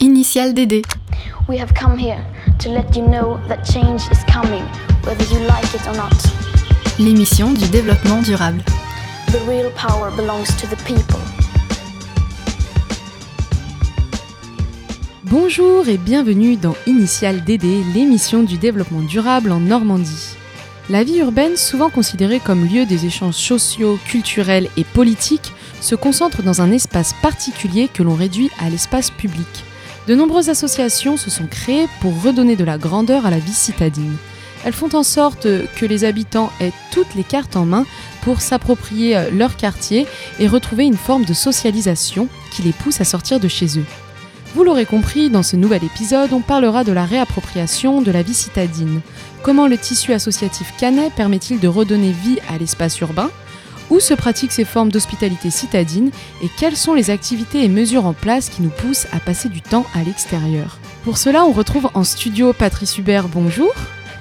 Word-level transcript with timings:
Initial 0.00 0.52
DD. 0.52 0.82
We 1.48 1.56
have 1.58 1.72
come 1.72 1.96
here 1.96 2.22
to 2.58 2.68
let 2.68 2.94
you 2.94 3.02
know 3.02 3.40
that 3.48 3.64
change 3.64 4.02
is 4.12 4.22
coming, 4.30 4.62
whether 5.04 5.24
you 5.32 5.40
like 5.46 5.72
it 5.74 5.86
or 5.86 5.96
not. 5.96 6.12
L'émission 6.98 7.54
du 7.54 7.66
développement 7.68 8.20
durable. 8.20 8.62
The 9.28 9.40
real 9.48 9.70
power 9.70 10.10
belongs 10.14 10.54
to 10.60 10.66
the 10.66 10.76
people. 10.84 11.18
Bonjour 15.24 15.88
et 15.88 15.96
bienvenue 15.96 16.56
dans 16.56 16.74
Initial 16.86 17.42
DD, 17.42 17.82
l'émission 17.94 18.42
du 18.42 18.58
développement 18.58 19.00
durable 19.00 19.50
en 19.50 19.60
Normandie. 19.60 20.36
La 20.90 21.04
vie 21.04 21.20
urbaine, 21.20 21.56
souvent 21.56 21.88
considérée 21.88 22.38
comme 22.38 22.66
lieu 22.66 22.84
des 22.84 23.06
échanges 23.06 23.36
sociaux, 23.36 23.98
culturels 24.04 24.68
et 24.76 24.84
politiques, 24.84 25.54
se 25.80 25.94
concentre 25.94 26.42
dans 26.42 26.60
un 26.60 26.70
espace 26.70 27.14
particulier 27.22 27.88
que 27.88 28.02
l'on 28.02 28.14
réduit 28.14 28.50
à 28.60 28.68
l'espace 28.68 29.10
public. 29.10 29.65
De 30.06 30.14
nombreuses 30.14 30.50
associations 30.50 31.16
se 31.16 31.30
sont 31.30 31.46
créées 31.46 31.88
pour 32.00 32.22
redonner 32.22 32.54
de 32.54 32.64
la 32.64 32.78
grandeur 32.78 33.26
à 33.26 33.30
la 33.30 33.38
vie 33.38 33.52
citadine. 33.52 34.16
Elles 34.64 34.72
font 34.72 34.94
en 34.94 35.02
sorte 35.02 35.48
que 35.76 35.84
les 35.84 36.04
habitants 36.04 36.52
aient 36.60 36.72
toutes 36.92 37.14
les 37.16 37.24
cartes 37.24 37.56
en 37.56 37.64
main 37.64 37.84
pour 38.22 38.40
s'approprier 38.40 39.30
leur 39.32 39.56
quartier 39.56 40.06
et 40.38 40.46
retrouver 40.48 40.84
une 40.84 40.96
forme 40.96 41.24
de 41.24 41.34
socialisation 41.34 42.28
qui 42.52 42.62
les 42.62 42.72
pousse 42.72 43.00
à 43.00 43.04
sortir 43.04 43.40
de 43.40 43.48
chez 43.48 43.78
eux. 43.78 43.84
Vous 44.54 44.64
l'aurez 44.64 44.86
compris, 44.86 45.28
dans 45.28 45.42
ce 45.42 45.56
nouvel 45.56 45.84
épisode, 45.84 46.32
on 46.32 46.40
parlera 46.40 46.84
de 46.84 46.92
la 46.92 47.04
réappropriation 47.04 48.00
de 48.00 48.10
la 48.10 48.22
vie 48.22 48.32
citadine. 48.32 49.00
Comment 49.42 49.66
le 49.66 49.76
tissu 49.76 50.12
associatif 50.12 50.72
canet 50.78 51.12
permet-il 51.14 51.60
de 51.60 51.68
redonner 51.68 52.12
vie 52.12 52.38
à 52.48 52.58
l'espace 52.58 52.98
urbain? 53.00 53.30
Où 53.90 54.00
se 54.00 54.14
pratiquent 54.14 54.52
ces 54.52 54.64
formes 54.64 54.90
d'hospitalité 54.90 55.50
citadine 55.50 56.10
Et 56.42 56.48
quelles 56.58 56.76
sont 56.76 56.94
les 56.94 57.10
activités 57.10 57.64
et 57.64 57.68
mesures 57.68 58.06
en 58.06 58.12
place 58.12 58.48
qui 58.48 58.62
nous 58.62 58.70
poussent 58.70 59.06
à 59.12 59.20
passer 59.20 59.48
du 59.48 59.62
temps 59.62 59.86
à 59.94 60.02
l'extérieur 60.02 60.78
Pour 61.04 61.18
cela, 61.18 61.44
on 61.44 61.52
retrouve 61.52 61.88
en 61.94 62.04
studio 62.04 62.52
Patrice 62.52 62.98
Hubert, 62.98 63.28
bonjour. 63.28 63.72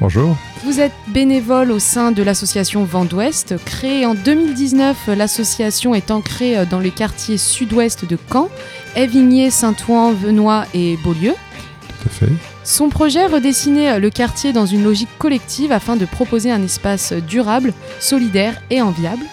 Bonjour. 0.02 0.35
Vous 0.66 0.81
êtes 0.81 0.91
bénévole 1.07 1.72
au 1.72 1.80
sein 1.80 2.11
de 2.11 2.22
l'association 2.22 2.83
Vent 2.83 3.05
d'Ouest. 3.05 3.55
Créée 3.66 4.05
en 4.05 4.13
2019, 4.13 5.09
l'association 5.16 5.95
est 5.95 6.11
ancrée 6.11 6.66
dans 6.66 6.79
les 6.79 6.91
quartiers 6.91 7.38
sud-ouest 7.38 8.05
de 8.05 8.17
Caen, 8.31 8.50
Évigné, 8.95 9.50
Saint-Ouen, 9.50 10.11
Venoy 10.11 10.66
et 10.73 10.97
Beaulieu. 10.97 11.33
Tout 11.88 12.07
à 12.07 12.11
fait. 12.11 12.31
Son 12.66 12.89
projet 12.89 13.27
redessinait 13.27 14.00
le 14.00 14.09
quartier 14.09 14.52
dans 14.52 14.66
une 14.66 14.83
logique 14.83 15.17
collective 15.19 15.72
afin 15.72 15.95
de 15.95 16.05
proposer 16.05 16.52
un 16.52 16.63
espace 16.63 17.13
durable, 17.13 17.73
solidaire 18.00 18.61
et 18.72 18.81
enviable. 18.81 19.23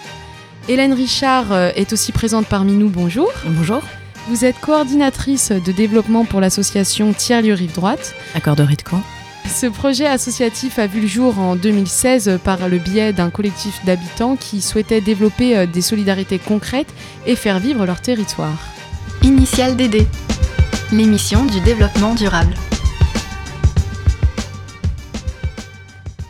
Hélène 0.69 0.93
Richard 0.93 1.53
est 1.75 1.91
aussi 1.91 2.13
présente 2.13 2.47
parmi 2.47 2.73
nous. 2.73 2.89
Bonjour. 2.89 3.29
Bonjour. 3.45 3.81
Vous 4.29 4.45
êtes 4.45 4.57
coordinatrice 4.61 5.51
de 5.51 5.71
développement 5.73 6.23
pour 6.23 6.39
l'association 6.39 7.11
Tiers-lieu 7.11 7.53
Rive 7.53 7.73
Droite. 7.73 8.15
Accorderie 8.33 8.77
de 8.77 8.83
Caen. 8.89 9.01
Ce 9.45 9.65
projet 9.65 10.05
associatif 10.05 10.79
a 10.79 10.87
vu 10.87 11.01
le 11.01 11.07
jour 11.07 11.37
en 11.37 11.57
2016 11.57 12.39
par 12.45 12.69
le 12.69 12.77
biais 12.77 13.11
d'un 13.11 13.29
collectif 13.29 13.83
d'habitants 13.83 14.37
qui 14.37 14.61
souhaitaient 14.61 15.01
développer 15.01 15.67
des 15.67 15.81
solidarités 15.81 16.39
concrètes 16.39 16.93
et 17.25 17.35
faire 17.35 17.59
vivre 17.59 17.85
leur 17.85 17.99
territoire. 17.99 18.57
Initial 19.21 19.75
DD, 19.75 20.07
l'émission 20.93 21.43
du 21.43 21.59
développement 21.59 22.15
durable. 22.15 22.53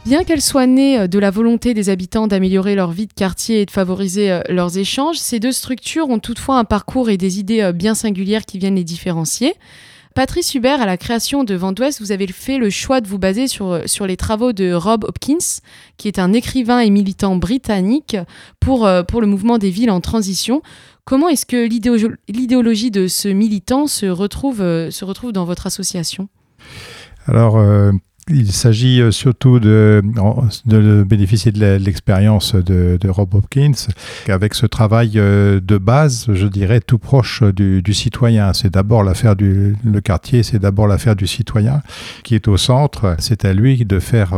Bien 0.06 0.26
qu'elle 0.26 0.42
soit 0.42 0.68
née 0.68 1.08
de 1.08 1.18
la 1.18 1.32
volonté 1.32 1.74
des 1.74 1.90
habitants 1.90 2.28
d'améliorer 2.28 2.76
leur 2.76 2.92
vie 2.92 3.08
de 3.08 3.14
quartier 3.14 3.62
et 3.62 3.66
de 3.66 3.72
favoriser 3.72 4.42
leurs 4.50 4.78
échanges, 4.78 5.18
ces 5.18 5.40
deux 5.40 5.54
structures 5.54 6.10
ont 6.10 6.20
toutefois 6.20 6.58
un 6.58 6.66
parcours 6.66 7.10
et 7.10 7.16
des 7.16 7.40
idées 7.40 7.72
bien 7.74 7.96
singulières 7.96 8.46
qui 8.46 8.60
viennent 8.60 8.76
les 8.76 8.84
différencier. 8.84 9.54
Patrice 10.14 10.54
Hubert, 10.56 10.82
à 10.82 10.86
la 10.86 10.98
création 10.98 11.46
de 11.46 11.56
Vent 11.56 11.72
d'Ouest, 11.72 12.02
vous 12.02 12.12
avez 12.12 12.28
fait 12.28 12.58
le 12.58 12.70
choix 12.70 13.00
de 13.00 13.08
vous 13.08 13.18
baser 13.18 13.48
sur, 13.48 13.82
sur 13.86 14.06
les 14.06 14.18
travaux 14.18 14.52
de 14.52 14.74
Rob 14.74 15.06
Hopkins, 15.06 15.62
qui 15.98 16.10
est 16.10 16.20
un 16.20 16.34
écrivain 16.34 16.80
et 16.80 16.90
militant 16.90 17.38
britannique 17.38 18.18
pour, 18.60 18.88
pour 19.08 19.22
le 19.22 19.28
mouvement 19.28 19.58
des 19.58 19.70
villes 19.70 19.90
en 19.90 20.02
transition. 20.02 20.62
Comment 21.06 21.30
est-ce 21.30 21.46
que 21.46 21.66
l'idéologie 21.66 22.92
de 22.92 23.08
ce 23.08 23.30
militant 23.30 23.88
se 23.88 24.06
retrouve, 24.06 24.60
se 24.60 25.06
retrouve 25.06 25.32
dans 25.32 25.46
votre 25.46 25.66
association? 25.66 26.28
Alors, 27.26 27.58
euh, 27.58 27.92
il 28.30 28.52
s'agit 28.52 29.02
surtout 29.12 29.60
de, 29.60 30.02
de 30.66 31.04
bénéficier 31.04 31.52
de 31.52 31.76
l'expérience 31.76 32.56
de, 32.56 32.98
de, 33.00 33.10
Rob 33.10 33.34
Hopkins 33.36 33.74
avec 34.28 34.54
ce 34.54 34.66
travail 34.66 35.12
de 35.12 35.78
base, 35.78 36.28
je 36.34 36.48
dirais, 36.48 36.80
tout 36.80 37.00
proche 37.00 37.44
du, 37.44 37.94
citoyen. 37.94 38.54
C'est 38.54 38.74
d'abord 38.74 39.04
l'affaire 39.04 39.36
du 39.36 39.76
quartier, 40.04 40.44
c'est 40.44 40.60
d'abord 40.60 40.88
l'affaire 40.88 41.16
du 41.16 41.28
citoyen 41.28 41.82
qui 42.24 42.36
est 42.36 42.48
au 42.48 42.58
centre. 42.58 43.16
C'est 43.20 43.46
à 43.46 43.54
lui 43.54 43.84
de 43.86 44.00
faire 44.00 44.34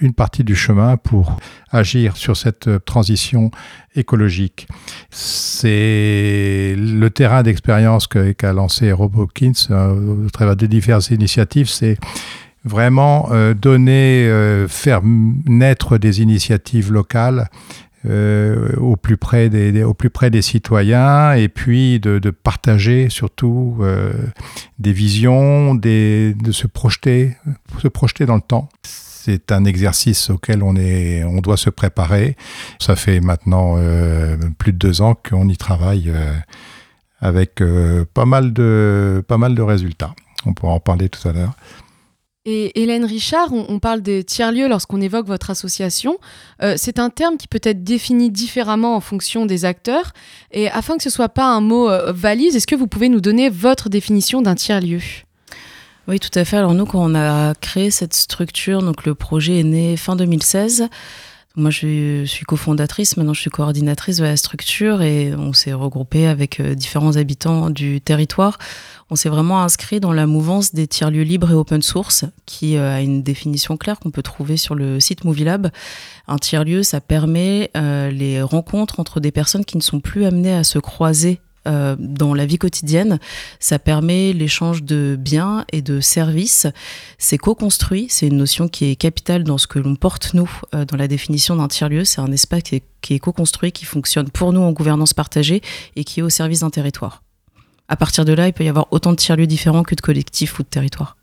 une 0.00 0.12
partie 0.12 0.44
du 0.44 0.54
chemin 0.54 0.96
pour 0.96 1.38
agir 1.70 2.16
sur 2.16 2.36
cette 2.36 2.84
transition 2.84 3.50
écologique. 3.94 4.68
C'est 5.10 6.74
le 6.76 7.08
terrain 7.08 7.42
d'expérience 7.42 8.06
qu'a 8.06 8.52
lancé 8.52 8.92
Rob 8.92 9.16
Hopkins 9.16 9.52
au 9.70 10.28
travers 10.30 10.56
des 10.56 10.68
diverses 10.68 11.10
initiatives. 11.10 11.68
C'est 11.68 11.98
vraiment 12.66 13.28
euh, 13.30 13.54
donner, 13.54 14.26
euh, 14.26 14.68
faire 14.68 15.00
naître 15.04 15.98
des 15.98 16.20
initiatives 16.20 16.92
locales 16.92 17.48
euh, 18.04 18.74
au, 18.76 18.96
plus 18.96 19.16
près 19.16 19.48
des, 19.48 19.82
au 19.82 19.94
plus 19.94 20.10
près 20.10 20.30
des 20.30 20.42
citoyens 20.42 21.32
et 21.32 21.48
puis 21.48 22.00
de, 22.00 22.18
partager 22.30 23.08
surtout 23.08 23.78
des 24.78 24.92
visions, 24.92 25.74
de 25.74 26.34
se 26.50 26.66
projeter, 26.66 27.36
se 27.80 27.88
projeter 27.88 28.26
dans 28.26 28.36
le 28.36 28.42
temps. 28.42 28.68
C'est 28.82 29.50
un 29.50 29.64
exercice 29.64 30.30
auquel 30.30 30.62
on, 30.62 30.76
est, 30.76 31.24
on 31.24 31.40
doit 31.40 31.56
se 31.56 31.70
préparer. 31.70 32.36
Ça 32.78 32.94
fait 32.94 33.20
maintenant 33.20 33.76
plus 34.58 34.72
de 34.72 34.78
deux 34.78 35.00
ans 35.00 35.16
qu'on 35.28 35.48
y 35.48 35.56
travaille 35.56 36.12
avec 37.20 37.60
pas, 38.14 38.24
mal 38.24 38.52
de, 38.52 39.24
pas 39.26 39.38
mal 39.38 39.56
de 39.56 39.62
résultats. 39.62 40.14
On 40.44 40.54
pourra 40.54 40.74
en 40.74 40.80
parler 40.80 41.08
tout 41.08 41.26
à 41.28 41.32
l'heure. 41.32 41.54
Et 42.48 42.80
Hélène 42.80 43.04
Richard, 43.04 43.52
on, 43.52 43.80
parle 43.80 44.02
de 44.02 44.22
tiers-lieux 44.22 44.68
lorsqu'on 44.68 45.00
évoque 45.00 45.26
votre 45.26 45.50
association. 45.50 46.18
Euh, 46.62 46.74
c'est 46.76 47.00
un 47.00 47.10
terme 47.10 47.36
qui 47.36 47.48
peut 47.48 47.60
être 47.64 47.82
défini 47.82 48.30
différemment 48.30 48.94
en 48.94 49.00
fonction 49.00 49.46
des 49.46 49.64
acteurs. 49.64 50.12
Et 50.52 50.70
afin 50.70 50.96
que 50.96 51.02
ce 51.02 51.10
soit 51.10 51.28
pas 51.28 51.46
un 51.46 51.60
mot 51.60 51.90
euh, 51.90 52.12
valise, 52.12 52.54
est-ce 52.54 52.68
que 52.68 52.76
vous 52.76 52.86
pouvez 52.86 53.08
nous 53.08 53.20
donner 53.20 53.50
votre 53.50 53.88
définition 53.88 54.42
d'un 54.42 54.54
tiers-lieu? 54.54 55.00
Oui, 56.06 56.20
tout 56.20 56.30
à 56.38 56.44
fait. 56.44 56.56
Alors 56.56 56.74
nous, 56.74 56.86
quand 56.86 57.04
on 57.04 57.16
a 57.16 57.52
créé 57.54 57.90
cette 57.90 58.14
structure, 58.14 58.80
donc 58.80 59.06
le 59.06 59.16
projet 59.16 59.58
est 59.58 59.64
né 59.64 59.96
fin 59.96 60.14
2016. 60.14 60.88
Moi, 61.58 61.70
je 61.70 62.24
suis 62.26 62.44
cofondatrice, 62.44 63.16
maintenant 63.16 63.32
je 63.32 63.40
suis 63.40 63.50
coordinatrice 63.50 64.18
de 64.18 64.24
la 64.24 64.36
structure 64.36 65.00
et 65.00 65.34
on 65.34 65.54
s'est 65.54 65.72
regroupé 65.72 66.26
avec 66.26 66.60
différents 66.60 67.16
habitants 67.16 67.70
du 67.70 68.02
territoire. 68.02 68.58
On 69.08 69.16
s'est 69.16 69.30
vraiment 69.30 69.62
inscrit 69.62 69.98
dans 69.98 70.12
la 70.12 70.26
mouvance 70.26 70.74
des 70.74 70.86
tiers-lieux 70.86 71.22
libres 71.22 71.50
et 71.50 71.54
open 71.54 71.80
source, 71.80 72.26
qui 72.44 72.76
a 72.76 73.00
une 73.00 73.22
définition 73.22 73.78
claire 73.78 73.98
qu'on 73.98 74.10
peut 74.10 74.22
trouver 74.22 74.58
sur 74.58 74.74
le 74.74 75.00
site 75.00 75.24
Movilab. 75.24 75.68
Un 76.28 76.36
tiers-lieu, 76.36 76.82
ça 76.82 77.00
permet 77.00 77.70
euh, 77.74 78.10
les 78.10 78.42
rencontres 78.42 79.00
entre 79.00 79.20
des 79.20 79.30
personnes 79.30 79.64
qui 79.64 79.78
ne 79.78 79.82
sont 79.82 80.00
plus 80.00 80.26
amenées 80.26 80.52
à 80.52 80.62
se 80.62 80.78
croiser 80.78 81.40
euh, 81.66 81.96
dans 81.98 82.34
la 82.34 82.46
vie 82.46 82.58
quotidienne. 82.58 83.18
Ça 83.60 83.78
permet 83.78 84.32
l'échange 84.32 84.82
de 84.82 85.16
biens 85.18 85.64
et 85.72 85.82
de 85.82 86.00
services. 86.00 86.66
C'est 87.18 87.38
co-construit, 87.38 88.06
c'est 88.08 88.28
une 88.28 88.36
notion 88.36 88.68
qui 88.68 88.86
est 88.86 88.96
capitale 88.96 89.44
dans 89.44 89.58
ce 89.58 89.66
que 89.66 89.78
l'on 89.78 89.96
porte, 89.96 90.34
nous, 90.34 90.50
euh, 90.74 90.84
dans 90.84 90.96
la 90.96 91.08
définition 91.08 91.56
d'un 91.56 91.68
tiers-lieu. 91.68 92.04
C'est 92.04 92.20
un 92.20 92.32
espace 92.32 92.62
qui 92.62 92.76
est, 92.76 92.84
qui 93.00 93.14
est 93.14 93.18
co-construit, 93.18 93.72
qui 93.72 93.84
fonctionne 93.84 94.30
pour 94.30 94.52
nous 94.52 94.60
en 94.60 94.72
gouvernance 94.72 95.14
partagée 95.14 95.62
et 95.96 96.04
qui 96.04 96.20
est 96.20 96.22
au 96.22 96.30
service 96.30 96.60
d'un 96.60 96.70
territoire. 96.70 97.22
À 97.88 97.96
partir 97.96 98.24
de 98.24 98.32
là, 98.32 98.48
il 98.48 98.52
peut 98.52 98.64
y 98.64 98.68
avoir 98.68 98.88
autant 98.90 99.12
de 99.12 99.16
tiers-lieux 99.16 99.46
différents 99.46 99.82
que 99.82 99.94
de 99.94 100.00
collectifs 100.00 100.58
ou 100.58 100.62
de 100.62 100.68
territoires. 100.68 101.15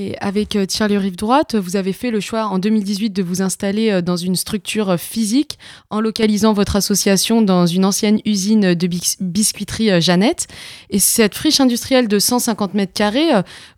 Et 0.00 0.16
avec 0.20 0.54
euh, 0.54 0.64
Tiers-lieu 0.64 0.98
Rive 0.98 1.16
Droite, 1.16 1.56
vous 1.56 1.74
avez 1.74 1.92
fait 1.92 2.12
le 2.12 2.20
choix 2.20 2.46
en 2.46 2.60
2018 2.60 3.10
de 3.10 3.20
vous 3.20 3.42
installer 3.42 3.90
euh, 3.90 4.00
dans 4.00 4.16
une 4.16 4.36
structure 4.36 4.96
physique 4.96 5.58
en 5.90 6.00
localisant 6.00 6.52
votre 6.52 6.76
association 6.76 7.42
dans 7.42 7.66
une 7.66 7.84
ancienne 7.84 8.20
usine 8.24 8.74
de 8.74 8.86
bis 8.86 9.16
biscuiterie 9.18 9.90
euh, 9.90 10.00
Jeannette. 10.00 10.46
Et 10.90 11.00
cette 11.00 11.34
friche 11.34 11.58
industrielle 11.58 12.06
de 12.06 12.20
150 12.20 12.74
mètres 12.74 12.92
carrés, 12.92 13.28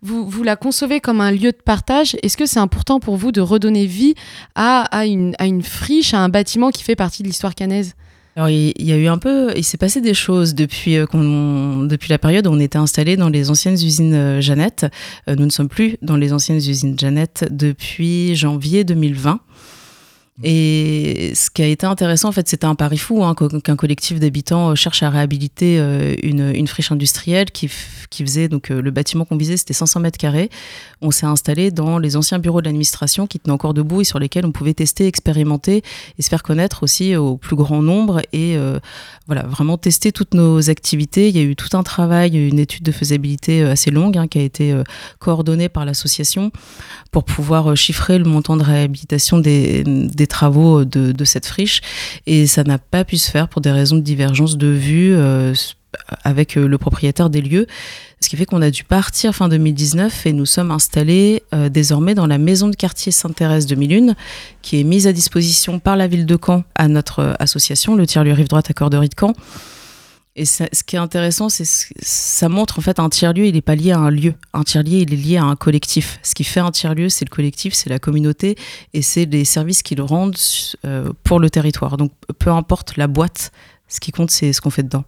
vous, 0.03 0.29
vous 0.29 0.43
la 0.43 0.55
concevez 0.55 0.99
comme 0.99 1.21
un 1.21 1.31
lieu 1.31 1.53
de 1.53 1.57
partage. 1.65 2.15
Est-ce 2.21 2.37
que 2.37 2.45
c'est 2.45 2.59
important 2.59 2.99
pour 2.99 3.17
vous 3.17 3.31
de 3.31 3.41
redonner 3.41 3.87
vie 3.87 4.13
à, 4.53 4.83
à, 4.95 5.07
une, 5.07 5.33
à 5.39 5.47
une 5.47 5.63
friche, 5.63 6.13
à 6.13 6.19
un 6.19 6.29
bâtiment 6.29 6.69
qui 6.69 6.83
fait 6.83 6.95
partie 6.95 7.23
de 7.23 7.29
l'histoire 7.29 7.55
canaise? 7.55 7.95
Alors, 8.35 8.49
il 8.49 8.73
y 8.79 8.93
a 8.93 8.97
eu 8.97 9.07
un 9.07 9.17
peu, 9.17 9.51
il 9.57 9.63
s'est 9.63 9.77
passé 9.77 9.99
des 9.99 10.13
choses 10.13 10.55
depuis, 10.55 10.95
euh, 10.95 11.05
depuis 11.85 12.09
la 12.09 12.17
période 12.17 12.47
où 12.47 12.51
on 12.51 12.59
était 12.59 12.77
installé 12.77 13.17
dans 13.17 13.27
les 13.27 13.49
anciennes 13.49 13.73
usines 13.73 14.13
euh, 14.13 14.41
Jeannette. 14.41 14.85
Euh, 15.27 15.35
nous 15.35 15.45
ne 15.45 15.51
sommes 15.51 15.67
plus 15.67 15.97
dans 16.01 16.15
les 16.15 16.31
anciennes 16.31 16.57
usines 16.57 16.97
Jeannette 16.97 17.45
depuis 17.51 18.35
janvier 18.35 18.85
2020. 18.85 19.41
Et 20.43 21.33
ce 21.35 21.49
qui 21.49 21.61
a 21.61 21.67
été 21.67 21.85
intéressant, 21.85 22.29
en 22.29 22.31
fait, 22.31 22.47
c'était 22.47 22.65
un 22.65 22.75
pari 22.75 22.97
fou 22.97 23.23
hein, 23.23 23.35
qu'un 23.35 23.75
collectif 23.75 24.19
d'habitants 24.19 24.73
cherche 24.75 25.03
à 25.03 25.09
réhabiliter 25.09 25.77
une, 26.23 26.51
une, 26.55 26.67
friche 26.67 26.91
industrielle 26.91 27.51
qui, 27.51 27.67
faisait 27.67 28.47
donc 28.47 28.69
le 28.69 28.91
bâtiment 28.91 29.25
qu'on 29.25 29.37
visait, 29.37 29.57
c'était 29.57 29.73
500 29.73 29.99
mètres 29.99 30.17
carrés. 30.17 30.49
On 31.01 31.11
s'est 31.11 31.25
installé 31.25 31.71
dans 31.71 31.99
les 31.99 32.15
anciens 32.15 32.39
bureaux 32.39 32.61
de 32.61 32.65
l'administration 32.65 33.27
qui 33.27 33.39
tenaient 33.39 33.53
encore 33.53 33.73
debout 33.73 34.01
et 34.01 34.03
sur 34.03 34.19
lesquels 34.19 34.45
on 34.45 34.51
pouvait 34.51 34.73
tester, 34.73 35.07
expérimenter 35.07 35.83
et 36.17 36.21
se 36.21 36.29
faire 36.29 36.43
connaître 36.43 36.83
aussi 36.83 37.15
au 37.15 37.37
plus 37.37 37.55
grand 37.55 37.81
nombre 37.81 38.21
et 38.33 38.57
voilà 39.27 39.43
vraiment 39.43 39.77
tester 39.77 40.11
toutes 40.11 40.33
nos 40.33 40.69
activités. 40.69 41.29
Il 41.29 41.37
y 41.37 41.39
a 41.39 41.43
eu 41.43 41.55
tout 41.55 41.75
un 41.77 41.83
travail, 41.83 42.35
une 42.35 42.59
étude 42.59 42.83
de 42.83 42.91
faisabilité 42.91 43.61
assez 43.63 43.91
longue 43.91 44.17
hein, 44.17 44.27
qui 44.27 44.39
a 44.39 44.43
été 44.43 44.75
coordonnée 45.19 45.69
par 45.69 45.85
l'association 45.85 46.51
pour 47.11 47.23
pouvoir 47.23 47.75
chiffrer 47.75 48.17
le 48.17 48.25
montant 48.25 48.57
de 48.57 48.63
réhabilitation 48.63 49.39
des, 49.39 49.83
des 49.83 50.27
travaux 50.31 50.85
de, 50.85 51.11
de, 51.11 51.25
cette 51.25 51.45
friche. 51.45 51.81
Et 52.25 52.47
ça 52.47 52.63
n'a 52.63 52.79
pas 52.79 53.03
pu 53.03 53.17
se 53.17 53.29
faire 53.29 53.47
pour 53.47 53.61
des 53.61 53.71
raisons 53.71 53.97
de 53.97 54.01
divergence 54.01 54.57
de 54.57 54.67
vue 54.67 55.13
euh, 55.13 55.53
avec 56.23 56.57
euh, 56.57 56.67
le 56.67 56.77
propriétaire 56.77 57.29
des 57.29 57.41
lieux. 57.41 57.67
Ce 58.21 58.29
qui 58.29 58.37
fait 58.37 58.45
qu'on 58.45 58.61
a 58.61 58.71
dû 58.71 58.83
partir 58.83 59.35
fin 59.35 59.49
2019 59.49 60.25
et 60.25 60.33
nous 60.33 60.45
sommes 60.45 60.71
installés 60.71 61.43
euh, 61.53 61.69
désormais 61.69 62.15
dans 62.15 62.27
la 62.27 62.37
maison 62.37 62.69
de 62.69 62.75
quartier 62.75 63.11
Sainte-Thérèse 63.11 63.65
2001, 63.65 64.15
qui 64.61 64.79
est 64.79 64.83
mise 64.83 65.07
à 65.07 65.13
disposition 65.13 65.79
par 65.79 65.97
la 65.97 66.07
ville 66.07 66.25
de 66.25 66.37
Caen 66.43 66.63
à 66.75 66.87
notre 66.87 67.35
association, 67.39 67.95
le 67.95 68.07
tiers-lieu 68.07 68.33
Rive 68.33 68.47
Droite 68.47 68.69
à 68.69 68.73
Corderie 68.73 69.09
de 69.09 69.15
Caen. 69.19 69.33
Et 70.41 70.45
ce 70.45 70.83
qui 70.83 70.95
est 70.95 70.99
intéressant, 70.99 71.49
c'est 71.49 71.67
ça 72.01 72.49
montre 72.49 72.79
en 72.79 72.81
fait 72.81 72.97
un 72.97 73.09
tiers-lieu, 73.09 73.45
il 73.45 73.53
n'est 73.53 73.61
pas 73.61 73.75
lié 73.75 73.91
à 73.91 73.99
un 73.99 74.09
lieu. 74.09 74.33
Un 74.53 74.63
tiers-lieu, 74.63 74.97
il 74.97 75.13
est 75.13 75.15
lié 75.15 75.37
à 75.37 75.43
un 75.43 75.55
collectif. 75.55 76.17
Ce 76.23 76.33
qui 76.33 76.43
fait 76.43 76.61
un 76.61 76.71
tiers-lieu, 76.71 77.09
c'est 77.09 77.25
le 77.25 77.29
collectif, 77.29 77.75
c'est 77.75 77.91
la 77.91 77.99
communauté 77.99 78.55
et 78.95 79.03
c'est 79.03 79.25
les 79.25 79.45
services 79.45 79.83
qu'ils 79.83 80.01
rendent 80.01 80.35
euh, 80.83 81.13
pour 81.23 81.39
le 81.39 81.51
territoire. 81.51 81.95
Donc 81.95 82.11
peu 82.39 82.49
importe 82.49 82.97
la 82.97 83.05
boîte, 83.05 83.51
ce 83.87 83.99
qui 83.99 84.11
compte, 84.11 84.31
c'est 84.31 84.51
ce 84.51 84.61
qu'on 84.61 84.71
fait 84.71 84.81
dedans. 84.81 85.03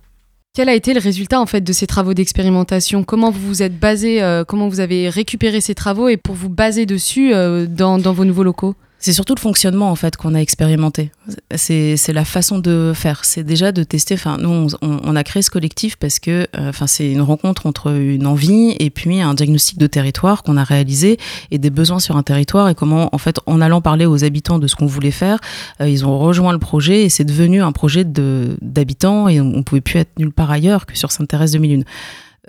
Quel 0.53 0.69
a 0.69 0.75
été 0.75 0.93
le 0.93 0.99
résultat 0.99 1.41
en 1.41 1.47
fait 1.47 1.61
de 1.61 1.73
ces 1.73 1.87
travaux 1.87 2.13
d'expérimentation? 2.13 3.03
Comment 3.03 3.31
vous 3.31 3.47
vous 3.47 3.63
êtes 3.63 3.79
basé 3.79 4.21
euh, 4.21 4.43
Comment 4.43 4.67
vous 4.67 4.81
avez 4.81 5.09
récupéré 5.09 5.61
ces 5.61 5.73
travaux 5.73 6.09
et 6.09 6.17
pour 6.17 6.35
vous 6.35 6.49
baser 6.49 6.85
dessus 6.85 7.33
euh, 7.33 7.65
dans 7.65 7.97
vos 7.97 8.23
nouveaux 8.23 8.43
locaux? 8.43 8.75
C'est 9.03 9.11
surtout 9.11 9.35
le 9.35 9.41
fonctionnement 9.41 9.91
en 9.91 9.95
fait 9.95 10.15
qu'on 10.15 10.33
a 10.33 10.39
expérimenté. 10.39 11.11
C'est 11.57 12.13
la 12.13 12.23
façon 12.23 12.57
de 12.57 12.93
faire. 12.95 13.25
C'est 13.25 13.43
déjà 13.43 13.73
de 13.73 13.83
tester. 13.83 14.13
Enfin, 14.13 14.37
nous, 14.37 14.69
on, 14.81 15.15
a 15.17 15.23
créé 15.25 15.43
ce 15.43 15.51
collectif 15.51 15.97
parce 15.97 16.19
que, 16.19 16.47
euh, 16.55 16.69
enfin, 16.69 16.87
c'est 16.87 17.11
une 17.11 17.21
rencontre 17.21 17.65
entre 17.65 17.91
une 17.91 18.25
envie 18.25 18.77
et 18.79 18.89
puis 18.89 19.19
un 19.19 19.33
diagnostic 19.33 19.77
de 19.77 19.87
territoire 19.87 20.41
qu'on 20.41 20.55
a 20.55 20.63
réalisé 20.63 21.17
et 21.51 21.57
des 21.57 21.69
besoins 21.69 21.99
sur 21.99 22.15
un 22.15 22.23
territoire 22.23 22.69
et 22.69 22.75
comment, 22.75 23.09
en 23.11 23.17
fait, 23.17 23.41
en 23.45 23.59
allant 23.59 23.81
parler 23.81 24.05
aux 24.05 24.23
habitants 24.23 24.57
de 24.57 24.67
ce 24.67 24.77
qu'on 24.77 24.85
voulait 24.85 25.11
faire, 25.11 25.39
euh, 25.81 25.89
ils 25.89 26.05
ont 26.05 26.17
rejoint 26.17 26.53
le 26.53 26.59
projet 26.59 27.03
et 27.03 27.09
c'est 27.09 27.25
devenu 27.25 27.61
un 27.61 27.73
projet 27.73 28.05
d'habitants 28.05 29.27
et 29.27 29.41
on, 29.41 29.53
on 29.53 29.63
pouvait 29.63 29.81
plus 29.81 29.99
être 29.99 30.17
nulle 30.17 30.31
part 30.31 30.49
ailleurs 30.49 30.85
que 30.85 30.97
sur 30.97 31.11
Sainte-Thérèse 31.11 31.51
de 31.51 31.59
Milune. 31.59 31.83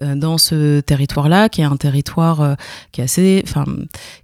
Euh, 0.05 0.15
dans 0.15 0.39
ce 0.39 0.81
territoire-là, 0.81 1.49
qui 1.49 1.61
est 1.61 1.65
un 1.65 1.77
territoire 1.77 2.41
euh, 2.41 2.55
qui 2.93 3.01
est 3.01 3.05
assez, 3.05 3.43
enfin, 3.47 3.65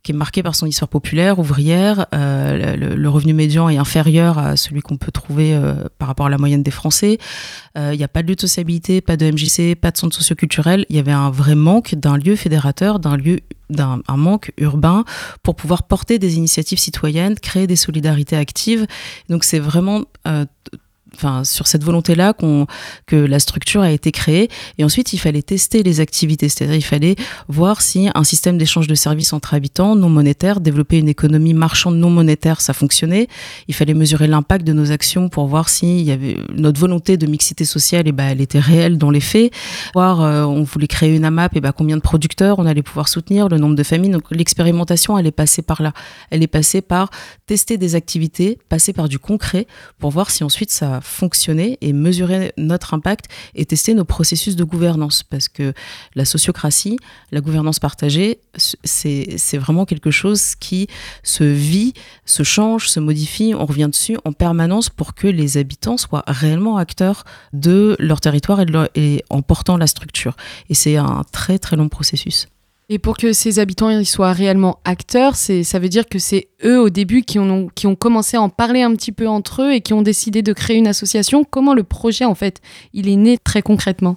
qui 0.02 0.12
est 0.12 0.14
marqué 0.14 0.42
par 0.42 0.54
son 0.54 0.66
histoire 0.66 0.88
populaire, 0.88 1.38
ouvrière. 1.38 2.06
Euh, 2.14 2.76
le, 2.76 3.08
revenu 3.08 3.34
médian 3.34 3.68
est 3.68 3.76
inférieur 3.76 4.38
à 4.38 4.56
celui 4.56 4.82
qu'on 4.82 4.96
peut 4.96 5.10
trouver 5.10 5.60
par 5.98 6.06
rapport 6.06 6.26
à 6.26 6.28
la 6.28 6.38
moyenne 6.38 6.62
des 6.62 6.70
Français. 6.70 7.18
Il 7.74 7.96
n'y 7.96 8.04
a 8.04 8.08
pas 8.08 8.22
de 8.22 8.28
lutte 8.28 8.38
de 8.38 8.42
sociabilité, 8.42 9.00
pas 9.00 9.16
de 9.16 9.28
MJC, 9.28 9.74
pas 9.74 9.90
de 9.90 9.96
centre 9.96 10.14
socioculturel. 10.14 10.86
Il 10.90 10.96
y 10.96 11.00
avait 11.00 11.10
un 11.10 11.30
vrai 11.30 11.56
manque 11.56 11.96
d'un 11.96 12.16
lieu 12.16 12.36
fédérateur, 12.36 13.00
d'un 13.00 13.16
lieu 13.16 13.40
d'un 13.68 14.00
un 14.06 14.16
manque 14.16 14.52
urbain 14.58 15.04
pour 15.42 15.56
pouvoir 15.56 15.82
porter 15.84 16.20
des 16.20 16.36
initiatives 16.36 16.78
citoyennes, 16.78 17.36
créer 17.36 17.66
des 17.66 17.76
solidarités 17.76 18.36
actives. 18.36 18.86
Donc 19.28 19.42
c'est 19.42 19.58
vraiment 19.58 20.04
sur 21.44 21.66
cette 21.66 21.84
volonté 21.84 22.14
là 22.14 22.32
qu'on 22.32 22.66
que 23.06 23.16
la 23.16 23.38
structure 23.38 23.82
a 23.82 23.90
été 23.90 24.12
créée. 24.12 24.48
Et 24.78 24.84
ensuite 24.84 25.12
il 25.12 25.18
fallait 25.18 25.42
tester 25.42 25.82
les 25.82 26.00
activités. 26.00 26.48
C'est-à-dire 26.48 26.76
il 26.76 26.84
fallait 26.84 27.16
voir 27.48 27.80
si 27.80 28.08
un 28.14 28.24
système 28.24 28.58
d'échange 28.58 28.86
de 28.86 28.94
services 28.94 29.32
entre 29.32 29.54
habitants 29.54 29.96
non 29.96 30.08
monétaire 30.08 30.60
développer 30.60 30.98
une 30.98 31.08
économie 31.08 31.54
marchande 31.54 31.96
non 31.96 32.10
monétaire 32.10 32.60
ça 32.60 32.72
fonctionnait. 32.72 33.28
Il 33.68 33.74
fallait 33.74 33.94
mesurer 33.94 34.26
l'impact 34.26 34.66
de 34.66 34.72
nos 34.72 34.92
actions 34.92 35.28
pour 35.28 35.46
voir 35.46 35.68
si 35.68 36.10
notre 36.54 36.80
volonté 36.80 37.16
de 37.16 37.26
mixité 37.26 37.64
sociale 37.64 38.08
et 38.08 38.12
ben 38.12 38.28
elle 38.28 38.40
était 38.40 38.58
réelle 38.58 38.98
dans 38.98 39.10
les 39.10 39.20
faits. 39.20 39.52
Voir 39.94 40.20
euh, 40.20 40.44
on 40.44 40.62
voulait 40.62 40.86
créer 40.86 41.14
une 41.14 41.24
AMAP 41.24 41.56
et 41.56 41.60
ben 41.60 41.72
combien 41.72 41.96
de 41.96 42.02
producteurs 42.02 42.58
on 42.58 42.66
allait 42.66 42.82
pouvoir 42.82 43.08
soutenir 43.08 43.48
le 43.48 43.58
nombre 43.58 43.76
de 43.76 43.82
familles. 43.82 44.10
Donc 44.10 44.24
l'expérimentation 44.30 45.18
elle 45.18 45.26
est 45.26 45.32
passée 45.32 45.62
par 45.62 45.82
là. 45.82 45.92
Elle 46.30 46.42
est 46.42 46.46
passée 46.46 46.80
par 46.80 47.10
tester 47.46 47.76
des 47.76 47.94
activités 47.94 48.58
passer 48.68 48.92
par 48.92 49.08
du 49.08 49.18
concret 49.18 49.66
pour 49.98 50.10
voir 50.10 50.30
si 50.30 50.44
ensuite 50.44 50.70
ça 50.70 51.00
fonctionner 51.10 51.78
et 51.80 51.92
mesurer 51.92 52.52
notre 52.56 52.94
impact 52.94 53.26
et 53.54 53.66
tester 53.66 53.94
nos 53.94 54.04
processus 54.04 54.56
de 54.56 54.64
gouvernance. 54.64 55.22
Parce 55.22 55.48
que 55.48 55.72
la 56.14 56.24
sociocratie, 56.24 56.98
la 57.32 57.40
gouvernance 57.40 57.78
partagée, 57.78 58.40
c'est 58.56 59.58
vraiment 59.58 59.84
quelque 59.84 60.10
chose 60.10 60.54
qui 60.54 60.88
se 61.22 61.44
vit, 61.44 61.94
se 62.24 62.42
change, 62.42 62.88
se 62.88 63.00
modifie. 63.00 63.54
On 63.54 63.66
revient 63.66 63.88
dessus 63.90 64.16
en 64.24 64.32
permanence 64.32 64.88
pour 64.88 65.14
que 65.14 65.26
les 65.26 65.56
habitants 65.56 65.96
soient 65.96 66.24
réellement 66.26 66.76
acteurs 66.76 67.24
de 67.52 67.96
leur 67.98 68.20
territoire 68.20 68.60
et, 68.60 68.66
et 68.94 69.24
en 69.30 69.42
portant 69.42 69.76
la 69.76 69.86
structure. 69.86 70.36
Et 70.68 70.74
c'est 70.74 70.96
un 70.96 71.24
très 71.32 71.58
très 71.58 71.76
long 71.76 71.88
processus. 71.88 72.48
Et 72.92 72.98
pour 72.98 73.16
que 73.16 73.32
ces 73.32 73.60
habitants 73.60 73.88
ils 73.88 74.04
soient 74.04 74.32
réellement 74.32 74.80
acteurs, 74.84 75.36
ça 75.36 75.78
veut 75.78 75.88
dire 75.88 76.06
que 76.06 76.18
c'est 76.18 76.48
eux 76.64 76.80
au 76.80 76.90
début 76.90 77.22
qui 77.22 77.38
ont, 77.38 77.70
commencé 77.96 78.36
à 78.36 78.42
en 78.42 78.48
parler 78.48 78.82
un 78.82 78.92
petit 78.96 79.12
peu 79.12 79.28
entre 79.28 79.62
eux 79.62 79.72
et 79.72 79.80
qui 79.80 79.92
ont 79.92 80.02
décidé 80.02 80.42
de 80.42 80.52
créer 80.52 80.76
une 80.76 80.88
association. 80.88 81.44
Comment 81.44 81.72
le 81.72 81.84
projet, 81.84 82.24
en 82.24 82.34
fait, 82.34 82.60
il 82.92 83.08
est 83.08 83.14
né 83.14 83.38
très 83.38 83.62
concrètement? 83.62 84.16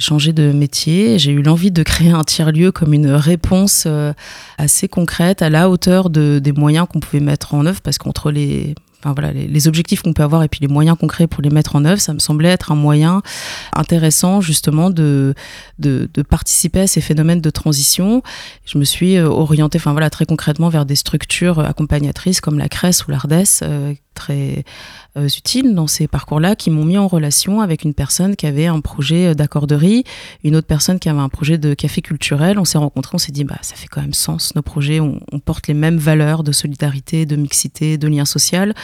Changer 0.00 0.32
de 0.32 0.50
métier, 0.50 1.16
j'ai 1.20 1.30
eu 1.30 1.42
l'envie 1.42 1.70
de 1.70 1.82
créer 1.84 2.10
un 2.10 2.24
tiers-lieu 2.24 2.72
comme 2.72 2.92
une 2.92 3.10
réponse 3.10 3.84
euh, 3.86 4.12
assez 4.56 4.88
concrète 4.88 5.40
à 5.40 5.48
la 5.48 5.70
hauteur 5.70 6.10
de, 6.10 6.40
des 6.40 6.52
moyens 6.52 6.88
qu'on 6.92 6.98
pouvait 6.98 7.20
mettre 7.20 7.54
en 7.54 7.66
œuvre 7.66 7.80
parce 7.82 7.98
qu'entre 7.98 8.32
les 8.32 8.74
enfin 9.00 9.12
voilà, 9.12 9.32
les, 9.32 9.68
objectifs 9.68 10.02
qu'on 10.02 10.12
peut 10.12 10.22
avoir 10.22 10.42
et 10.42 10.48
puis 10.48 10.60
les 10.60 10.68
moyens 10.68 10.96
concrets 10.98 11.26
pour 11.26 11.42
les 11.42 11.50
mettre 11.50 11.76
en 11.76 11.84
œuvre, 11.84 12.00
ça 12.00 12.12
me 12.14 12.18
semblait 12.18 12.48
être 12.48 12.72
un 12.72 12.74
moyen 12.74 13.22
intéressant 13.74 14.40
justement 14.40 14.90
de, 14.90 15.34
de, 15.78 16.08
de 16.12 16.22
participer 16.22 16.80
à 16.80 16.86
ces 16.86 17.00
phénomènes 17.00 17.40
de 17.40 17.50
transition. 17.50 18.22
Je 18.64 18.78
me 18.78 18.84
suis 18.84 19.16
euh, 19.16 19.28
orientée, 19.28 19.78
enfin 19.78 19.92
voilà, 19.92 20.10
très 20.10 20.26
concrètement 20.26 20.68
vers 20.68 20.86
des 20.86 20.96
structures 20.96 21.60
accompagnatrices 21.60 22.40
comme 22.40 22.58
la 22.58 22.68
CRES 22.68 23.06
ou 23.06 23.10
l'ARDES, 23.10 23.44
euh, 23.62 23.94
très 24.14 24.64
utiles 25.26 25.74
dans 25.74 25.86
ces 25.86 26.06
parcours-là, 26.06 26.56
qui 26.56 26.70
m'ont 26.70 26.84
mis 26.84 26.98
en 26.98 27.08
relation 27.08 27.60
avec 27.60 27.84
une 27.84 27.94
personne 27.94 28.36
qui 28.36 28.46
avait 28.46 28.66
un 28.66 28.80
projet 28.80 29.34
d'accorderie, 29.34 30.04
une 30.44 30.56
autre 30.56 30.66
personne 30.66 30.98
qui 30.98 31.08
avait 31.08 31.20
un 31.20 31.28
projet 31.28 31.58
de 31.58 31.74
café 31.74 32.02
culturel. 32.02 32.58
On 32.58 32.64
s'est 32.64 32.78
rencontrés, 32.78 33.12
on 33.14 33.18
s'est 33.18 33.32
dit, 33.32 33.44
bah, 33.44 33.58
ça 33.62 33.74
fait 33.74 33.88
quand 33.88 34.00
même 34.00 34.14
sens, 34.14 34.54
nos 34.54 34.62
projets, 34.62 35.00
on, 35.00 35.20
on 35.32 35.38
porte 35.38 35.68
les 35.68 35.74
mêmes 35.74 35.98
valeurs 35.98 36.42
de 36.42 36.52
solidarité, 36.52 37.26
de 37.26 37.36
mixité, 37.36 37.98
de 37.98 38.08
lien 38.08 38.24
social. 38.24 38.74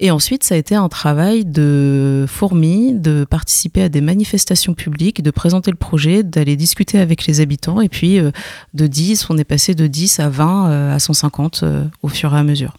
Et 0.00 0.12
ensuite, 0.12 0.44
ça 0.44 0.54
a 0.54 0.58
été 0.58 0.76
un 0.76 0.88
travail 0.88 1.44
de 1.44 2.24
fourmi, 2.28 2.94
de 2.94 3.24
participer 3.28 3.82
à 3.82 3.88
des 3.88 4.00
manifestations 4.00 4.74
publiques, 4.74 5.22
de 5.22 5.30
présenter 5.32 5.72
le 5.72 5.76
projet, 5.76 6.22
d'aller 6.22 6.54
discuter 6.54 7.00
avec 7.00 7.26
les 7.26 7.40
habitants. 7.40 7.80
Et 7.80 7.88
puis, 7.88 8.20
euh, 8.20 8.30
de 8.74 8.86
10, 8.86 9.28
on 9.30 9.38
est 9.38 9.44
passé 9.44 9.74
de 9.74 9.88
10 9.88 10.20
à 10.20 10.28
20 10.28 10.70
euh, 10.70 10.94
à 10.94 10.98
150 11.00 11.60
euh, 11.62 11.84
au 12.02 12.08
fur 12.08 12.32
et 12.32 12.38
à 12.38 12.44
mesure. 12.44 12.76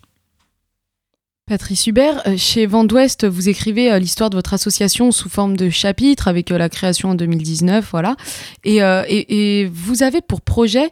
Patrice 1.49 1.87
Hubert, 1.87 2.21
chez 2.37 2.67
Vent 2.67 2.83
d'Ouest, 2.83 3.25
vous 3.25 3.49
écrivez 3.49 3.99
l'histoire 3.99 4.29
de 4.29 4.35
votre 4.35 4.53
association 4.53 5.11
sous 5.11 5.29
forme 5.29 5.57
de 5.57 5.71
chapitre 5.71 6.27
avec 6.27 6.51
la 6.51 6.69
création 6.69 7.09
en 7.09 7.15
2019, 7.15 7.89
voilà. 7.89 8.15
Et, 8.63 9.65
vous 9.73 10.03
avez 10.03 10.21
pour 10.21 10.41
projet 10.41 10.89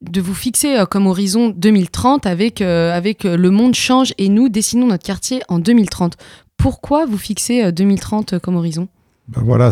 de 0.00 0.20
vous 0.20 0.34
fixer 0.34 0.78
euh, 0.78 0.86
comme 0.86 1.06
horizon 1.06 1.50
2030 1.50 2.26
avec, 2.26 2.60
euh, 2.60 2.96
avec 2.96 3.24
euh, 3.24 3.36
le 3.36 3.50
monde 3.50 3.74
change 3.74 4.14
et 4.18 4.28
nous 4.28 4.48
dessinons 4.48 4.86
notre 4.86 5.04
quartier 5.04 5.42
en 5.48 5.58
2030. 5.58 6.16
Pourquoi 6.56 7.06
vous 7.06 7.18
fixez 7.18 7.72
2030 7.72 8.38
comme 8.38 8.56
horizon? 8.56 8.88
Ben 9.28 9.42
Voilà, 9.44 9.70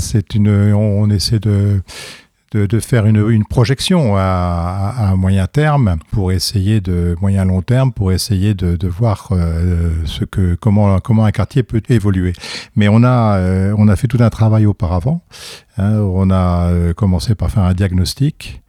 on, 0.74 1.10
essaie 1.10 1.38
de, 1.38 1.82
de, 2.52 2.80
faire 2.80 3.06
une, 3.06 3.28
une 3.30 3.44
projection 3.44 4.16
à, 4.16 4.94
à, 4.96 5.16
moyen 5.16 5.46
terme 5.46 5.96
pour 6.12 6.32
essayer 6.32 6.80
de 6.80 7.16
moyen 7.20 7.44
long 7.44 7.62
terme 7.62 7.92
pour 7.92 8.12
essayer 8.12 8.54
de, 8.54 8.76
de 8.76 8.88
voir 8.88 9.30
ce 10.04 10.24
que 10.24 10.54
comment 10.54 10.98
comment 11.00 11.24
un 11.24 11.30
quartier 11.30 11.62
peut 11.62 11.82
évoluer. 11.88 12.32
Mais 12.76 12.88
on 12.88 13.04
a 13.04 13.40
on 13.76 13.88
a 13.88 13.96
fait 13.96 14.08
tout 14.08 14.18
un 14.20 14.30
travail 14.30 14.66
auparavant. 14.66 15.22
Hein. 15.76 15.98
on 16.00 16.30
a 16.30 16.92
commencé 16.94 17.34
par 17.34 17.50
faire 17.50 17.64
un 17.64 17.74
diagnostic 17.74 18.62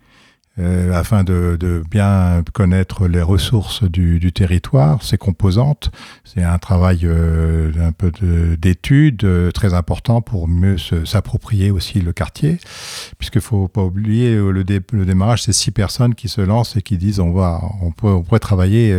euh, 0.60 0.92
afin 0.94 1.24
de, 1.24 1.58
de, 1.60 1.84
bien 1.90 2.44
connaître 2.54 3.08
les 3.08 3.22
ressources 3.22 3.84
du, 3.84 4.20
du 4.20 4.34
territoire, 4.34 5.02
ses 5.04 5.18
composantes. 5.18 5.90
C'est 6.26 6.44
un 6.44 6.58
travail 6.58 7.02
euh, 7.04 7.72
un 7.80 7.92
peu 7.92 8.12
d'étude 8.58 9.24
euh, 9.24 9.52
très 9.52 9.74
important 9.74 10.22
pour 10.22 10.48
mieux 10.48 10.78
s'approprier 11.06 11.72
aussi 11.72 12.02
le 12.02 12.12
quartier, 12.12 12.58
puisqu'il 13.18 13.42
faut 13.42 13.68
pas 13.68 13.84
oublier 13.84 14.36
le, 14.36 14.52
le 14.52 15.06
démarrage, 15.06 15.44
c'est 15.44 15.54
six 15.54 15.72
personnes 15.72 16.14
qui 16.14 16.28
se 16.28 16.42
lancent 16.42 16.76
et 16.76 16.82
qui 16.82 16.98
disent 16.98 17.20
on 17.20 17.32
va, 17.32 17.62
on, 17.82 17.92
peut, 17.92 18.08
on 18.08 18.24
pourrait 18.24 18.40
travailler 18.40 18.96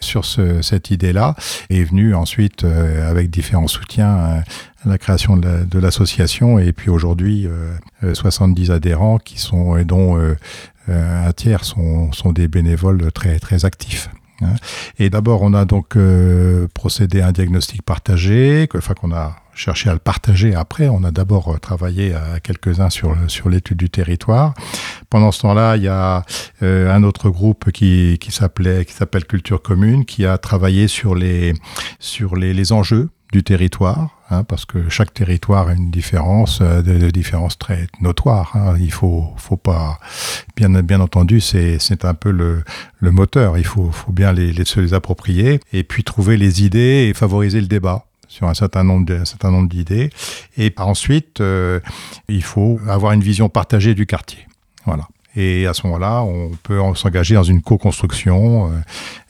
sur 0.00 0.24
ce, 0.24 0.62
cette 0.62 0.90
idée-là, 0.90 1.34
et 1.68 1.80
est 1.80 1.84
venu 1.84 2.14
ensuite 2.14 2.64
avec 2.64 3.30
différents 3.30 3.68
soutiens 3.68 4.42
la 4.84 4.98
création 4.98 5.36
de 5.36 5.78
l'association 5.78 6.58
et 6.58 6.72
puis 6.72 6.90
aujourd'hui 6.90 7.46
70 8.02 8.70
adhérents 8.70 9.18
qui 9.18 9.38
sont 9.38 9.76
et 9.76 9.84
dont 9.84 10.18
euh, 10.90 11.28
un 11.28 11.32
tiers 11.32 11.64
sont, 11.64 12.10
sont, 12.12 12.32
des 12.32 12.48
bénévoles 12.48 13.12
très, 13.12 13.38
très 13.38 13.64
actifs. 13.64 14.08
Hein. 14.42 14.54
Et 14.98 15.10
d'abord, 15.10 15.42
on 15.42 15.54
a 15.54 15.64
donc 15.64 15.96
euh, 15.96 16.66
procédé 16.74 17.20
à 17.20 17.28
un 17.28 17.32
diagnostic 17.32 17.82
partagé, 17.82 18.66
enfin 18.74 18.94
qu'on 18.94 19.12
a 19.12 19.36
cherché 19.54 19.90
à 19.90 19.92
le 19.92 19.98
partager 19.98 20.54
après. 20.54 20.88
On 20.88 21.04
a 21.04 21.10
d'abord 21.10 21.52
euh, 21.52 21.58
travaillé 21.58 22.14
à 22.14 22.40
quelques-uns 22.40 22.90
sur, 22.90 23.14
sur 23.28 23.50
l'étude 23.50 23.76
du 23.76 23.90
territoire. 23.90 24.54
Pendant 25.10 25.30
ce 25.30 25.42
temps-là, 25.42 25.76
il 25.76 25.84
y 25.84 25.88
a 25.88 26.24
un 26.62 27.02
autre 27.02 27.30
groupe 27.30 27.70
qui, 27.70 28.18
qui 28.20 28.32
s'appelait 28.32 28.84
s'appelle 28.88 29.26
Culture 29.26 29.62
Commune, 29.62 30.04
qui 30.04 30.24
a 30.24 30.38
travaillé 30.38 30.88
sur 30.88 31.14
les 31.14 31.54
sur 31.98 32.36
les, 32.36 32.54
les 32.54 32.72
enjeux 32.72 33.10
du 33.32 33.44
territoire, 33.44 34.18
hein, 34.30 34.44
parce 34.44 34.64
que 34.64 34.88
chaque 34.88 35.14
territoire 35.14 35.68
a 35.68 35.74
une 35.74 35.90
différence, 35.90 36.60
euh, 36.62 36.82
de, 36.82 37.10
très 37.58 37.86
notoire. 38.00 38.52
Hein. 38.54 38.74
Il 38.78 38.92
faut, 38.92 39.32
faut 39.36 39.56
pas, 39.56 39.98
bien, 40.56 40.70
bien 40.82 41.00
entendu, 41.00 41.40
c'est, 41.40 41.78
c'est 41.78 42.04
un 42.04 42.14
peu 42.14 42.30
le, 42.30 42.64
le 42.98 43.10
moteur. 43.10 43.58
Il 43.58 43.66
faut, 43.66 43.90
faut 43.90 44.12
bien 44.12 44.32
les, 44.32 44.52
les, 44.52 44.64
se 44.64 44.80
les 44.80 44.94
approprier 44.94 45.60
et 45.72 45.84
puis 45.84 46.02
trouver 46.02 46.36
les 46.36 46.64
idées 46.64 47.08
et 47.08 47.14
favoriser 47.14 47.60
le 47.60 47.66
débat 47.66 48.06
sur 48.26 48.46
un 48.46 48.54
certain 48.54 48.84
nombre 48.84 49.06
de, 49.06 49.16
un 49.16 49.24
certain 49.24 49.50
nombre 49.50 49.68
d'idées. 49.68 50.10
Et 50.56 50.72
ensuite, 50.78 51.40
euh, 51.40 51.80
il 52.28 52.42
faut 52.42 52.80
avoir 52.88 53.12
une 53.12 53.22
vision 53.22 53.48
partagée 53.48 53.94
du 53.94 54.06
quartier. 54.06 54.46
Voilà. 54.86 55.06
Et 55.36 55.66
à 55.66 55.74
ce 55.74 55.86
moment-là, 55.86 56.22
on 56.22 56.50
peut 56.62 56.78
s'engager 56.94 57.34
dans 57.34 57.44
une 57.44 57.62
co-construction 57.62 58.72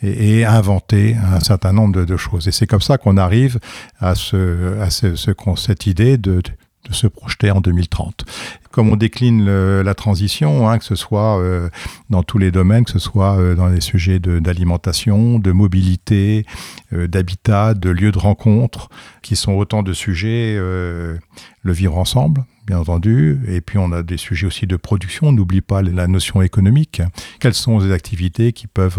euh, 0.02 0.06
et, 0.06 0.44
inventer 0.44 1.14
un 1.14 1.40
certain 1.40 1.72
nombre 1.72 2.04
de, 2.04 2.16
choses. 2.16 2.48
Et 2.48 2.52
c'est 2.52 2.66
comme 2.66 2.80
ça 2.80 2.98
qu'on 2.98 3.16
arrive 3.16 3.58
à, 3.98 4.14
ce, 4.14 4.78
à 4.80 4.90
ce, 4.90 5.14
ce, 5.14 5.32
cette 5.56 5.86
idée 5.86 6.16
de, 6.16 6.40
de 6.40 6.92
se 6.92 7.06
projeter 7.06 7.50
en 7.50 7.60
2030. 7.60 8.24
Comme 8.70 8.88
on 8.88 8.96
décline 8.96 9.44
la 9.82 9.94
transition, 9.94 10.68
hein, 10.68 10.78
que 10.78 10.84
ce 10.84 10.94
soit 10.94 11.40
euh, 11.40 11.68
dans 12.08 12.22
tous 12.22 12.38
les 12.38 12.52
domaines, 12.52 12.84
que 12.84 12.92
ce 12.92 13.00
soit 13.00 13.36
euh, 13.36 13.56
dans 13.56 13.66
les 13.66 13.80
sujets 13.80 14.20
d'alimentation, 14.20 15.40
de, 15.40 15.50
mobilité, 15.50 16.46
euh, 16.92 17.08
d'habitat, 17.08 17.74
de 17.74 17.90
lieux 17.90 18.12
de 18.12 18.18
rencontre, 18.18 18.88
qui 19.22 19.34
sont 19.34 19.54
autant 19.54 19.82
de 19.82 19.92
sujets, 19.92 20.56
le 20.56 21.72
vivre 21.72 21.98
ensemble, 21.98 22.44
bien 22.66 22.78
entendu. 22.78 23.40
Et 23.46 23.60
puis 23.60 23.76
on 23.76 23.92
a 23.92 24.02
des 24.02 24.16
sujets 24.16 24.46
aussi 24.46 24.66
de 24.66 24.76
production. 24.76 25.28
On 25.28 25.32
n'oublie 25.32 25.60
pas 25.60 25.82
la 25.82 26.06
notion 26.06 26.40
économique. 26.40 27.02
Quelles 27.38 27.54
sont 27.54 27.80
les 27.80 27.92
activités 27.92 28.52
qui 28.52 28.66
peuvent 28.66 28.98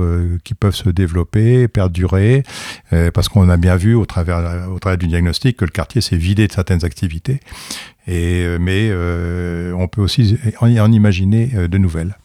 se 0.71 0.89
développer, 0.89 1.67
perdurer? 1.67 2.43
Parce 3.13 3.29
qu'on 3.29 3.49
a 3.49 3.57
bien 3.57 3.77
vu 3.77 3.95
au 3.95 4.05
travers 4.05 4.69
au 4.69 4.77
travers 4.77 4.99
du 4.99 5.07
diagnostic 5.07 5.57
que 5.57 5.65
le 5.65 5.71
quartier 5.71 6.01
s'est 6.01 6.17
vidé 6.17 6.47
de 6.47 6.53
certaines 6.53 6.85
activités. 6.85 7.39
Et 8.07 8.43
euh, 8.43 8.57
mais 8.59 8.89
euh, 8.91 9.73
on 9.73 9.87
peut 9.87 10.01
aussi 10.01 10.37
en, 10.59 10.75
en 10.77 10.91
imaginer 10.91 11.47
de 11.67 11.77
nouvelles. 11.77 12.15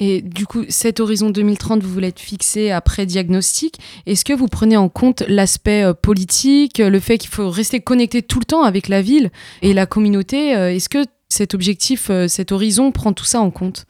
Et 0.00 0.22
du 0.22 0.46
coup, 0.46 0.64
cet 0.68 1.00
horizon 1.00 1.30
2030, 1.30 1.82
vous 1.82 1.92
voulez 1.92 2.08
être 2.08 2.20
fixé 2.20 2.70
après 2.70 3.04
diagnostic. 3.04 3.78
Est-ce 4.06 4.24
que 4.24 4.32
vous 4.32 4.46
prenez 4.46 4.76
en 4.76 4.88
compte 4.88 5.24
l'aspect 5.28 5.82
euh, 5.82 5.92
politique, 5.92 6.78
le 6.78 7.00
fait 7.00 7.18
qu'il 7.18 7.30
faut 7.30 7.50
rester 7.50 7.80
connecté 7.80 8.22
tout 8.22 8.38
le 8.38 8.44
temps 8.44 8.62
avec 8.62 8.88
la 8.88 9.02
ville 9.02 9.30
et 9.62 9.74
la 9.74 9.86
communauté 9.86 10.56
euh, 10.56 10.72
Est-ce 10.72 10.88
que 10.88 11.04
cet 11.28 11.54
objectif, 11.54 12.10
euh, 12.10 12.28
cet 12.28 12.52
horizon 12.52 12.92
prend 12.92 13.12
tout 13.12 13.24
ça 13.24 13.40
en 13.40 13.50
compte? 13.50 13.86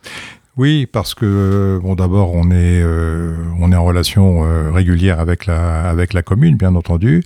Oui, 0.57 0.87
parce 0.87 1.15
que 1.15 1.79
bon, 1.81 1.95
d'abord 1.95 2.35
on 2.35 2.51
est 2.51 2.83
euh, 2.83 3.37
on 3.61 3.71
est 3.71 3.77
en 3.77 3.85
relation 3.85 4.45
euh, 4.45 4.73
régulière 4.73 5.21
avec 5.21 5.47
la 5.47 5.89
avec 5.89 6.13
la 6.13 6.23
commune, 6.23 6.57
bien 6.57 6.75
entendu 6.75 7.23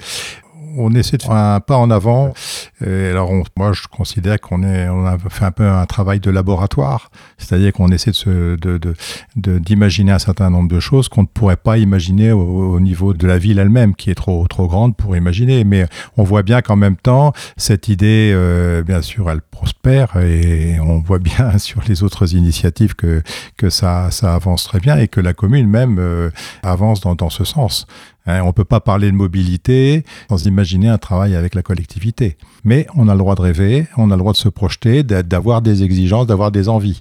on 0.77 0.93
essaie 0.95 1.17
de 1.17 1.23
faire 1.23 1.33
un 1.33 1.61
pas 1.61 1.77
en 1.77 1.91
avant. 1.91 2.33
Et 2.85 3.07
alors, 3.09 3.31
on, 3.31 3.43
moi, 3.57 3.73
je 3.73 3.83
considère 3.89 4.41
qu'on 4.41 4.63
est, 4.63 4.89
on 4.89 5.07
a 5.07 5.19
fait 5.31 5.45
un 5.45 5.51
peu 5.51 5.67
un 5.67 5.87
travail 5.87 6.21
de 6.21 6.31
laboratoire, 6.31 7.11
c'est-à-dire 7.39 7.73
qu'on 7.73 7.89
essaie 7.89 8.11
de, 8.11 8.17
se, 8.17 8.57
de, 8.57 8.79
de, 8.79 9.59
d'imaginer 9.59 10.13
un 10.13 10.19
certain 10.19 10.51
nombre 10.51 10.69
de 10.69 10.81
choses 10.81 11.09
qu'on 11.09 11.23
ne 11.23 11.27
pourrait 11.27 11.57
pas 11.57 11.79
imaginer 11.79 12.33
au, 12.33 12.75
au 12.75 12.81
niveau 12.81 13.15
de 13.15 13.27
la 13.27 13.39
ville 13.39 13.59
elle-même, 13.59 13.95
qui 13.95 14.11
est 14.11 14.15
trop, 14.15 14.47
trop 14.47 14.67
grande 14.67 14.97
pour 14.97 15.17
imaginer. 15.17 15.65
Mais 15.65 15.87
on 16.17 16.25
voit 16.25 16.43
bien 16.43 16.63
qu'en 16.63 16.77
même 16.77 16.97
temps, 16.97 17.33
cette 17.57 17.89
idée, 17.89 18.33
euh, 18.35 18.83
bien 18.83 19.03
sûr, 19.03 19.31
elle 19.31 19.43
prospère 19.43 20.17
et 20.17 20.79
on 20.81 21.01
voit 21.01 21.19
bien 21.19 21.59
sur 21.59 21.83
les 21.89 22.03
autres 22.03 22.35
initiatives 22.35 22.95
que, 22.95 23.23
que 23.57 23.71
ça, 23.71 24.11
ça 24.11 24.35
avance 24.35 24.65
très 24.65 24.81
bien 24.81 24.97
et 24.97 25.09
que 25.09 25.21
la 25.21 25.35
commune 25.35 25.69
même 25.69 25.99
euh, 25.99 26.31
avance 26.63 27.01
dans, 27.01 27.15
dans 27.15 27.31
ce 27.31 27.45
sens. 27.45 27.87
Hein, 28.27 28.43
on 28.43 28.49
ne 28.49 28.53
peut 28.53 28.65
pas 28.65 28.81
parler 28.81 29.11
de 29.11 29.17
mobilité 29.17 30.05
sans 30.29 30.47
imaginer 30.47 30.89
un 30.89 30.99
travail 30.99 31.35
avec 31.35 31.55
la 31.55 31.63
collectivité. 31.63 32.37
Mais 32.65 32.87
on 32.95 33.09
a 33.09 33.15
le 33.15 33.19
droit 33.19 33.35
de 33.35 33.41
rêver, 33.41 33.89
on 33.97 34.11
a 34.11 34.15
le 34.15 34.21
droit 34.21 34.33
de 34.33 34.37
se 34.39 34.49
projeter, 34.49 35.03
d'avoir 35.03 35.61
des 35.61 35.83
exigences, 35.83 36.29
d'avoir 36.29 36.53
des 36.53 36.69
envies 36.69 37.01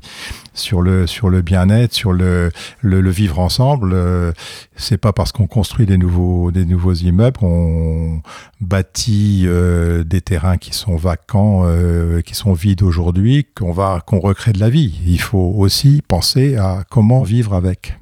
sur 0.53 0.81
le 0.81 1.05
sur 1.07 1.29
le 1.29 1.41
bien-être, 1.41 1.93
sur 1.93 2.11
le, 2.11 2.51
le, 2.81 3.01
le, 3.01 3.09
vivre 3.11 3.39
ensemble. 3.39 3.91
Euh, 3.93 4.31
c'est 4.75 4.97
pas 4.97 5.13
parce 5.13 5.31
qu'on 5.31 5.47
construit 5.47 5.85
des 5.85 5.97
nouveaux 5.97 6.51
des 6.51 6.65
nouveaux 6.65 6.93
immeubles 6.93 7.37
qu'on 7.37 8.21
bâtit 8.59 9.43
euh, 9.45 10.03
des 10.03 10.21
terrains 10.21 10.57
qui 10.57 10.73
sont 10.73 10.95
vacants, 10.95 11.61
euh, 11.65 12.21
qui 12.21 12.33
sont 12.33 12.53
vides 12.53 12.81
aujourd'hui, 12.81 13.45
qu'on 13.55 13.71
va 13.71 14.01
qu'on 14.05 14.19
recrée 14.19 14.53
de 14.53 14.59
la 14.59 14.69
vie. 14.69 14.99
Il 15.05 15.21
faut 15.21 15.53
aussi 15.55 16.01
penser 16.07 16.55
à 16.55 16.83
comment 16.89 17.21
vivre 17.21 17.53
avec. 17.53 17.97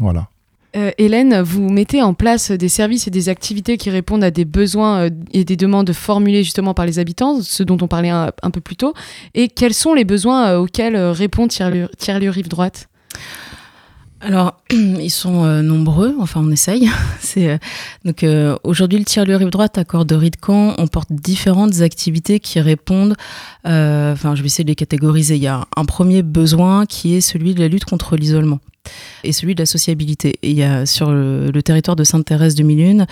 Voilà. 0.00 0.28
Euh, 0.76 0.90
Hélène, 0.98 1.40
vous 1.40 1.68
mettez 1.68 2.02
en 2.02 2.14
place 2.14 2.50
des 2.50 2.68
services 2.68 3.06
et 3.06 3.10
des 3.10 3.28
activités 3.28 3.76
qui 3.76 3.90
répondent 3.90 4.24
à 4.24 4.32
des 4.32 4.44
besoins 4.44 5.04
euh, 5.04 5.10
et 5.32 5.44
des 5.44 5.56
demandes 5.56 5.92
formulées 5.92 6.42
justement 6.42 6.74
par 6.74 6.84
les 6.84 6.98
habitants, 6.98 7.40
ce 7.42 7.62
dont 7.62 7.78
on 7.80 7.86
parlait 7.86 8.10
un, 8.10 8.50
peu 8.52 8.60
plus 8.60 8.76
tôt. 8.76 8.92
Et 9.34 9.48
quels 9.48 9.74
sont 9.74 9.94
les 9.94 10.04
besoins 10.04 10.48
euh, 10.48 10.58
auxquels 10.58 10.96
répond 10.96 11.46
Tiers-lieu 11.46 12.30
Rive 12.30 12.48
Droite? 12.48 12.88
Alors, 14.20 14.60
ils 14.70 15.10
sont 15.10 15.44
nombreux, 15.62 16.16
enfin 16.18 16.40
on 16.42 16.50
essaye. 16.50 16.90
C'est 17.20 17.60
donc 18.04 18.24
aujourd'hui 18.64 18.98
le 18.98 19.04
tiers-lieu 19.04 19.36
rive 19.36 19.50
droite 19.50 19.78
à 19.78 19.84
Corderie 19.84 20.30
de 20.30 20.38
Caen, 20.44 20.74
on 20.78 20.88
porte 20.88 21.12
différentes 21.12 21.82
activités 21.82 22.40
qui 22.40 22.58
répondent. 22.58 23.14
Enfin, 23.64 24.34
je 24.34 24.40
vais 24.40 24.46
essayer 24.46 24.64
de 24.64 24.70
les 24.70 24.74
catégoriser. 24.74 25.36
Il 25.36 25.42
y 25.42 25.46
a 25.46 25.66
un 25.76 25.84
premier 25.84 26.22
besoin 26.22 26.86
qui 26.86 27.14
est 27.14 27.20
celui 27.20 27.54
de 27.54 27.60
la 27.60 27.68
lutte 27.68 27.84
contre 27.84 28.16
l'isolement 28.16 28.60
et 29.22 29.32
celui 29.32 29.54
de 29.54 29.62
la 29.62 29.66
sociabilité. 29.66 30.38
Il 30.42 30.52
y 30.52 30.62
a 30.62 30.86
sur 30.86 31.10
le, 31.10 31.50
territoire 31.64 31.96
de 31.96 32.04
Sainte-Thérèse 32.04 32.54
de 32.54 32.62
Milune 32.62 33.06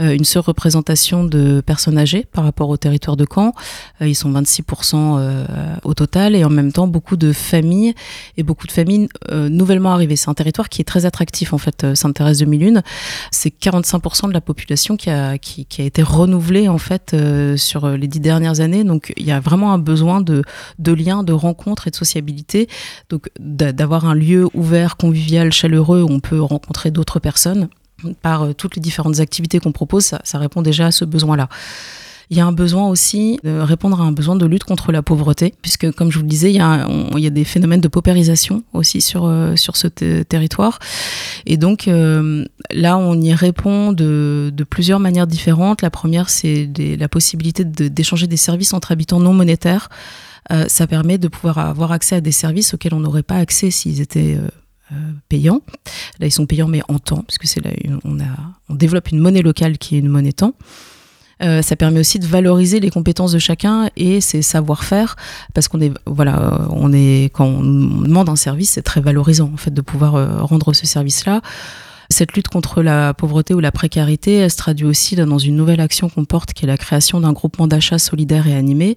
euh, 0.00 0.14
une 0.14 0.24
surreprésentation 0.24 1.24
de 1.24 1.60
personnes 1.60 1.98
âgées 1.98 2.26
par 2.32 2.44
rapport 2.44 2.70
au 2.70 2.76
territoire 2.76 3.16
de 3.16 3.26
Caen. 3.32 3.52
Euh, 4.00 4.08
ils 4.08 4.14
sont 4.14 4.32
26% 4.32 4.94
euh, 5.18 5.44
au 5.84 5.94
total 5.94 6.34
et 6.34 6.44
en 6.44 6.50
même 6.50 6.72
temps 6.72 6.86
beaucoup 6.86 7.16
de 7.16 7.32
familles 7.32 7.94
et 8.36 8.42
beaucoup 8.42 8.66
de 8.66 8.72
familles 8.72 9.08
euh, 9.30 9.48
nouvellement 9.48 9.92
arrivées. 9.92 10.16
C'est 10.16 10.30
un 10.30 10.34
territoire 10.34 10.68
qui 10.68 10.80
est 10.80 10.84
très 10.84 11.04
attractif 11.04 11.52
en 11.52 11.58
fait, 11.58 11.94
Sainte-Thérèse 11.94 12.38
de 12.38 12.46
Milune. 12.46 12.82
C'est 13.30 13.50
45% 13.50 14.28
de 14.28 14.32
la 14.32 14.40
population 14.40 14.96
qui 14.96 15.10
a, 15.10 15.34
été 15.34 16.02
renouvelée 16.02 16.68
en 16.68 16.78
fait 16.78 17.14
sur 17.56 17.88
les 17.88 18.08
dix 18.08 18.20
dernières 18.20 18.60
années. 18.60 18.84
Donc 18.84 19.12
il 19.16 19.26
y 19.26 19.30
a 19.30 19.40
vraiment 19.40 19.72
un 19.72 19.78
besoin 19.78 20.20
de, 20.20 20.42
de 20.78 20.92
liens, 20.92 21.22
de 21.22 21.32
rencontres 21.32 21.86
et 21.86 21.90
de 21.90 21.96
sociabilité. 21.96 22.68
Donc 23.10 23.28
d'avoir 23.38 24.06
un 24.06 24.14
lieu 24.14 24.48
ouvert, 24.54 24.96
convivial 24.96 25.17
chaleureux, 25.50 26.02
où 26.02 26.10
on 26.10 26.20
peut 26.20 26.40
rencontrer 26.40 26.90
d'autres 26.90 27.20
personnes. 27.20 27.68
Par 28.22 28.42
euh, 28.42 28.52
toutes 28.52 28.76
les 28.76 28.82
différentes 28.82 29.18
activités 29.18 29.58
qu'on 29.58 29.72
propose, 29.72 30.04
ça, 30.22 30.38
répond 30.38 30.62
déjà 30.62 30.86
à 30.86 30.90
ce 30.92 31.04
besoin-là. 31.04 31.48
Il 32.30 32.36
y 32.36 32.40
a 32.40 32.46
un 32.46 32.52
besoin 32.52 32.88
aussi 32.88 33.40
de 33.42 33.58
répondre 33.58 34.00
à 34.00 34.04
un 34.04 34.12
besoin 34.12 34.36
de 34.36 34.44
lutte 34.44 34.64
contre 34.64 34.92
la 34.92 35.02
pauvreté, 35.02 35.54
puisque 35.62 35.90
comme 35.92 36.12
je 36.12 36.18
vous 36.18 36.24
le 36.24 36.28
disais, 36.28 36.52
il 36.52 36.56
y 36.56 36.60
a, 36.60 37.30
des 37.30 37.44
phénomènes 37.44 37.80
de 37.80 37.88
paupérisation 37.88 38.62
aussi 38.74 39.00
sur, 39.00 39.24
euh, 39.24 39.56
sur 39.56 39.76
ce 39.76 39.88
territoire. 39.88 40.78
Et 41.46 41.56
donc 41.56 41.88
euh, 41.88 42.44
là, 42.70 42.98
on 42.98 43.18
y 43.18 43.32
répond 43.32 43.92
de, 43.92 44.52
plusieurs 44.68 45.00
manières 45.00 45.26
différentes. 45.26 45.80
La 45.80 45.90
première, 45.90 46.28
c'est 46.28 46.70
la 46.76 47.08
possibilité 47.08 47.64
d'échanger 47.64 48.26
de, 48.26 48.30
des 48.30 48.36
services 48.36 48.74
entre 48.74 48.92
habitants 48.92 49.20
non 49.20 49.32
monétaires. 49.32 49.88
Ça 50.68 50.86
permet 50.86 51.18
de 51.18 51.28
pouvoir 51.28 51.58
avoir 51.58 51.92
accès 51.92 52.16
à 52.16 52.20
des 52.22 52.32
services 52.32 52.72
auxquels 52.72 52.94
on 52.94 53.00
n'aurait 53.00 53.22
pas 53.22 53.36
accès 53.36 53.70
s'ils 53.70 54.00
étaient 54.00 54.38
payants. 55.28 55.62
Là, 56.20 56.26
ils 56.26 56.32
sont 56.32 56.46
payants, 56.46 56.68
mais 56.68 56.82
en 56.88 56.98
temps, 56.98 57.22
parce 57.22 57.38
que 57.38 57.46
c'est 57.46 57.64
là, 57.64 57.70
on, 58.04 58.20
a, 58.20 58.24
on 58.68 58.74
développe 58.74 59.10
une 59.10 59.18
monnaie 59.18 59.42
locale 59.42 59.78
qui 59.78 59.96
est 59.96 59.98
une 59.98 60.08
monnaie 60.08 60.32
temps. 60.32 60.54
Euh, 61.42 61.62
ça 61.62 61.76
permet 61.76 62.00
aussi 62.00 62.18
de 62.18 62.26
valoriser 62.26 62.80
les 62.80 62.90
compétences 62.90 63.32
de 63.32 63.38
chacun 63.38 63.90
et 63.96 64.20
ses 64.20 64.42
savoir-faire, 64.42 65.16
parce 65.54 65.68
qu'on 65.68 65.80
est, 65.80 65.92
voilà, 66.06 66.66
on 66.70 66.92
est, 66.92 67.30
quand 67.32 67.46
on 67.46 67.62
demande 67.62 68.28
un 68.28 68.36
service, 68.36 68.70
c'est 68.70 68.82
très 68.82 69.00
valorisant 69.00 69.50
en 69.52 69.56
fait 69.56 69.72
de 69.72 69.80
pouvoir 69.80 70.16
euh, 70.16 70.42
rendre 70.42 70.72
ce 70.72 70.86
service-là. 70.86 71.40
Cette 72.10 72.32
lutte 72.32 72.48
contre 72.48 72.82
la 72.82 73.12
pauvreté 73.12 73.52
ou 73.52 73.60
la 73.60 73.70
précarité, 73.70 74.48
se 74.48 74.56
traduit 74.56 74.86
aussi 74.86 75.14
dans 75.14 75.38
une 75.38 75.56
nouvelle 75.56 75.80
action 75.80 76.08
qu'on 76.08 76.24
porte, 76.24 76.54
qui 76.54 76.64
est 76.64 76.66
la 76.66 76.78
création 76.78 77.20
d'un 77.20 77.32
groupement 77.32 77.66
d'achat 77.66 77.98
solidaire 77.98 78.46
et 78.46 78.54
animé. 78.54 78.96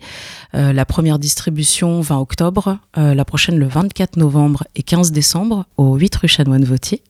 Euh, 0.56 0.72
la 0.72 0.86
première 0.86 1.20
distribution 1.20 2.00
20 2.00 2.18
octobre, 2.20 2.78
euh, 2.98 3.14
la 3.14 3.26
prochaine 3.26 3.58
le 3.58 3.68
24 3.68 4.16
novembre 4.16 4.64
et 4.76 4.84
15 4.84 5.12
décembre 5.12 5.66
au 5.76 5.96
8 5.96 6.16
rue 6.16 6.28
Chanoine-Vautier. 6.30 7.04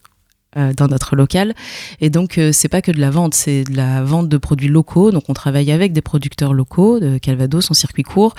Euh, 0.57 0.73
dans 0.73 0.89
notre 0.89 1.15
local. 1.15 1.55
Et 2.01 2.09
donc, 2.09 2.37
euh, 2.37 2.51
c'est 2.51 2.67
pas 2.67 2.81
que 2.81 2.91
de 2.91 2.99
la 2.99 3.09
vente, 3.09 3.33
c'est 3.33 3.63
de 3.63 3.73
la 3.73 4.03
vente 4.03 4.27
de 4.27 4.35
produits 4.35 4.67
locaux. 4.67 5.11
Donc, 5.11 5.29
on 5.29 5.33
travaille 5.33 5.71
avec 5.71 5.93
des 5.93 6.01
producteurs 6.01 6.53
locaux 6.53 6.99
de 6.99 7.17
Calvados 7.19 7.71
en 7.71 7.73
circuit 7.73 8.03
court, 8.03 8.35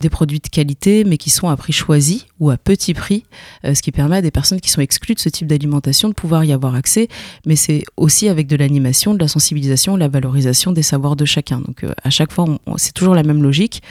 des 0.00 0.08
produits 0.08 0.40
de 0.40 0.48
qualité, 0.48 1.04
mais 1.04 1.18
qui 1.18 1.28
sont 1.28 1.50
à 1.50 1.56
prix 1.58 1.74
choisi 1.74 2.24
ou 2.40 2.48
à 2.48 2.56
petit 2.56 2.94
prix, 2.94 3.24
euh, 3.66 3.74
ce 3.74 3.82
qui 3.82 3.92
permet 3.92 4.16
à 4.16 4.22
des 4.22 4.30
personnes 4.30 4.62
qui 4.62 4.70
sont 4.70 4.80
exclues 4.80 5.14
de 5.14 5.20
ce 5.20 5.28
type 5.28 5.46
d'alimentation 5.46 6.08
de 6.08 6.14
pouvoir 6.14 6.42
y 6.42 6.54
avoir 6.54 6.74
accès. 6.74 7.08
Mais 7.44 7.54
c'est 7.56 7.84
aussi 7.98 8.30
avec 8.30 8.46
de 8.46 8.56
l'animation, 8.56 9.12
de 9.12 9.18
la 9.18 9.28
sensibilisation, 9.28 9.98
la 9.98 10.08
valorisation 10.08 10.72
des 10.72 10.82
savoirs 10.82 11.16
de 11.16 11.26
chacun. 11.26 11.60
Donc, 11.60 11.84
à 12.02 12.08
chaque 12.08 12.32
fois, 12.32 12.46
c'est 12.78 12.94
toujours 12.94 13.14
la 13.14 13.24
même 13.24 13.42
logique. 13.42 13.82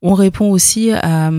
On 0.00 0.14
répond 0.14 0.50
aussi 0.50 0.92
à, 0.92 1.30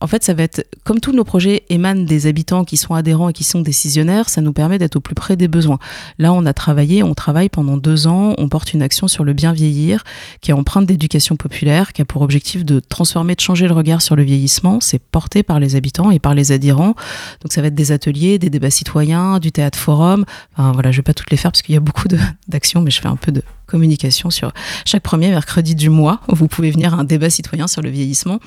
en 0.00 0.06
fait, 0.06 0.22
ça 0.22 0.32
va 0.34 0.44
être, 0.44 0.64
comme 0.84 1.00
tous 1.00 1.12
nos 1.12 1.24
projets 1.24 1.64
émanent 1.70 2.04
des 2.04 2.26
habitants 2.26 2.64
qui 2.64 2.76
sont 2.76 2.94
adhérents 2.94 3.28
et 3.30 3.32
qui 3.32 3.44
sont 3.44 3.60
décisionnaires, 3.60 4.28
ça 4.28 4.40
nous 4.40 4.52
permet 4.52 4.78
d'être 4.78 4.96
au 4.96 5.00
plus 5.00 5.14
près 5.14 5.36
des 5.36 5.48
besoins. 5.48 5.78
Là, 6.18 6.32
on 6.32 6.46
a 6.46 6.52
travaillé, 6.52 7.02
on 7.02 7.14
travaille 7.14 7.48
pendant 7.48 7.76
deux 7.76 8.06
ans, 8.06 8.34
on 8.38 8.48
porte 8.48 8.72
une 8.72 8.82
action 8.82 9.08
sur 9.08 9.24
le 9.24 9.32
bien 9.32 9.52
vieillir, 9.52 10.04
qui 10.40 10.52
est 10.52 10.54
empreinte 10.54 10.86
d'éducation 10.86 11.36
populaire, 11.36 11.92
qui 11.92 12.02
a 12.02 12.04
pour 12.04 12.22
objectif 12.22 12.64
de 12.64 12.78
transformer, 12.80 13.34
de 13.34 13.40
changer 13.40 13.66
le 13.66 13.74
regard 13.74 14.00
sur 14.00 14.14
le 14.14 14.22
vieillissement. 14.22 14.78
C'est 14.80 15.00
porté 15.00 15.42
par 15.42 15.58
les 15.58 15.74
habitants 15.74 16.10
et 16.10 16.20
par 16.20 16.34
les 16.34 16.52
adhérents. 16.52 16.94
Donc, 17.42 17.52
ça 17.52 17.60
va 17.60 17.66
être 17.66 17.74
des 17.74 17.90
ateliers, 17.90 18.38
des 18.38 18.50
débats 18.50 18.70
citoyens, 18.70 19.40
du 19.40 19.50
théâtre 19.50 19.78
forum. 19.78 20.24
Enfin, 20.52 20.70
voilà, 20.72 20.92
je 20.92 20.98
vais 20.98 21.02
pas 21.02 21.14
toutes 21.14 21.30
les 21.30 21.36
faire 21.36 21.50
parce 21.50 21.62
qu'il 21.62 21.74
y 21.74 21.78
a 21.78 21.80
beaucoup 21.80 22.06
d'actions, 22.48 22.82
mais 22.82 22.92
je 22.92 23.00
fais 23.00 23.08
un 23.08 23.16
peu 23.16 23.32
de 23.32 23.42
communication 23.68 24.30
sur 24.30 24.52
chaque 24.84 25.02
premier 25.02 25.28
mercredi 25.28 25.74
du 25.74 25.90
mois. 25.90 26.20
Vous 26.28 26.48
pouvez 26.48 26.70
venir 26.70 26.94
à 26.94 26.98
un 26.98 27.04
débat 27.04 27.30
citoyen 27.30 27.68
sur 27.68 27.82
le 27.82 27.90
vieillissement. 27.90 28.40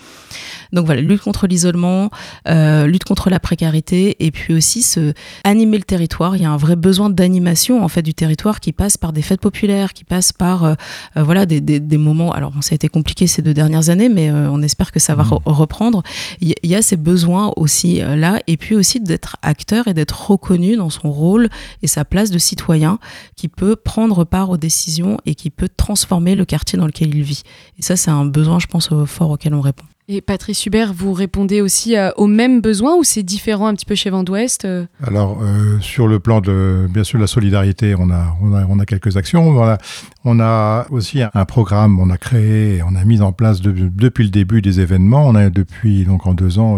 Donc 0.73 0.85
voilà, 0.85 1.01
lutte 1.01 1.21
contre 1.21 1.47
l'isolement, 1.47 2.09
euh, 2.47 2.87
lutte 2.87 3.03
contre 3.03 3.29
la 3.29 3.39
précarité, 3.39 4.15
et 4.19 4.31
puis 4.31 4.53
aussi 4.53 4.81
se 4.81 5.13
animer 5.43 5.77
le 5.77 5.83
territoire. 5.83 6.35
Il 6.35 6.41
y 6.41 6.45
a 6.45 6.51
un 6.51 6.57
vrai 6.57 6.75
besoin 6.75 7.09
d'animation 7.09 7.83
en 7.83 7.87
fait 7.87 8.01
du 8.01 8.13
territoire 8.13 8.59
qui 8.59 8.71
passe 8.71 8.97
par 8.97 9.13
des 9.13 9.21
fêtes 9.21 9.41
populaires, 9.41 9.93
qui 9.93 10.03
passe 10.03 10.31
par 10.31 10.63
euh, 10.63 10.73
euh, 11.17 11.23
voilà 11.23 11.45
des, 11.45 11.61
des, 11.61 11.79
des, 11.79 11.97
moments. 11.97 12.31
Alors 12.31 12.53
ça 12.61 12.73
a 12.73 12.75
été 12.75 12.87
compliqué 12.87 13.27
ces 13.27 13.41
deux 13.41 13.53
dernières 13.53 13.89
années, 13.89 14.09
mais 14.09 14.31
on 14.31 14.61
espère 14.61 14.91
que 14.91 14.99
ça 14.99 15.15
va 15.15 15.23
mmh. 15.23 15.39
reprendre. 15.45 16.03
Il 16.39 16.55
y, 16.63 16.75
a 16.75 16.81
ces 16.81 16.97
besoins 16.97 17.51
aussi 17.57 17.99
là, 17.99 18.39
et 18.47 18.57
puis 18.57 18.75
aussi 18.75 18.99
d'être 18.99 19.37
acteur 19.41 19.87
et 19.87 19.93
d'être 19.93 20.31
reconnu 20.31 20.77
dans 20.77 20.89
son 20.89 21.11
rôle 21.11 21.49
et 21.81 21.87
sa 21.87 22.05
place 22.05 22.31
de 22.31 22.37
citoyen 22.37 22.99
qui 23.35 23.47
peut 23.47 23.75
prendre 23.75 24.23
part 24.23 24.49
aux 24.49 24.57
décisions 24.57 25.10
et 25.25 25.35
qui 25.35 25.49
peut 25.49 25.69
transformer 25.69 26.35
le 26.35 26.45
quartier 26.45 26.77
dans 26.77 26.85
lequel 26.85 27.13
il 27.15 27.23
vit. 27.23 27.43
Et 27.77 27.81
ça, 27.81 27.95
c'est 27.95 28.11
un 28.11 28.25
besoin, 28.25 28.59
je 28.59 28.67
pense, 28.67 28.89
fort 29.05 29.31
auquel 29.31 29.53
on 29.53 29.61
répond. 29.61 29.85
Et 30.13 30.19
Patrice 30.19 30.65
Hubert, 30.65 30.93
vous 30.93 31.13
répondez 31.13 31.61
aussi 31.61 31.95
euh, 31.95 32.09
aux 32.17 32.27
mêmes 32.27 32.59
besoins 32.59 32.95
ou 32.95 33.03
c'est 33.05 33.23
différent 33.23 33.67
un 33.67 33.75
petit 33.75 33.85
peu 33.85 33.95
chez 33.95 34.09
Vent 34.09 34.23
d'Ouest 34.23 34.65
euh 34.65 34.85
Alors, 35.01 35.41
euh, 35.41 35.79
sur 35.79 36.05
le 36.05 36.19
plan 36.19 36.41
de, 36.41 36.87
bien 36.89 37.05
sûr, 37.05 37.17
la 37.17 37.27
solidarité, 37.27 37.95
on 37.97 38.09
a, 38.09 38.35
on 38.41 38.53
a, 38.53 38.65
on 38.65 38.79
a 38.79 38.85
quelques 38.85 39.15
actions. 39.15 39.47
On 39.47 39.63
a, 39.63 39.77
on 40.25 40.41
a 40.41 40.85
aussi 40.89 41.21
un, 41.21 41.45
programme, 41.45 41.97
on 41.97 42.09
a 42.09 42.17
créé, 42.17 42.81
on 42.83 42.93
a 42.95 43.05
mis 43.05 43.21
en 43.21 43.31
place 43.31 43.61
de, 43.61 43.71
depuis 43.71 44.25
le 44.25 44.31
début 44.31 44.61
des 44.61 44.81
événements. 44.81 45.25
On 45.25 45.35
a 45.35 45.49
depuis, 45.49 46.03
donc 46.03 46.27
en 46.27 46.33
deux 46.33 46.59
ans, 46.59 46.77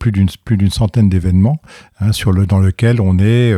plus 0.00 0.10
d'une 0.10 0.28
plus 0.44 0.56
d'une 0.56 0.70
centaine 0.70 1.08
d'événements 1.08 1.60
hein, 2.00 2.10
sur 2.10 2.32
le, 2.32 2.44
dans 2.44 2.58
lequel 2.58 3.00
on 3.00 3.18
est 3.20 3.54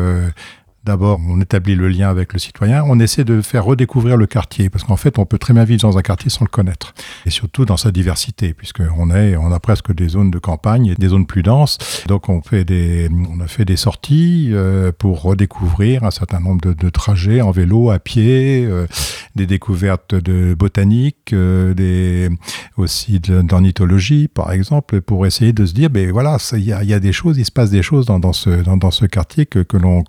D'abord, 0.87 1.21
on 1.29 1.41
établit 1.41 1.75
le 1.75 1.89
lien 1.89 2.09
avec 2.09 2.33
le 2.33 2.39
citoyen, 2.39 2.85
on 2.87 3.01
essaie 3.01 3.25
de 3.25 3.41
faire 3.41 3.65
redécouvrir 3.65 4.17
le 4.17 4.27
quartier, 4.27 4.71
parce 4.71 4.85
qu'en 4.85 4.97
fait, 4.97 5.19
on 5.19 5.27
peut 5.27 5.39
très 5.39 5.53
bien 5.53 5.65
vivre 5.65 5.83
dans 5.83 5.99
un 5.99 6.03
quartier 6.03 6.31
sans 6.31 6.45
le 6.45 6.49
connaître, 6.49 6.95
et 7.27 7.31
surtout 7.31 7.65
dans 7.65 7.77
sa 7.77 7.91
diversité, 7.91 8.55
puisqu'on 8.55 9.11
on 9.11 9.53
a 9.53 9.61
presque 9.61 9.93
des 9.93 10.09
zones 10.09 10.31
de 10.31 10.39
campagne 10.39 10.95
des 10.97 11.09
zones 11.09 11.27
plus 11.27 11.43
denses. 11.43 11.79
Donc, 12.07 12.29
on 12.29 12.41
fait 12.41 12.65
des, 12.65 13.09
on 13.11 13.41
a 13.41 13.49
fait 13.49 13.65
des 13.65 13.77
sorties 13.77 14.51
euh, 14.53 14.93
pour 14.97 15.23
redécouvrir 15.23 16.05
un 16.05 16.11
certain 16.11 16.41
nombre 16.41 16.73
de, 16.75 16.91
trajets 16.91 17.41
en 17.41 17.51
vélo, 17.51 17.91
à 17.91 17.99
pied, 17.99 18.65
euh, 18.65 18.87
des 19.35 19.47
découvertes 19.47 20.15
de 20.15 20.55
botanique, 20.55 21.33
euh, 21.33 21.75
des 21.75 22.31
aussi 22.77 23.21
d'ornithologie, 23.21 24.29
par 24.29 24.53
exemple, 24.53 25.01
pour 25.01 25.27
essayer 25.27 25.53
de 25.53 25.65
se 25.67 25.73
dire, 25.73 25.91
ben 25.91 26.11
voilà, 26.13 26.39
il 26.53 26.65
y 26.65 26.73
a, 26.73 27.01
des 27.01 27.13
choses, 27.13 27.39
il 27.39 27.45
se 27.45 27.51
passe 27.51 27.71
des 27.71 27.83
choses 27.83 28.07
dans, 28.07 28.33
ce, 28.33 28.51
dans, 28.51 28.91
ce 28.91 29.07
quartier 29.07 29.47
que, 29.47 29.65
l'on, 29.77 30.05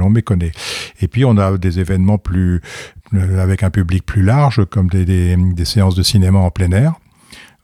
l'on 0.00 0.10
méconnaît. 0.10 0.52
Et 1.00 1.08
puis 1.08 1.24
on 1.24 1.36
a 1.36 1.56
des 1.56 1.78
événements 1.78 2.18
plus 2.18 2.60
euh, 3.14 3.38
avec 3.38 3.62
un 3.62 3.70
public 3.70 4.04
plus 4.04 4.22
large, 4.22 4.64
comme 4.66 4.88
des, 4.88 5.36
séances 5.64 5.94
de 5.94 6.02
cinéma 6.02 6.38
en 6.38 6.50
plein 6.50 6.72
air 6.72 6.94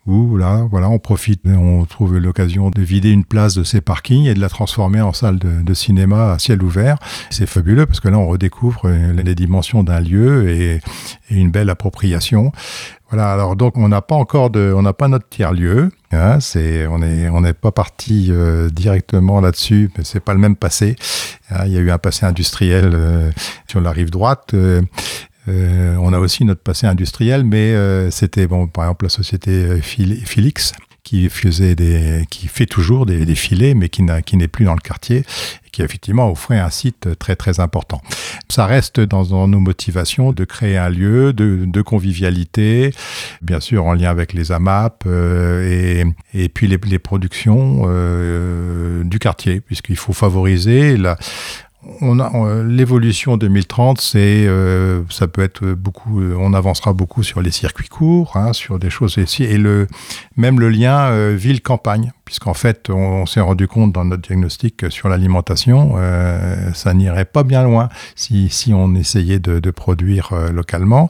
où 0.06 0.36
là, 0.36 0.66
voilà, 0.70 0.88
on 0.88 0.98
profite, 0.98 1.42
on 1.46 1.84
trouve 1.84 2.18
l'occasion 2.18 2.70
de 2.70 2.80
vider 2.80 3.10
une 3.10 3.24
place 3.24 3.54
de 3.54 3.64
ces 3.64 3.80
parkings 3.80 4.26
et 4.26 4.34
de 4.34 4.40
la 4.40 4.48
transformer 4.48 5.00
en 5.00 5.12
salle 5.12 5.38
de, 5.38 5.74
cinéma 5.74 6.32
à 6.32 6.38
ciel 6.38 6.62
ouvert. 6.62 6.96
C'est 7.30 7.46
fabuleux 7.46 7.86
parce 7.86 8.00
que 8.00 8.08
là, 8.08 8.18
on 8.18 8.28
redécouvre 8.28 8.82
euh, 8.86 9.12
les 9.12 9.34
dimensions 9.34 9.82
d'un 9.82 10.00
lieu 10.00 10.48
et, 10.48 10.80
une 11.28 11.50
belle 11.50 11.70
appropriation. 11.70 12.52
Voilà. 13.10 13.32
Alors 13.32 13.56
donc, 13.56 13.76
on 13.76 13.88
n'a 13.88 14.00
pas 14.00 14.14
encore 14.14 14.50
de, 14.50 14.72
on 14.74 14.82
n'a 14.82 14.92
pas 14.92 15.08
notre 15.08 15.28
tiers 15.28 15.52
lieu. 15.52 15.90
Hein, 16.12 16.38
c'est, 16.40 16.86
on 16.86 17.02
est, 17.02 17.28
on 17.28 17.40
n'est 17.40 17.52
pas 17.52 17.72
parti 17.72 18.28
euh, 18.30 18.70
directement 18.70 19.40
là-dessus, 19.40 19.90
mais 19.98 20.04
c'est 20.04 20.20
pas 20.20 20.34
le 20.34 20.40
même 20.40 20.56
passé. 20.56 20.96
Hein, 21.50 21.64
il 21.66 21.72
y 21.72 21.76
a 21.76 21.80
eu 21.80 21.90
un 21.90 21.98
passé 21.98 22.26
industriel 22.26 22.92
euh, 22.94 23.30
sur 23.66 23.80
la 23.80 23.90
rive 23.90 24.10
droite. 24.10 24.54
Euh, 25.48 25.96
on 26.00 26.12
a 26.12 26.18
aussi 26.18 26.44
notre 26.44 26.62
passé 26.62 26.86
industriel, 26.86 27.44
mais 27.44 27.72
euh, 27.72 28.10
c'était 28.10 28.46
bon, 28.46 28.66
par 28.66 28.84
exemple 28.84 29.06
la 29.06 29.10
société 29.10 29.50
euh, 29.50 29.80
Philix 29.80 30.72
qui 31.06 31.28
faisait 31.28 31.76
des, 31.76 32.24
qui 32.30 32.48
fait 32.48 32.66
toujours 32.66 33.06
des, 33.06 33.34
filets, 33.36 33.74
mais 33.74 33.88
qui 33.88 34.02
n'est 34.02 34.48
plus 34.48 34.64
dans 34.64 34.74
le 34.74 34.80
quartier 34.80 35.18
et 35.64 35.70
qui 35.70 35.82
effectivement 35.82 36.28
offrait 36.28 36.58
un 36.58 36.68
site 36.68 37.16
très 37.20 37.36
très 37.36 37.60
important. 37.60 38.02
Ça 38.48 38.66
reste 38.66 38.98
dans, 38.98 39.22
dans 39.22 39.46
nos 39.46 39.60
motivations 39.60 40.32
de 40.32 40.44
créer 40.44 40.76
un 40.76 40.88
lieu 40.88 41.32
de, 41.32 41.64
de, 41.64 41.82
convivialité, 41.82 42.92
bien 43.40 43.60
sûr 43.60 43.84
en 43.86 43.92
lien 43.92 44.10
avec 44.10 44.32
les 44.32 44.50
AMAP 44.50 45.04
euh, 45.06 46.02
et, 46.02 46.04
et 46.34 46.48
puis 46.48 46.66
les, 46.66 46.80
les 46.84 46.98
productions 46.98 47.84
euh, 47.86 49.04
du 49.04 49.20
quartier, 49.20 49.60
puisqu'il 49.60 49.96
faut 49.96 50.12
favoriser 50.12 50.96
la, 50.96 51.16
on 52.00 52.62
l'évolution 52.62 53.36
2030, 53.36 54.00
c'est 54.00 54.46
euh, 54.46 55.02
ça 55.10 55.28
peut 55.28 55.42
être 55.42 55.64
beaucoup. 55.64 56.20
Euh, 56.20 56.36
on 56.38 56.52
avancera 56.54 56.92
beaucoup 56.92 57.22
sur 57.22 57.42
les 57.42 57.50
circuits 57.50 57.88
courts, 57.88 58.36
hein, 58.36 58.52
sur 58.52 58.78
des 58.78 58.90
choses 58.90 59.16
ici, 59.16 59.44
et 59.44 59.58
le 59.58 59.86
même 60.36 60.60
le 60.60 60.68
lien 60.68 61.06
euh, 61.06 61.34
ville-campagne, 61.36 62.12
puisqu'en 62.24 62.54
fait, 62.54 62.90
on, 62.90 63.22
on 63.22 63.26
s'est 63.26 63.40
rendu 63.40 63.68
compte 63.68 63.92
dans 63.92 64.04
notre 64.04 64.22
diagnostic 64.22 64.90
sur 64.90 65.08
l'alimentation, 65.08 65.94
euh, 65.96 66.72
ça 66.74 66.92
n'irait 66.92 67.24
pas 67.24 67.44
bien 67.44 67.62
loin 67.62 67.88
si, 68.14 68.48
si 68.50 68.74
on 68.74 68.94
essayait 68.94 69.38
de, 69.38 69.58
de 69.58 69.70
produire 69.70 70.32
euh, 70.32 70.50
localement. 70.50 71.08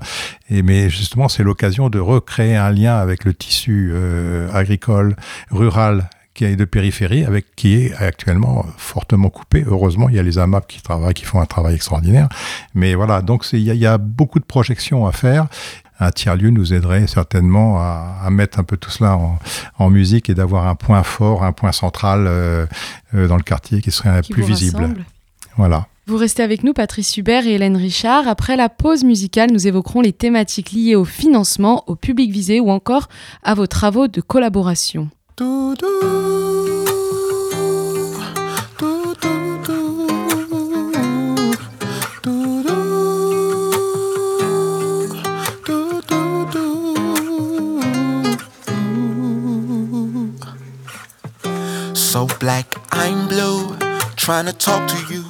Et 0.50 0.62
mais 0.62 0.88
justement, 0.90 1.28
c'est 1.28 1.42
l'occasion 1.42 1.88
de 1.88 1.98
recréer 1.98 2.56
un 2.56 2.70
lien 2.70 2.96
avec 2.96 3.24
le 3.24 3.34
tissu 3.34 3.90
euh, 3.92 4.48
agricole, 4.52 5.16
rural 5.50 6.08
qui 6.36 6.44
est 6.44 6.56
de 6.56 6.64
périphérie, 6.64 7.24
avec 7.24 7.56
qui 7.56 7.74
est 7.74 7.94
actuellement 7.96 8.64
fortement 8.76 9.30
coupé. 9.30 9.64
Heureusement, 9.66 10.08
il 10.08 10.14
y 10.14 10.18
a 10.18 10.22
les 10.22 10.38
AMAP 10.38 10.68
qui 10.68 10.80
travaillent, 10.82 11.14
qui 11.14 11.24
font 11.24 11.40
un 11.40 11.46
travail 11.46 11.74
extraordinaire. 11.74 12.28
Mais 12.74 12.94
voilà, 12.94 13.22
donc 13.22 13.44
il 13.52 13.60
y, 13.60 13.70
a, 13.70 13.74
il 13.74 13.80
y 13.80 13.86
a 13.86 13.98
beaucoup 13.98 14.38
de 14.38 14.44
projections 14.44 15.06
à 15.06 15.12
faire 15.12 15.48
un 15.98 16.10
tiers-lieu 16.10 16.50
nous 16.50 16.74
aiderait 16.74 17.06
certainement 17.06 17.78
à, 17.78 18.18
à, 18.22 18.30
mettre 18.30 18.58
un 18.58 18.64
peu 18.64 18.76
tout 18.76 18.90
cela 18.90 19.16
en, 19.16 19.38
en 19.78 19.90
musique 19.90 20.28
et 20.28 20.34
d'avoir 20.34 20.66
un 20.66 20.74
point 20.74 21.02
fort, 21.02 21.42
un 21.42 21.52
point 21.52 21.72
central 21.72 22.26
euh, 22.26 22.66
euh, 23.14 23.28
dans 23.28 23.36
le 23.36 23.42
quartier 23.42 23.80
qui 23.80 23.90
serait 23.90 24.20
qui 24.20 24.32
plus 24.32 24.42
visible. 24.42 24.76
Rassemble. 24.76 25.04
Voilà. 25.56 25.86
Vous 26.06 26.18
restez 26.18 26.42
avec 26.42 26.62
nous, 26.62 26.72
Patrice 26.72 27.16
Hubert 27.16 27.46
et 27.46 27.54
Hélène 27.54 27.76
Richard. 27.76 28.28
Après 28.28 28.56
la 28.56 28.68
pause 28.68 29.02
musicale, 29.02 29.50
nous 29.50 29.66
évoquerons 29.66 30.02
les 30.02 30.12
thématiques 30.12 30.70
liées 30.70 30.94
au 30.94 31.04
financement, 31.04 31.82
au 31.88 31.96
public 31.96 32.30
visé 32.30 32.60
ou 32.60 32.70
encore 32.70 33.08
à 33.42 33.54
vos 33.54 33.66
travaux 33.66 34.06
de 34.06 34.20
collaboration. 34.20 35.08
Do, 35.36 35.76
do, 35.76 36.00
do, 36.00 36.84
so 51.94 52.26
black, 52.40 52.74
I'm 52.92 53.28
blue. 53.28 53.76
Trying 54.16 54.46
to 54.46 54.54
talk 54.54 54.88
to 54.88 54.96
you, 55.12 55.20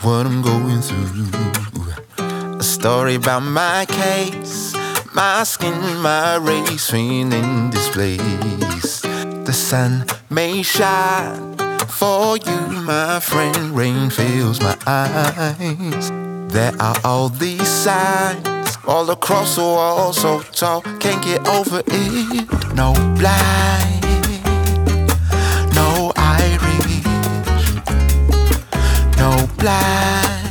what 0.00 0.24
I'm 0.24 0.40
going 0.40 0.80
through. 0.80 2.58
A 2.58 2.62
story 2.62 3.16
about 3.16 3.40
my 3.40 3.84
case 3.84 4.74
My 5.14 5.44
skin, 5.44 5.98
my 5.98 6.36
race, 6.36 6.90
feeling 6.90 7.68
displaced. 7.68 8.63
The 9.44 9.52
sun 9.52 10.06
may 10.30 10.62
shine 10.62 11.56
for 11.86 12.38
you, 12.38 12.60
my 12.82 13.20
friend. 13.20 13.76
Rain 13.76 14.08
fills 14.10 14.60
my 14.60 14.76
eyes. 14.86 16.10
There 16.52 16.72
are 16.80 16.96
all 17.04 17.28
these 17.28 17.68
signs 17.68 18.78
all 18.86 19.10
across 19.10 19.56
the 19.56 19.62
wall, 19.62 20.12
so 20.12 20.40
tall, 20.40 20.80
can't 20.98 21.22
get 21.22 21.46
over 21.46 21.82
it. 21.86 22.48
No 22.74 22.94
blind, 23.18 24.02
no 25.74 26.12
Irish, 26.16 27.04
no 29.18 29.46
blind, 29.58 30.46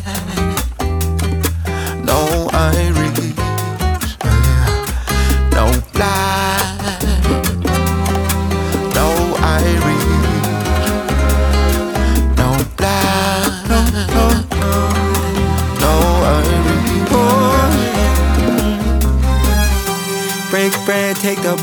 no 2.06 2.50
Irish, 2.54 3.03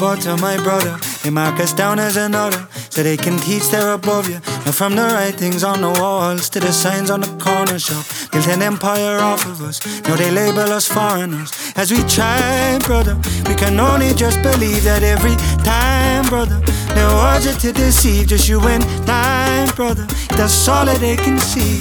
bread, 0.00 0.16
take 0.16 0.24
the 0.24 0.36
boat 0.36 0.36
to 0.36 0.36
my 0.42 0.56
brother. 0.62 0.98
They 1.22 1.30
mark 1.30 1.60
us 1.60 1.72
down 1.72 1.98
as 1.98 2.16
another, 2.16 2.66
so 2.90 3.02
they 3.02 3.16
can 3.16 3.38
teach 3.38 3.68
they're 3.70 3.92
above 3.94 4.28
you. 4.28 4.40
Now 4.64 4.72
from 4.72 4.96
the 4.96 5.02
writings 5.02 5.64
on 5.64 5.80
the 5.80 5.90
walls 6.00 6.48
to 6.50 6.60
the 6.60 6.72
signs 6.72 7.10
on 7.10 7.20
the 7.20 7.28
corner 7.38 7.78
shop, 7.78 8.04
built 8.32 8.48
an 8.48 8.62
empire 8.62 9.18
off 9.20 9.46
of 9.46 9.62
us. 9.62 9.80
Now 10.04 10.16
they 10.16 10.30
label 10.30 10.72
us 10.72 10.88
foreigners. 10.88 11.52
As 11.76 11.90
we 11.90 12.02
try, 12.04 12.78
brother, 12.86 13.16
we 13.48 13.54
can 13.54 13.78
only 13.78 14.14
just 14.14 14.42
believe 14.42 14.84
that 14.84 15.02
every 15.02 15.36
time, 15.64 16.28
brother. 16.28 16.60
There 16.94 17.08
was 17.08 17.46
it 17.46 17.60
to 17.60 17.72
deceive, 17.72 18.28
just 18.28 18.48
you 18.48 18.60
and 18.60 18.84
I, 19.08 19.70
brother. 19.76 20.06
That's 20.36 20.68
all 20.68 20.86
that 20.86 21.00
they 21.00 21.16
can 21.16 21.38
see. 21.38 21.80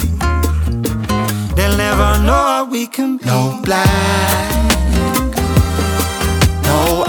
They'll 1.55 1.77
never 1.77 2.23
know 2.23 2.43
how 2.51 2.65
we 2.65 2.87
can 2.87 3.17
be. 3.17 3.25
No 3.25 3.59
black, 3.63 4.71
no 6.63 7.03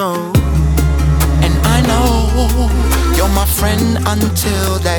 paved. 0.00 0.36
And 1.44 1.54
I 1.76 1.78
know 1.88 2.08
you're 3.16 3.34
my 3.42 3.46
friend 3.58 3.98
until 4.06 4.78
that 4.86 4.89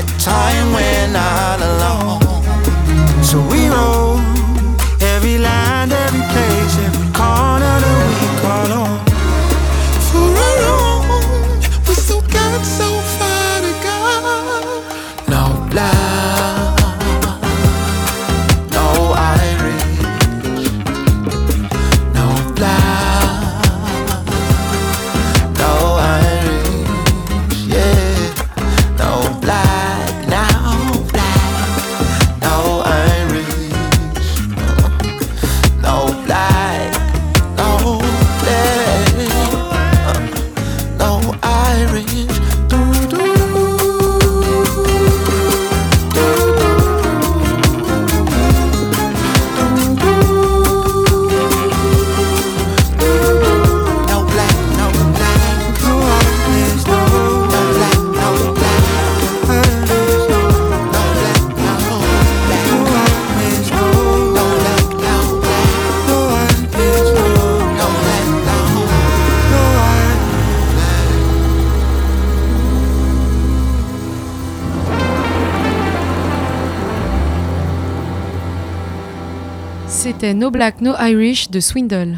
C'était 80.32 80.40
No 80.40 80.50
Black, 80.50 80.80
No 80.80 80.94
Irish 80.98 81.50
de 81.50 81.60
Swindle. 81.60 82.18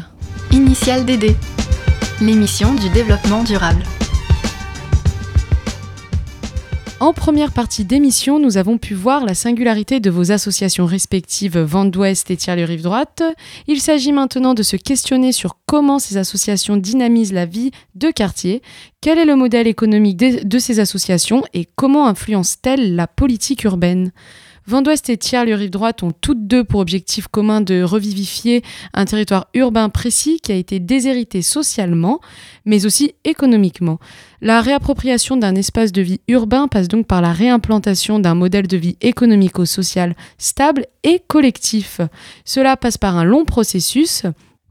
Initial 0.52 1.04
DD, 1.04 1.34
l'émission 2.20 2.72
du 2.72 2.88
développement 2.90 3.42
durable. 3.42 3.82
En 7.00 7.12
première 7.12 7.50
partie 7.50 7.84
d'émission, 7.84 8.38
nous 8.38 8.56
avons 8.56 8.78
pu 8.78 8.94
voir 8.94 9.24
la 9.24 9.34
singularité 9.34 9.98
de 9.98 10.10
vos 10.10 10.30
associations 10.30 10.86
respectives 10.86 11.58
Vent 11.58 11.86
d'Ouest 11.86 12.30
et 12.30 12.36
Tiers 12.36 12.68
Rive 12.68 12.82
Droite. 12.82 13.24
Il 13.66 13.80
s'agit 13.80 14.12
maintenant 14.12 14.54
de 14.54 14.62
se 14.62 14.76
questionner 14.76 15.32
sur 15.32 15.56
comment 15.66 15.98
ces 15.98 16.16
associations 16.16 16.76
dynamisent 16.76 17.32
la 17.32 17.46
vie 17.46 17.72
de 17.96 18.12
quartier, 18.12 18.62
quel 19.00 19.18
est 19.18 19.24
le 19.24 19.34
modèle 19.34 19.66
économique 19.66 20.18
de, 20.18 20.44
de 20.44 20.58
ces 20.60 20.78
associations 20.78 21.42
et 21.52 21.66
comment 21.74 22.06
influencent-elles 22.06 22.94
la 22.94 23.08
politique 23.08 23.64
urbaine? 23.64 24.12
Vent 24.66 24.80
d'Ouest 24.80 25.10
et 25.10 25.18
Tiers 25.18 25.44
Rive 25.44 25.68
Droite 25.68 26.02
ont 26.02 26.12
toutes 26.12 26.46
deux 26.46 26.64
pour 26.64 26.80
objectif 26.80 27.28
commun 27.28 27.60
de 27.60 27.82
revivifier 27.82 28.62
un 28.94 29.04
territoire 29.04 29.48
urbain 29.52 29.90
précis 29.90 30.40
qui 30.42 30.52
a 30.52 30.54
été 30.54 30.80
déshérité 30.80 31.42
socialement, 31.42 32.20
mais 32.64 32.86
aussi 32.86 33.14
économiquement. 33.24 33.98
La 34.40 34.62
réappropriation 34.62 35.36
d'un 35.36 35.54
espace 35.54 35.92
de 35.92 36.00
vie 36.00 36.20
urbain 36.28 36.66
passe 36.66 36.88
donc 36.88 37.06
par 37.06 37.20
la 37.20 37.32
réimplantation 37.32 38.20
d'un 38.20 38.34
modèle 38.34 38.66
de 38.66 38.78
vie 38.78 38.96
économico-social 39.02 40.16
stable 40.38 40.86
et 41.02 41.20
collectif. 41.28 42.00
Cela 42.46 42.78
passe 42.78 42.96
par 42.96 43.18
un 43.18 43.24
long 43.24 43.44
processus. 43.44 44.22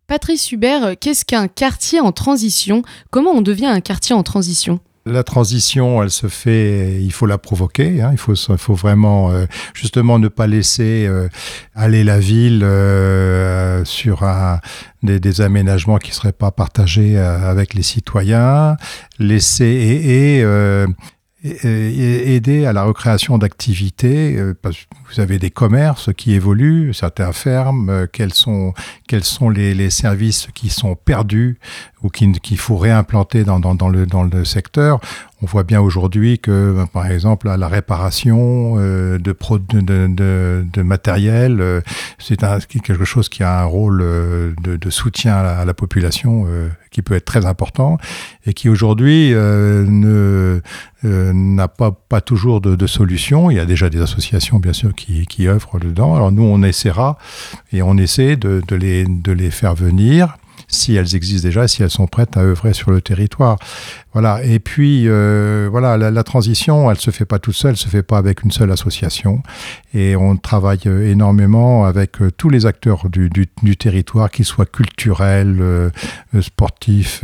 Patrice 0.08 0.52
Hubert, 0.52 0.96
qu'est-ce 1.00 1.24
qu'un 1.24 1.48
quartier 1.48 2.00
en 2.00 2.12
transition? 2.12 2.82
Comment 3.12 3.32
on 3.32 3.42
devient 3.42 3.68
un 3.68 3.80
quartier 3.80 4.16
en 4.16 4.24
transition? 4.24 4.80
La 5.06 5.24
transition, 5.24 6.02
elle 6.02 6.10
se 6.12 6.28
fait, 6.28 7.02
il 7.02 7.12
faut 7.12 7.26
la 7.26 7.38
provoquer, 7.38 8.02
hein, 8.02 8.10
il, 8.14 8.18
faut, 8.18 8.36
faut 8.36 8.74
vraiment 8.74 9.32
euh, 9.32 9.46
justement 9.74 10.18
ne 10.18 10.30
pas 10.30 10.48
laisser 10.48 11.06
euh, 11.08 11.28
aller 11.76 12.06
la 12.06 12.20
ville 12.20 12.62
euh, 12.64 13.84
sur 13.84 14.24
un, 14.24 14.60
des, 15.02 15.20
des 15.20 15.42
aménagements 15.42 15.98
qui 15.98 16.12
ne 16.12 16.16
seraient 16.16 16.32
pas 16.32 16.52
partagés 16.52 17.18
euh, 17.18 17.50
avec 17.52 17.74
les 17.74 17.84
citoyens, 17.84 18.78
laisser 19.20 20.40
euh, 20.42 20.88
et- 21.44 21.50
et 21.68 22.36
aider 22.36 22.66
à 22.66 22.72
la 22.72 22.84
recréation 22.84 23.38
d'activités. 23.38 24.38
euh, 24.38 24.54
vous 24.64 25.20
avez 25.20 25.38
des 25.38 25.52
commerces 25.52 26.12
qui 26.16 26.34
évoluent, 26.34 26.94
certains 26.94 27.34
ferment, 27.34 28.06
quels 28.14 28.34
sont, 28.34 28.74
quels 29.10 29.26
sont 29.26 29.50
les, 29.50 29.74
les 29.74 29.90
services 29.90 30.48
qui 30.56 30.70
sont 30.70 30.96
perdus 30.96 31.60
ou 32.04 32.10
qui- 32.10 32.32
qu'il 32.34 32.58
faut 32.58 32.78
réimplanter 32.78 33.44
dans, 33.46 33.60
le, 33.60 34.46
secteur. 34.46 35.00
On 35.42 35.46
voit 35.46 35.64
bien 35.64 35.82
aujourd'hui 35.82 36.40
que, 36.40 36.74
ben, 36.76 36.88
par 36.88 37.08
exemple, 37.08 37.48
la 37.48 37.68
réparation 37.68 38.76
euh, 38.78 39.18
de, 39.18 40.82
matériel, 40.82 41.60
euh, 41.62 41.82
c'est 42.20 42.38
quelque 42.82 43.06
chose 43.06 43.30
qui 43.30 43.44
a 43.44 43.62
un 43.62 43.66
rôle 43.66 44.02
euh, 44.02 44.54
de, 44.64 44.90
soutien 44.90 45.36
à 45.36 45.66
la, 45.66 45.74
population 45.74 46.46
qui 46.92 47.02
peut 47.02 47.16
être 47.16 47.26
très 47.26 47.46
important 47.46 47.98
et 48.46 48.54
qui 48.54 48.70
aujourd'hui 48.70 49.34
n'a 51.04 51.68
pas, 51.68 52.22
toujours 52.22 52.62
de, 52.62 52.76
de 52.76 52.88
solution. 52.88 53.50
Il 53.50 53.58
y 53.58 53.60
a 53.60 53.66
déjà 53.66 53.90
des 53.90 54.02
associations, 54.02 54.60
bien 54.60 54.74
sûr, 54.74 54.94
qui, 54.94 55.26
qui 55.26 55.48
œuvrent 55.48 55.80
dedans. 55.80 56.16
Alors 56.16 56.32
nous, 56.32 56.44
on 56.44 56.62
essaiera 56.64 57.18
et 57.72 57.82
on 57.82 57.98
essaie 57.98 58.36
de 58.36 58.76
les 58.76 59.52
faire 59.52 59.74
venir 59.74 60.38
si 60.74 60.96
elles 60.96 61.16
existent 61.16 61.48
déjà, 61.48 61.68
si 61.68 61.84
elles 61.84 61.90
sont 61.90 62.08
prêtes 62.08 62.38
à 62.38 62.42
œuvrer 62.42 62.74
sur 62.74 62.92
le 62.92 63.02
territoire. 63.02 63.58
Voilà. 64.14 64.44
Et 64.44 64.60
puis, 64.60 65.08
euh, 65.08 65.68
voilà, 65.72 65.98
la, 65.98 66.24
transition, 66.24 66.90
elle 66.92 67.00
se 67.00 67.10
fait 67.10 67.26
pas 67.26 67.40
toute 67.40 67.56
seule, 67.56 67.72
elle 67.72 67.78
se 67.78 67.88
fait 67.88 68.04
pas 68.04 68.18
avec 68.18 68.44
une 68.44 68.52
seule 68.52 68.72
association. 68.72 69.42
Et 69.94 70.16
on 70.16 70.38
travaille 70.38 70.82
euh, 70.86 71.12
énormément 71.12 71.86
avec 71.86 72.22
euh, 72.22 72.30
tous 72.30 72.50
les 72.50 72.68
acteurs 72.68 73.10
du, 73.10 73.30
territoire, 73.76 74.30
qu'ils 74.30 74.46
soient 74.46 74.68
culturels, 74.68 75.92
sportifs, 76.42 77.24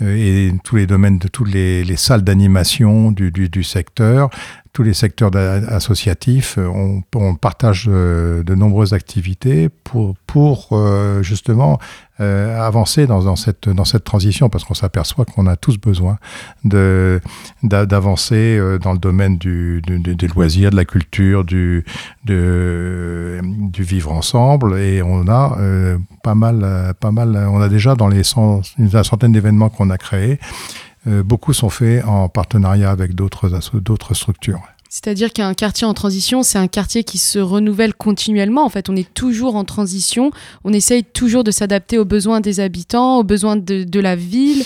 et 0.00 0.52
tous 0.64 0.76
les 0.76 0.86
domaines 0.86 1.18
de 1.18 1.28
toutes 1.28 1.52
les, 1.52 1.84
les 1.84 1.96
salles 1.96 2.22
d'animation 2.22 3.12
du, 3.12 3.62
secteur, 3.62 4.30
tous 4.76 4.82
les 4.82 4.92
secteurs 4.92 5.30
associatifs. 5.68 6.58
On, 6.58 7.00
on 7.14 7.34
partage 7.34 7.86
de, 7.86 8.42
de, 8.44 8.54
nombreuses 8.54 8.92
activités 8.92 9.70
pour, 9.70 10.14
pour 10.26 10.78
justement 11.22 11.78
euh, 12.18 12.58
avancer 12.58 13.06
dans, 13.06 13.36
cette, 13.36 13.68
dans 13.68 13.84
cette 13.84 14.04
transition 14.04 14.48
parce 14.48 14.64
qu'on 14.64 14.72
s'aperçoit 14.72 15.26
qu'on 15.26 15.46
a 15.46 15.54
tous 15.56 15.76
besoin 15.76 16.16
de, 16.64 17.20
d'avancer 17.62 18.56
euh, 18.56 18.78
dans 18.78 18.94
le 18.94 18.98
domaine 18.98 19.36
du, 19.36 19.82
des 19.82 20.28
loisirs, 20.28 20.70
de 20.70 20.76
la 20.76 20.86
culture, 20.86 21.44
du, 21.44 21.84
du 22.24 23.82
vivre 23.82 24.12
ensemble 24.12 24.78
et 24.78 25.02
on 25.02 25.28
a 25.28 25.58
euh, 25.58 25.98
pas 26.22 26.34
mal, 26.34 26.94
pas 27.00 27.10
mal, 27.10 27.36
on 27.50 27.60
a 27.60 27.68
déjà 27.68 27.94
dans 27.94 28.08
les 28.08 28.22
cent, 28.22 28.62
une 28.78 28.88
centaine 29.04 29.32
d'événements 29.32 29.68
qu'on 29.68 29.90
a 29.90 29.98
créés, 29.98 30.40
beaucoup 31.06 31.52
sont 31.52 31.70
faits 31.70 32.04
en 32.04 32.28
partenariat 32.28 32.90
avec 32.90 33.14
d'autres, 33.14 33.48
structures. 34.14 34.60
C'est-à-dire 34.88 35.32
qu'un 35.32 35.52
quartier 35.54 35.86
en 35.86 35.94
transition, 35.94 36.42
c'est 36.42 36.58
un 36.58 36.68
quartier 36.68 37.04
qui 37.04 37.18
se 37.18 37.38
renouvelle 37.38 37.94
continuellement. 37.94 38.64
En 38.64 38.68
fait, 38.68 38.88
on 38.88 38.96
est 38.96 39.12
toujours 39.12 39.56
en 39.56 39.64
transition. 39.64 40.30
On 40.64 40.72
essaye 40.72 41.04
toujours 41.04 41.44
de 41.44 41.50
s'adapter 41.50 41.98
aux 41.98 42.04
besoins 42.04 42.40
des 42.40 42.60
habitants, 42.60 43.18
aux 43.18 43.24
besoins 43.24 43.56
de, 43.56 44.00
la 44.00 44.16
ville, 44.16 44.64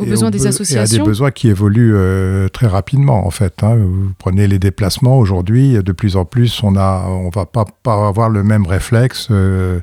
aux 0.00 0.06
besoins 0.06 0.30
des 0.30 0.46
associations. 0.46 0.96
Et 0.96 1.00
à 1.00 1.04
des 1.04 1.08
besoins 1.08 1.30
qui 1.30 1.48
évoluent 1.48 1.94
euh, 1.94 2.48
très 2.48 2.66
rapidement, 2.66 3.26
en 3.26 3.30
fait. 3.30 3.62
Hein. 3.62 3.76
Vous 3.76 4.12
prenez 4.18 4.46
les 4.46 4.58
déplacements 4.58 5.18
aujourd'hui, 5.18 5.74
de 5.82 5.92
plus 5.92 6.16
en 6.16 6.24
plus, 6.24 6.62
on 6.62 6.76
a, 6.76 7.06
on 7.08 7.30
va 7.30 7.46
pas, 7.46 7.64
pas 7.82 8.08
avoir 8.08 8.28
le 8.28 8.42
même 8.42 8.66
réflexe 8.66 9.28
euh, 9.30 9.80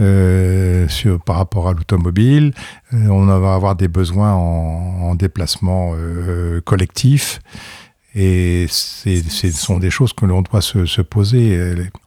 euh, 0.00 0.88
sur, 0.88 1.20
par 1.20 1.36
rapport 1.36 1.68
à 1.68 1.72
l'automobile. 1.72 2.52
on 2.92 3.26
va 3.26 3.54
avoir 3.54 3.76
des 3.76 3.88
besoins 3.88 4.32
en, 4.32 5.00
en 5.02 5.14
déplacement 5.14 5.92
collectif. 6.64 7.40
Et 8.14 8.66
ce 8.68 9.50
sont 9.52 9.78
des 9.78 9.90
choses 9.90 10.12
que 10.12 10.26
l'on 10.26 10.42
doit 10.42 10.62
se, 10.62 11.02
poser. 11.02 11.60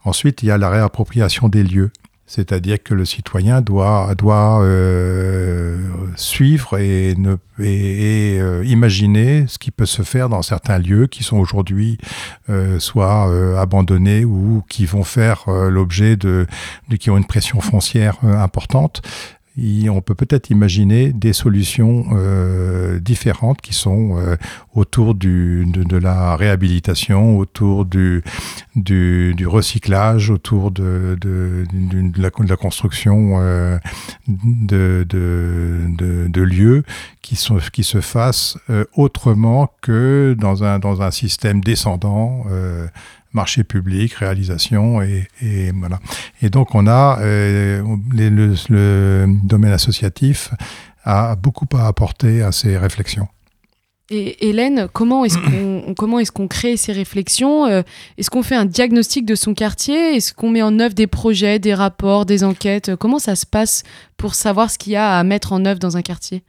Ensuite, 0.04 0.42
il 0.42 0.46
y 0.46 0.50
a 0.50 0.58
la 0.58 0.68
réappropriation 0.68 1.48
des 1.48 1.62
lieux. 1.62 1.90
C'est-à-dire 2.34 2.82
que 2.82 2.94
le 2.94 3.04
citoyen 3.04 3.60
doit, 3.60 4.14
doit 4.14 4.62
euh, 4.62 5.76
suivre 6.16 6.78
et, 6.78 7.14
euh, 7.60 8.64
imaginer 8.64 9.44
ce 9.48 9.58
qui 9.58 9.70
peut 9.70 9.84
se 9.84 10.00
faire 10.00 10.30
dans 10.30 10.40
certains 10.40 10.78
lieux 10.78 11.08
qui 11.08 11.24
sont 11.24 11.36
aujourd'hui 11.36 11.98
euh, 12.48 12.78
soit 12.78 13.30
abandonnés 13.60 14.24
ou 14.24 14.64
qui 14.70 14.86
vont 14.86 15.04
faire 15.04 15.44
l'objet 15.50 16.16
de, 16.16 16.46
qui 16.98 17.10
ont 17.10 17.18
une 17.18 17.26
pression 17.26 17.60
foncière 17.60 18.16
importante 18.24 19.02
on 19.56 20.00
peut 20.00 20.14
peut-être 20.14 20.50
imaginer 20.50 21.12
des 21.12 21.32
solutions 21.32 22.06
euh, 22.12 22.98
différentes 23.00 23.60
qui 23.60 23.74
sont 23.74 24.16
euh, 24.16 24.36
autour 24.74 25.14
du, 25.14 25.66
de, 25.66 25.96
la 25.96 26.36
réhabilitation, 26.36 27.38
autour 27.38 27.84
du, 27.84 28.22
recyclage, 29.46 30.30
autour 30.30 30.70
de, 30.70 31.18
la, 32.16 32.30
construction 32.56 33.38
euh, 33.40 33.78
de, 34.26 35.06
lieux 36.42 36.82
qui 37.20 37.36
se 37.36 38.00
fassent 38.00 38.56
autrement 38.94 39.70
que 39.82 40.34
dans 40.38 40.64
un, 40.64 40.78
dans 40.78 41.02
un 41.02 41.10
système 41.10 41.60
descendant 41.60 42.44
marché 43.32 43.64
public, 43.64 44.12
réalisation 44.14 45.02
et, 45.02 45.26
voilà. 45.74 45.98
Et 46.40 46.50
donc 46.50 46.74
on 46.74 46.86
a 46.86 47.18
euh, 47.20 47.82
le, 48.12 49.26
domaine 49.44 49.72
associatif 49.72 50.50
a 51.04 51.34
beaucoup 51.36 51.66
à 51.74 51.86
apporter 51.86 52.42
à 52.42 52.52
ces 52.52 52.76
réflexions. 52.76 53.28
Et 54.10 54.48
Hélène, 54.48 54.88
comment 54.92 55.24
est-ce 55.24 55.38
qu'on 55.38 55.94
comment 55.98 56.18
est-ce 56.18 56.32
qu'on 56.32 56.48
crée 56.48 56.76
ces 56.76 56.92
réflexions 56.92 57.66
euh, 57.66 57.82
Est-ce 58.18 58.30
qu'on 58.30 58.42
fait 58.42 58.54
un 58.54 58.66
diagnostic 58.66 59.24
de 59.24 59.34
son 59.34 59.54
quartier 59.54 60.16
Est-ce 60.16 60.34
qu'on 60.34 60.50
met 60.50 60.62
en 60.62 60.78
œuvre 60.78 60.94
des 60.94 61.06
projets, 61.06 61.58
des 61.58 61.74
rapports, 61.74 62.26
des 62.26 62.44
enquêtes 62.44 62.94
Comment 62.96 63.18
ça 63.18 63.36
se 63.36 63.46
passe 63.46 63.84
pour 64.16 64.34
savoir 64.34 64.70
ce 64.70 64.78
qu'il 64.78 64.92
y 64.92 64.96
a 64.96 65.18
à 65.18 65.24
mettre 65.24 65.52
en 65.52 65.64
œuvre 65.64 65.78
dans 65.78 65.96
un 65.96 66.02
quartier? 66.02 66.42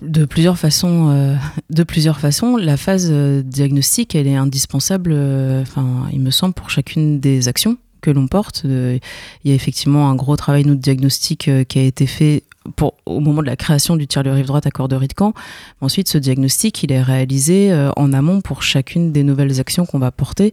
De 0.00 0.24
plusieurs 0.24 0.58
façons. 0.58 1.10
Euh, 1.10 1.34
de 1.70 1.82
plusieurs 1.82 2.20
façons, 2.20 2.56
la 2.56 2.76
phase 2.76 3.08
euh, 3.10 3.42
diagnostique, 3.42 4.14
elle 4.14 4.26
est 4.26 4.36
indispensable. 4.36 5.12
Euh, 5.14 5.64
il 6.12 6.20
me 6.20 6.30
semble 6.30 6.54
pour 6.54 6.70
chacune 6.70 7.20
des 7.20 7.48
actions 7.48 7.76
que 8.00 8.10
l'on 8.10 8.26
porte. 8.26 8.62
il 8.64 9.00
y 9.44 9.52
a 9.52 9.54
effectivement 9.54 10.10
un 10.10 10.16
gros 10.16 10.36
travail 10.36 10.64
de 10.64 10.74
diagnostic 10.74 11.48
qui 11.68 11.78
a 11.78 11.82
été 11.82 12.08
fait 12.08 12.42
pour, 12.76 12.94
au 13.06 13.20
moment 13.20 13.42
de 13.42 13.46
la 13.46 13.56
création 13.56 13.96
du 13.96 14.06
tiers 14.06 14.22
de 14.22 14.30
rive 14.30 14.46
droite 14.46 14.66
à 14.66 14.70
Corderie 14.70 15.08
de 15.08 15.14
Caen. 15.18 15.32
Ensuite, 15.80 16.08
ce 16.08 16.18
diagnostic, 16.18 16.82
il 16.82 16.92
est 16.92 17.02
réalisé 17.02 17.72
euh, 17.72 17.90
en 17.96 18.12
amont 18.12 18.40
pour 18.40 18.62
chacune 18.62 19.12
des 19.12 19.22
nouvelles 19.22 19.60
actions 19.60 19.86
qu'on 19.86 19.98
va 19.98 20.10
porter, 20.10 20.52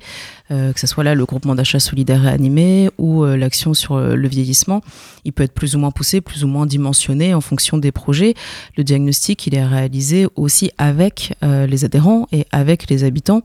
euh, 0.52 0.74
que 0.74 0.80
ce 0.80 0.88
soit 0.88 1.04
là 1.04 1.16
le 1.16 1.26
groupement 1.26 1.56
d'achat 1.56 1.80
solidaire 1.80 2.26
et 2.26 2.30
animé 2.30 2.90
ou 2.98 3.24
euh, 3.24 3.38
l'action 3.38 3.74
sur 3.74 4.00
le 4.00 4.28
vieillissement. 4.28 4.82
Il 5.26 5.34
peut 5.34 5.44
être 5.44 5.54
plus 5.54 5.76
ou 5.76 5.80
moins 5.80 5.92
poussé, 5.92 6.22
plus 6.22 6.44
ou 6.44 6.48
moins 6.48 6.66
dimensionné 6.66 7.34
en 7.34 7.42
fonction 7.42 7.78
des 7.78 7.92
projets. 7.92 8.34
Le 8.78 8.84
diagnostic, 8.84 9.48
il 9.48 9.56
est 9.56 9.66
réalisé 9.66 10.28
aussi 10.36 10.72
avec 10.78 11.34
les 11.42 11.86
adhérents 11.86 12.28
et 12.32 12.46
avec 12.52 12.90
les 12.90 13.04
habitants 13.04 13.44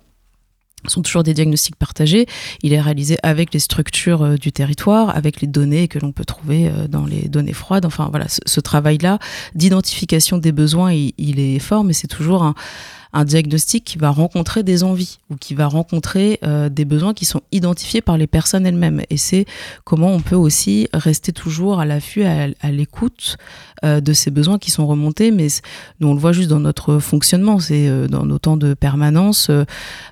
sont 0.91 1.03
toujours 1.03 1.23
des 1.23 1.35
diagnostics 1.35 1.77
partagés. 1.77 2.27
Il 2.63 2.73
est 2.73 2.81
réalisé 2.81 3.17
avec 3.23 3.53
les 3.53 3.61
structures 3.61 4.23
euh, 4.23 4.37
du 4.37 4.53
territoire, 4.53 5.15
avec 5.17 5.41
les 5.41 5.47
données 5.47 5.89
que 5.89 5.99
l'on 5.99 6.13
peut 6.13 6.25
trouver 6.25 6.69
euh, 6.69 6.89
dans 6.89 7.07
les 7.07 7.29
données 7.29 7.53
froides. 7.53 7.87
Enfin 7.87 8.09
voilà, 8.11 8.27
ce, 8.29 8.61
travail-là 8.61 9.19
d'identification 9.55 10.39
des 10.39 10.53
besoins, 10.53 10.93
il, 10.93 11.41
est 11.41 11.59
fort, 11.59 11.85
mais 11.85 11.93
c'est 11.93 12.09
toujours 12.09 12.43
un, 12.43 12.55
un 13.15 13.25
diagnostic 13.25 13.85
qui 13.85 13.97
va 13.97 14.11
rencontrer 14.11 14.65
des 14.65 14.83
envies 14.83 15.19
ou 15.31 15.37
qui 15.37 15.55
va 15.55 15.67
rencontrer 15.67 16.41
euh, 16.43 16.69
des 16.69 16.85
besoins 16.85 17.15
qui 17.15 17.25
sont 17.25 17.43
identifiés 17.53 18.01
par 18.01 18.19
les 18.19 18.27
personnes 18.27 18.67
elles-mêmes. 18.67 19.03
Et 19.09 19.17
c'est 19.17 19.47
comment 19.85 20.09
on 20.09 20.21
peut 20.21 20.37
aussi 20.37 20.89
rester 20.93 21.33
toujours 21.33 21.79
à 21.81 21.87
l'affût, 21.87 22.25
à, 22.25 22.49
l'écoute 22.71 23.37
euh, 23.85 24.01
de 24.01 24.13
ces 24.13 24.33
besoins 24.33 24.59
qui 24.59 24.73
sont 24.73 24.87
remontés. 24.87 25.31
Mais 25.31 25.47
nous, 26.01 26.09
on 26.09 26.15
le 26.15 26.21
voit 26.21 26.33
juste 26.33 26.49
dans 26.49 26.59
notre 26.59 26.99
fonctionnement. 26.99 27.61
C'est 27.61 27.89
euh, 27.89 28.09
dans 28.09 28.27
nos 28.27 28.39
temps 28.39 28.57
de 28.57 28.75
permanence. 28.75 29.51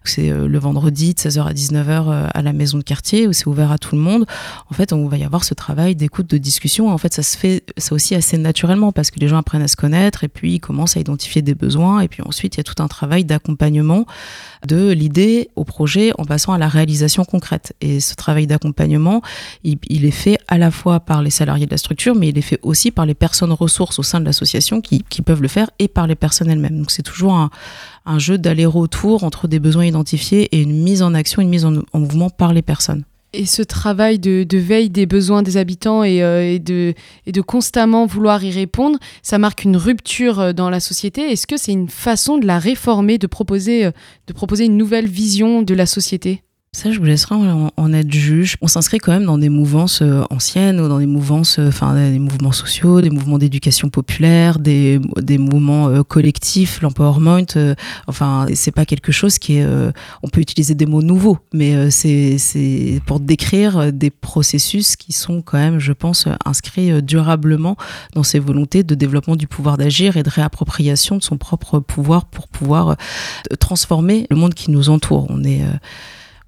c'est 0.05 0.31
le 0.31 0.59
vendredi 0.59 1.15
de 1.15 1.19
16h 1.19 1.45
à 1.45 1.53
19h 1.53 2.31
à 2.33 2.43
la 2.43 2.53
maison 2.53 2.79
de 2.79 2.85
quartier 2.85 3.27
où 3.27 3.33
c'est 3.33 3.49
ouvert 3.49 3.73
à 3.73 3.79
tout 3.79 3.97
le 3.97 4.01
monde. 4.01 4.27
En 4.71 4.75
fait, 4.75 4.93
on 4.93 5.09
va 5.09 5.17
y 5.17 5.25
avoir 5.25 5.43
ce 5.43 5.55
travail 5.55 5.97
d'écoute, 5.97 6.31
de 6.31 6.38
discussion. 6.38 6.88
En 6.88 6.99
fait, 6.99 7.12
ça 7.12 7.25
se 7.25 7.37
fait 7.37 7.65
ça 7.77 7.95
aussi 7.95 8.15
assez 8.15 8.38
naturellement 8.38 8.93
parce 8.93 9.11
que 9.11 9.19
les 9.19 9.27
gens 9.27 9.38
apprennent 9.38 9.62
à 9.62 9.69
se 9.69 9.77
connaître 9.77 10.23
et 10.23 10.29
puis 10.29 10.55
ils 10.55 10.61
commencent 10.61 10.97
à 10.97 11.01
identifier 11.01 11.43
des 11.43 11.55
besoins. 11.55 12.01
Et 12.01 12.09
puis 12.09 12.23
ensuite, 12.25 12.55
il 12.55 12.59
y 12.59 12.61
a 12.61 12.65
tout 12.65 12.81
un 12.81 12.88
travail 12.92 13.24
d'accompagnement 13.24 14.07
de 14.66 14.90
l'idée 14.90 15.48
au 15.57 15.64
projet 15.64 16.12
en 16.18 16.24
passant 16.24 16.52
à 16.52 16.59
la 16.59 16.68
réalisation 16.68 17.24
concrète. 17.24 17.74
Et 17.81 18.00
ce 18.00 18.14
travail 18.14 18.46
d'accompagnement, 18.46 19.22
il, 19.64 20.05
est 20.05 20.11
fait 20.11 20.38
à 20.46 20.59
la 20.59 20.70
fois 20.70 21.00
par 21.00 21.22
les 21.22 21.31
salariés 21.31 21.66
de 21.66 21.70
la 21.70 21.78
structure, 21.78 22.14
mais 22.14 22.28
il 22.28 22.38
est 22.38 22.42
fait 22.42 22.61
aussi 22.62 22.90
par 22.90 23.07
les 23.07 23.14
personnes 23.14 23.52
ressources 23.52 23.98
au 23.98 24.02
sein 24.02 24.20
de 24.20 24.24
l'association 24.24 24.81
qui, 24.81 25.02
peuvent 25.24 25.42
le 25.42 25.48
faire 25.48 25.70
et 25.78 25.88
par 25.88 26.07
les 26.07 26.14
personnes 26.14 26.50
elles-mêmes. 26.50 26.78
Donc 26.78 26.90
c'est 26.90 27.02
toujours 27.02 27.35
un, 27.35 27.50
jeu 28.18 28.37
d'aller-retour 28.37 29.24
entre 29.24 29.48
des 29.48 29.61
besoins 29.61 29.87
identifiés 29.87 30.48
et 30.52 30.61
une 30.61 30.83
mise 30.83 31.02
en 31.02 31.14
action, 31.14 31.40
une 31.40 31.48
mise 31.48 31.64
en 31.64 31.83
mouvement 31.94 32.31
par 32.31 32.52
les 32.52 32.62
personnes. 32.62 33.05
Et 33.35 33.47
ce 33.47 33.62
travail 33.62 34.18
de, 34.18 34.47
veille 34.59 34.90
des 34.90 35.07
besoins 35.07 35.42
des 35.42 35.57
habitants 35.57 36.03
euh, 36.03 36.42
et, 36.42 36.59
de, 36.59 36.92
et 37.27 37.33
de 37.33 37.40
constamment 37.40 38.05
vouloir 38.05 38.45
y 38.45 38.51
répondre, 38.51 38.99
ça 39.23 39.38
marque 39.38 39.64
une 39.64 39.77
rupture 39.77 40.38
euh, 40.38 40.53
dans 40.53 40.68
la 40.68 40.81
société. 40.81 41.23
Est-ce 41.23 41.47
que 41.47 41.57
c'est 41.57 41.73
une 41.73 41.88
façon 41.88 42.37
de 42.37 42.47
la 42.47 42.59
réformer, 42.59 43.16
de 43.16 43.27
proposer, 43.27 43.87
euh, 43.87 43.90
de 44.27 44.35
proposer 44.35 44.66
une 44.66 44.77
nouvelle 44.77 45.07
vision 45.07 45.62
de 45.62 45.75
la 45.75 45.87
société? 45.87 46.42
Ça, 46.74 46.90
je 46.90 46.98
vous 46.98 47.04
laisserai 47.04 47.35
en, 47.35 47.92
être 47.92 48.11
juge. 48.11 48.56
On 48.62 48.66
s'inscrit 48.66 48.96
quand 48.96 49.12
même 49.12 49.26
dans 49.26 49.37
des 49.37 49.50
mouvances 49.50 50.00
euh, 50.00 50.22
anciennes 50.30 50.80
ou 50.80 50.88
dans 50.88 50.98
des 50.98 51.06
mouvances, 51.06 51.58
euh, 51.58 51.68
enfin, 51.68 51.94
des 51.94 52.18
mouvements 52.18 52.50
sociaux, 52.50 53.02
des 53.02 53.11
mouvements 53.11 53.37
d'éducation 53.37 53.90
populaire, 53.90 54.58
des, 54.58 54.98
des 55.20 55.37
mouvements 55.37 55.88
euh, 55.88 56.02
collectifs, 56.02 56.80
l'empowerment. 56.80 57.44
enfin, 58.06 58.46
c'est 58.54 58.72
pas 58.72 58.87
quelque 58.87 59.12
chose 59.12 59.38
qui 59.38 59.58
est. 59.58 59.66
on 60.22 60.28
peut 60.28 60.40
utiliser 60.40 60.74
des 60.74 60.87
mots 60.87 61.02
nouveaux, 61.02 61.38
mais 61.52 61.90
c'est 61.90 62.38
c'est 62.38 63.00
pour 63.06 63.20
décrire 63.20 63.92
des 63.92 64.11
processus 64.11 64.96
qui 64.96 65.12
sont 65.12 65.42
quand 65.42 65.58
même, 65.58 65.78
je 65.78 65.92
pense, 65.92 66.26
inscrits 66.44 67.02
durablement 67.02 67.76
dans 68.14 68.22
ces 68.22 68.38
volontés 68.38 68.82
de 68.82 68.94
développement 68.94 69.37
du 69.37 69.46
pouvoir 69.46 69.76
d'agir 69.76 70.16
et 70.16 70.22
de 70.22 70.30
réappropriation 70.30 71.16
de 71.18 71.22
son 71.22 71.37
propre 71.37 71.80
pouvoir 71.80 72.24
pour 72.24 72.48
pouvoir 72.48 72.96
transformer 73.61 74.26
le 74.30 74.37
monde 74.37 74.54
qui 74.54 74.70
nous 74.70 74.88
entoure. 74.88 75.26
On 75.28 75.44
est 75.44 75.62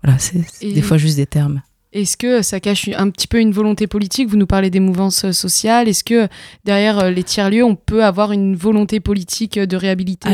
voilà, 0.05 0.19
c'est 0.19 0.45
des 0.63 0.83
fois 0.83 0.99
juste 0.99 1.17
des 1.17 1.27
termes. 1.27 1.63
Est-ce 1.95 2.17
que 2.17 2.43
ça 2.43 2.59
cache 2.59 2.91
un 2.97 3.09
petit 3.09 3.29
peu 3.29 3.39
une 3.39 3.53
volonté 3.53 3.87
politique? 3.87 4.29
Vous 4.29 4.37
nous 4.37 4.49
parlez 4.49 4.69
des 4.69 4.81
mouvances 4.81 5.31
sociales. 5.31 5.87
Est-ce 5.87 6.03
que 6.03 6.27
derrière 6.65 7.09
les 7.09 7.23
tiers-lieux, 7.23 7.63
on 7.63 7.77
peut 7.77 8.05
avoir 8.05 8.33
une 8.33 8.57
volonté 8.57 8.99
politique 8.99 9.61
de 9.61 9.77
réhabiliter 9.77 10.29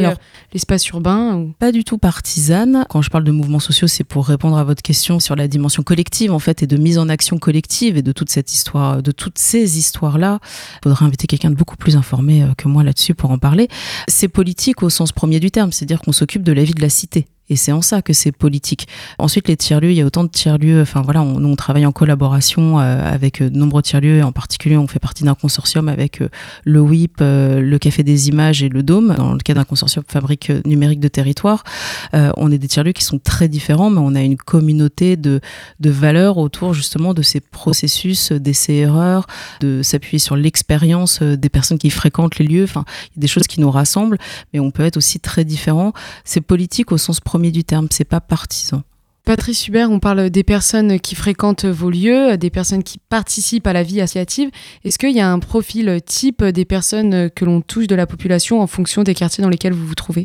l'espace 0.54 0.88
urbain 0.88 1.50
Pas 1.58 1.70
du 1.70 1.84
tout 1.84 1.98
partisane. 1.98 2.86
Quand 2.88 3.02
je 3.02 3.10
parle 3.10 3.24
de 3.24 3.30
mouvements 3.30 3.60
sociaux, 3.60 3.88
c'est 3.88 4.04
pour 4.04 4.26
répondre 4.26 4.56
à 4.56 4.64
votre 4.64 4.80
question 4.80 5.20
sur 5.20 5.36
la 5.36 5.48
dimension 5.48 5.82
collective 5.82 6.32
en 6.32 6.38
fait 6.38 6.62
et 6.62 6.66
de 6.66 6.78
mise 6.78 6.96
en 6.96 7.10
action 7.10 7.38
collective 7.38 7.98
et 7.98 8.02
de 8.02 8.12
toute 8.12 8.30
cette 8.30 8.54
histoire, 8.54 9.02
de 9.02 9.12
toutes 9.12 9.38
ces 9.38 9.76
histoires-là. 9.76 10.38
Il 10.76 10.84
faudrait 10.84 11.04
inviter 11.04 11.26
quelqu'un 11.26 11.50
de 11.50 11.56
beaucoup 11.56 11.76
plus 11.76 11.94
informé 11.94 12.42
que 12.56 12.68
moi 12.68 12.84
là-dessus 12.84 13.14
pour 13.14 13.32
en 13.32 13.38
parler. 13.38 13.68
C'est 14.08 14.28
politique 14.28 14.82
au 14.82 14.88
sens 14.88 15.12
premier 15.12 15.40
du 15.40 15.50
terme, 15.50 15.72
c'est-à-dire 15.72 16.00
qu'on 16.00 16.12
s'occupe 16.12 16.42
de 16.42 16.52
la 16.52 16.64
vie 16.64 16.72
de 16.72 16.80
la 16.80 16.88
cité. 16.88 17.26
Et 17.50 17.56
c'est 17.56 17.72
en 17.72 17.82
ça 17.82 18.00
que 18.00 18.12
c'est 18.12 18.32
politique. 18.32 18.86
Ensuite, 19.18 19.48
les 19.48 19.56
tiers-lieux, 19.56 19.90
il 19.90 19.96
y 19.96 20.00
a 20.00 20.06
autant 20.06 20.22
de 20.22 20.30
tiers-lieux. 20.30 20.80
Enfin 20.80 21.02
voilà, 21.02 21.20
on, 21.20 21.44
on 21.44 21.56
travaille 21.56 21.84
en 21.84 21.92
collaboration 21.92 22.78
euh, 22.78 23.12
avec 23.12 23.42
euh, 23.42 23.50
de 23.50 23.58
nombreux 23.58 23.82
tiers-lieux. 23.82 24.22
En 24.22 24.30
particulier, 24.30 24.76
on 24.76 24.86
fait 24.86 25.00
partie 25.00 25.24
d'un 25.24 25.34
consortium 25.34 25.88
avec 25.88 26.22
euh, 26.22 26.28
le 26.64 26.80
WIP, 26.80 27.18
le 27.20 27.76
Café 27.78 28.04
des 28.04 28.28
Images 28.28 28.62
et 28.62 28.68
le 28.68 28.84
Dôme, 28.84 29.14
dans 29.16 29.32
le 29.32 29.38
cadre 29.38 29.60
d'un 29.60 29.64
consortium 29.64 30.04
fabrique 30.06 30.52
numérique 30.64 31.00
de 31.00 31.08
territoire. 31.08 31.64
on 32.12 32.52
est 32.52 32.58
des 32.58 32.68
tiers-lieux 32.68 32.92
qui 32.92 33.02
sont 33.02 33.18
très 33.18 33.48
différents, 33.48 33.90
mais 33.90 34.00
on 34.00 34.14
a 34.14 34.20
une 34.20 34.36
communauté 34.36 35.16
de, 35.16 35.40
de 35.80 35.90
valeurs 35.90 36.38
autour 36.38 36.72
justement 36.72 37.14
de 37.14 37.22
ces 37.22 37.40
processus 37.40 38.30
d'essais-erreurs, 38.30 39.26
de 39.60 39.82
s'appuyer 39.82 40.18
sur 40.18 40.36
l'expérience 40.36 41.22
des 41.22 41.48
personnes 41.48 41.78
qui 41.78 41.90
fréquentent 41.90 42.38
les 42.38 42.46
lieux. 42.46 42.64
Enfin, 42.64 42.84
il 43.10 43.16
y 43.16 43.20
a 43.20 43.22
des 43.22 43.28
choses 43.28 43.46
qui 43.46 43.60
nous 43.60 43.70
rassemblent, 43.70 44.18
mais 44.52 44.60
on 44.60 44.70
peut 44.70 44.84
être 44.84 44.98
aussi 44.98 45.18
très 45.18 45.44
différent. 45.44 45.92
C'est 46.24 46.40
politique 46.40 46.92
au 46.92 46.98
sens 46.98 47.20
premier 47.20 47.39
du 47.50 47.64
terme, 47.64 47.88
c'est 47.90 48.04
pas 48.04 48.20
partisan. 48.20 48.82
Patrice 49.24 49.68
Hubert, 49.68 49.90
on 49.90 50.00
parle 50.00 50.30
des 50.30 50.42
personnes 50.42 50.98
qui 50.98 51.14
fréquentent 51.14 51.64
vos 51.64 51.90
lieux, 51.90 52.36
des 52.36 52.50
personnes 52.50 52.82
qui 52.82 52.98
participent 52.98 53.66
à 53.66 53.72
la 53.72 53.82
vie 53.82 54.00
associative. 54.00 54.50
Est-ce 54.84 54.98
qu'il 54.98 55.12
y 55.12 55.20
a 55.20 55.30
un 55.30 55.38
profil 55.38 56.00
type 56.04 56.42
des 56.44 56.64
personnes 56.64 57.30
que 57.30 57.44
l'on 57.44 57.60
touche 57.60 57.86
de 57.86 57.94
la 57.94 58.06
population 58.06 58.60
en 58.60 58.66
fonction 58.66 59.02
des 59.02 59.14
quartiers 59.14 59.42
dans 59.42 59.50
lesquels 59.50 59.72
vous 59.72 59.86
vous 59.86 59.94
trouvez? 59.94 60.24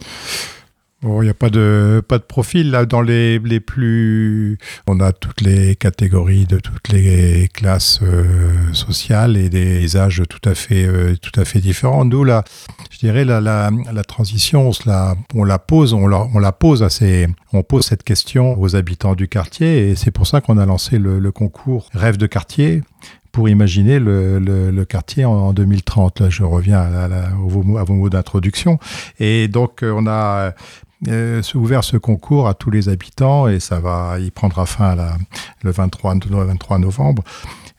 Il 1.06 1.26
n'y 1.26 1.30
a 1.30 1.34
pas 1.34 1.50
de, 1.50 2.02
pas 2.08 2.18
de 2.18 2.24
profil. 2.24 2.72
Là, 2.72 2.86
dans 2.86 3.02
les, 3.02 3.40
les 3.40 3.60
plus. 3.60 4.58
On 4.88 5.00
a 5.00 5.12
toutes 5.12 5.42
les 5.42 5.76
catégories 5.76 6.46
de 6.46 6.60
toutes 6.60 6.90
les 6.90 7.50
classes 7.54 8.00
euh, 8.02 8.74
sociales 8.74 9.38
et 9.38 9.50
des 9.50 9.98
âges 9.98 10.24
tout 10.30 10.50
à 10.50 10.56
fait, 10.56 10.86
euh, 10.86 11.16
tout 11.22 11.40
à 11.40 11.46
fait 11.46 11.60
différents. 11.60 12.06
Nous, 12.06 12.24
là, 12.24 12.44
je 12.90 13.00
dirais, 13.00 13.26
la, 13.26 13.42
la, 13.42 14.04
transition, 14.04 14.70
on, 14.70 14.90
la, 14.90 15.16
on 15.34 15.44
la 15.44 15.60
pose, 15.60 15.94
on 15.94 16.08
la, 16.08 16.52
pose 16.52 16.84
assez. 16.84 17.28
On 17.54 17.64
pose 17.64 17.86
cette 17.86 18.04
question 18.04 18.60
aux 18.60 18.76
habitants 18.76 19.16
du 19.16 19.28
quartier 19.28 19.90
et 19.90 19.96
c'est 19.96 20.12
pour 20.12 20.28
ça 20.28 20.42
qu'on 20.42 20.58
a 20.58 20.66
lancé 20.66 20.98
le, 20.98 21.32
concours 21.32 21.90
Rêve 21.94 22.18
de 22.18 22.28
quartier 22.28 22.82
pour 23.32 23.50
imaginer 23.50 24.00
le, 24.00 24.40
le, 24.40 24.86
quartier 24.86 25.26
en, 25.26 25.52
2030. 25.52 26.22
Là, 26.22 26.30
je 26.30 26.44
reviens 26.44 26.80
à, 26.80 27.06
à, 27.06 27.26
à 27.28 27.34
vos 27.36 27.64
mots 27.64 28.10
d'introduction. 28.10 28.80
Et 29.20 29.50
donc, 29.50 29.84
euh, 29.84 29.92
on 29.94 30.08
a 30.08 30.54
euh, 31.08 31.42
ouvert 31.56 31.84
ce 31.84 31.98
concours 31.98 32.48
à 32.48 32.54
tous 32.54 32.72
les 32.72 32.90
habitants 32.90 33.48
et 33.48 33.60
ça 33.60 33.80
va, 33.80 34.18
il 34.20 34.32
prendra 34.32 34.66
fin 34.66 34.96
le 35.64 35.72
23, 35.72 36.16
23 36.26 36.80
novembre, 36.80 37.24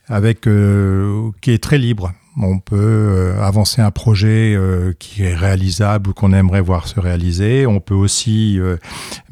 avec 0.07 0.47
euh, 0.47 1.31
qui 1.41 1.51
est 1.51 1.63
très 1.63 1.77
libre. 1.77 2.13
On 2.39 2.59
peut 2.59 2.75
euh, 2.77 3.41
avancer 3.41 3.81
un 3.81 3.89
projet 3.89 4.53
euh, 4.55 4.93
qui 4.99 5.23
est 5.23 5.33
réalisable 5.33 6.11
ou 6.11 6.13
qu'on 6.13 6.33
aimerait 6.33 6.61
voir 6.61 6.87
se 6.87 6.99
réaliser. 6.99 7.65
On 7.65 7.79
peut 7.79 7.95
aussi 7.95 8.59
euh, 8.59 8.77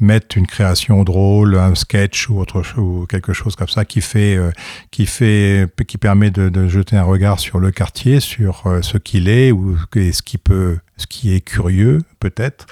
mettre 0.00 0.36
une 0.36 0.46
création 0.48 1.04
drôle, 1.04 1.56
un 1.56 1.76
sketch 1.76 2.28
ou 2.28 2.40
autre 2.40 2.64
ou 2.78 3.06
quelque 3.06 3.32
chose 3.32 3.54
comme 3.54 3.68
ça 3.68 3.84
qui 3.84 4.00
fait, 4.00 4.38
qui 4.90 5.06
fait, 5.06 5.68
qui 5.86 5.98
permet 5.98 6.30
de, 6.30 6.48
de, 6.48 6.66
jeter 6.66 6.96
un 6.96 7.04
regard 7.04 7.38
sur 7.38 7.60
le 7.60 7.70
quartier, 7.70 8.18
sur 8.18 8.64
ce 8.82 8.98
qu'il 8.98 9.28
est 9.28 9.52
ou 9.52 9.76
ce 9.94 10.22
qui 10.22 10.38
peut, 10.38 10.78
ce 10.96 11.06
qui 11.06 11.34
est 11.34 11.40
curieux 11.40 12.00
peut-être. 12.18 12.66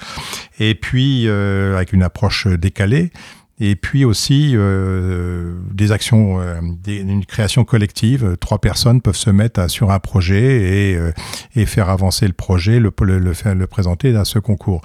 Et 0.59 0.75
puis 0.75 1.29
avec 1.29 1.93
une 1.93 2.03
approche 2.03 2.47
décalée 2.47 3.11
et 3.59 3.77
puis 3.77 4.03
aussi 4.03 4.51
euh, 4.53 5.53
des 5.71 5.93
actions, 5.93 6.41
euh, 6.41 6.59
des, 6.83 6.97
une 6.97 7.25
création 7.25 7.63
collective. 7.63 8.35
Trois 8.41 8.59
personnes 8.59 8.99
peuvent 9.01 9.15
se 9.15 9.29
mettre 9.29 9.61
à, 9.61 9.69
sur 9.69 9.91
un 9.91 9.99
projet 9.99 10.91
et, 10.91 10.95
euh, 10.97 11.11
et, 11.55 11.65
faire 11.65 11.89
avancer 11.89 12.27
le 12.27 12.33
projet, 12.33 12.81
le, 12.81 12.91
le, 13.01 13.19
le, 13.19 13.53
le 13.53 13.67
présenter 13.67 14.13
à 14.15 14.25
ce 14.25 14.39
concours. 14.39 14.81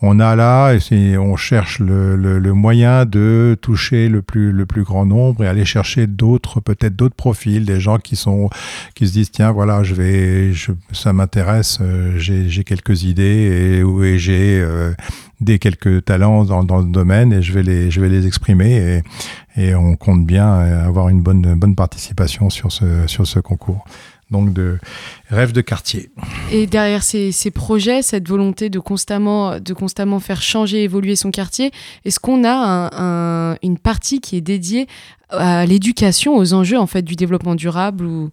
On 0.00 0.20
a 0.20 0.36
là, 0.36 0.74
on 1.18 1.36
cherche 1.36 1.80
le, 1.80 2.52
moyen 2.54 3.04
de 3.04 3.58
toucher 3.60 4.08
le 4.08 4.22
plus, 4.22 4.52
le 4.52 4.64
plus 4.64 4.84
grand 4.84 5.04
nombre 5.04 5.44
et 5.44 5.46
aller 5.46 5.64
chercher 5.66 6.06
d'autres, 6.06 6.60
peut-être 6.60 6.96
d'autres 6.96 7.14
profils, 7.14 7.64
des 7.64 7.80
gens 7.80 7.98
qui 7.98 8.16
sont, 8.16 8.48
qui 8.94 9.06
se 9.06 9.12
disent 9.12 9.30
tiens 9.30 9.52
voilà, 9.52 9.82
je 9.82 9.94
vais, 9.94 10.52
je, 10.52 10.72
ça 10.92 11.12
m'intéresse, 11.12 11.78
euh, 11.82 12.18
j'ai 12.18 12.64
quelques 12.64 13.02
idées 13.02 13.82
et, 13.84 14.06
et 14.06 14.18
j'ai 14.18 14.64
des 15.44 15.58
quelques 15.58 16.04
talents 16.04 16.44
dans, 16.44 16.78
le 16.78 16.90
domaine 16.90 17.32
et 17.32 17.42
je 17.42 17.52
vais 17.52 17.62
les, 17.62 17.90
je 17.90 18.00
vais 18.00 18.08
les 18.08 18.26
exprimer 18.26 19.02
et, 19.56 19.62
et 19.62 19.74
on 19.74 19.96
compte 19.96 20.26
bien 20.26 20.52
avoir 20.52 21.08
une 21.08 21.22
bonne, 21.22 21.54
bonne 21.54 21.76
participation 21.76 22.50
sur 22.50 22.72
ce, 22.72 23.06
sur 23.06 23.26
ce 23.26 23.38
concours 23.38 23.84
donc 24.30 24.52
de 24.52 24.78
rêve 25.28 25.52
de 25.52 25.60
quartier. 25.60 26.10
Et 26.50 26.66
derrière 26.66 27.02
ces, 27.02 27.32
ces, 27.32 27.50
projets, 27.50 28.02
cette 28.02 28.28
volonté 28.28 28.70
de 28.70 28.78
constamment, 28.78 29.60
de 29.60 29.74
constamment 29.74 30.20
faire 30.20 30.42
changer, 30.42 30.82
évoluer 30.82 31.16
son 31.16 31.30
quartier, 31.30 31.70
est-ce 32.04 32.18
qu'on 32.18 32.44
a 32.44 32.50
un, 32.52 33.52
un, 33.52 33.56
une 33.62 33.78
partie 33.78 34.20
qui 34.20 34.36
est 34.36 34.40
dédiée 34.40 34.86
à 35.30 35.66
l'éducation, 35.66 36.36
aux 36.36 36.54
enjeux 36.54 36.78
en 36.78 36.86
fait 36.86 37.02
du 37.02 37.16
développement 37.16 37.54
durable 37.54 38.06
ou, 38.06 38.30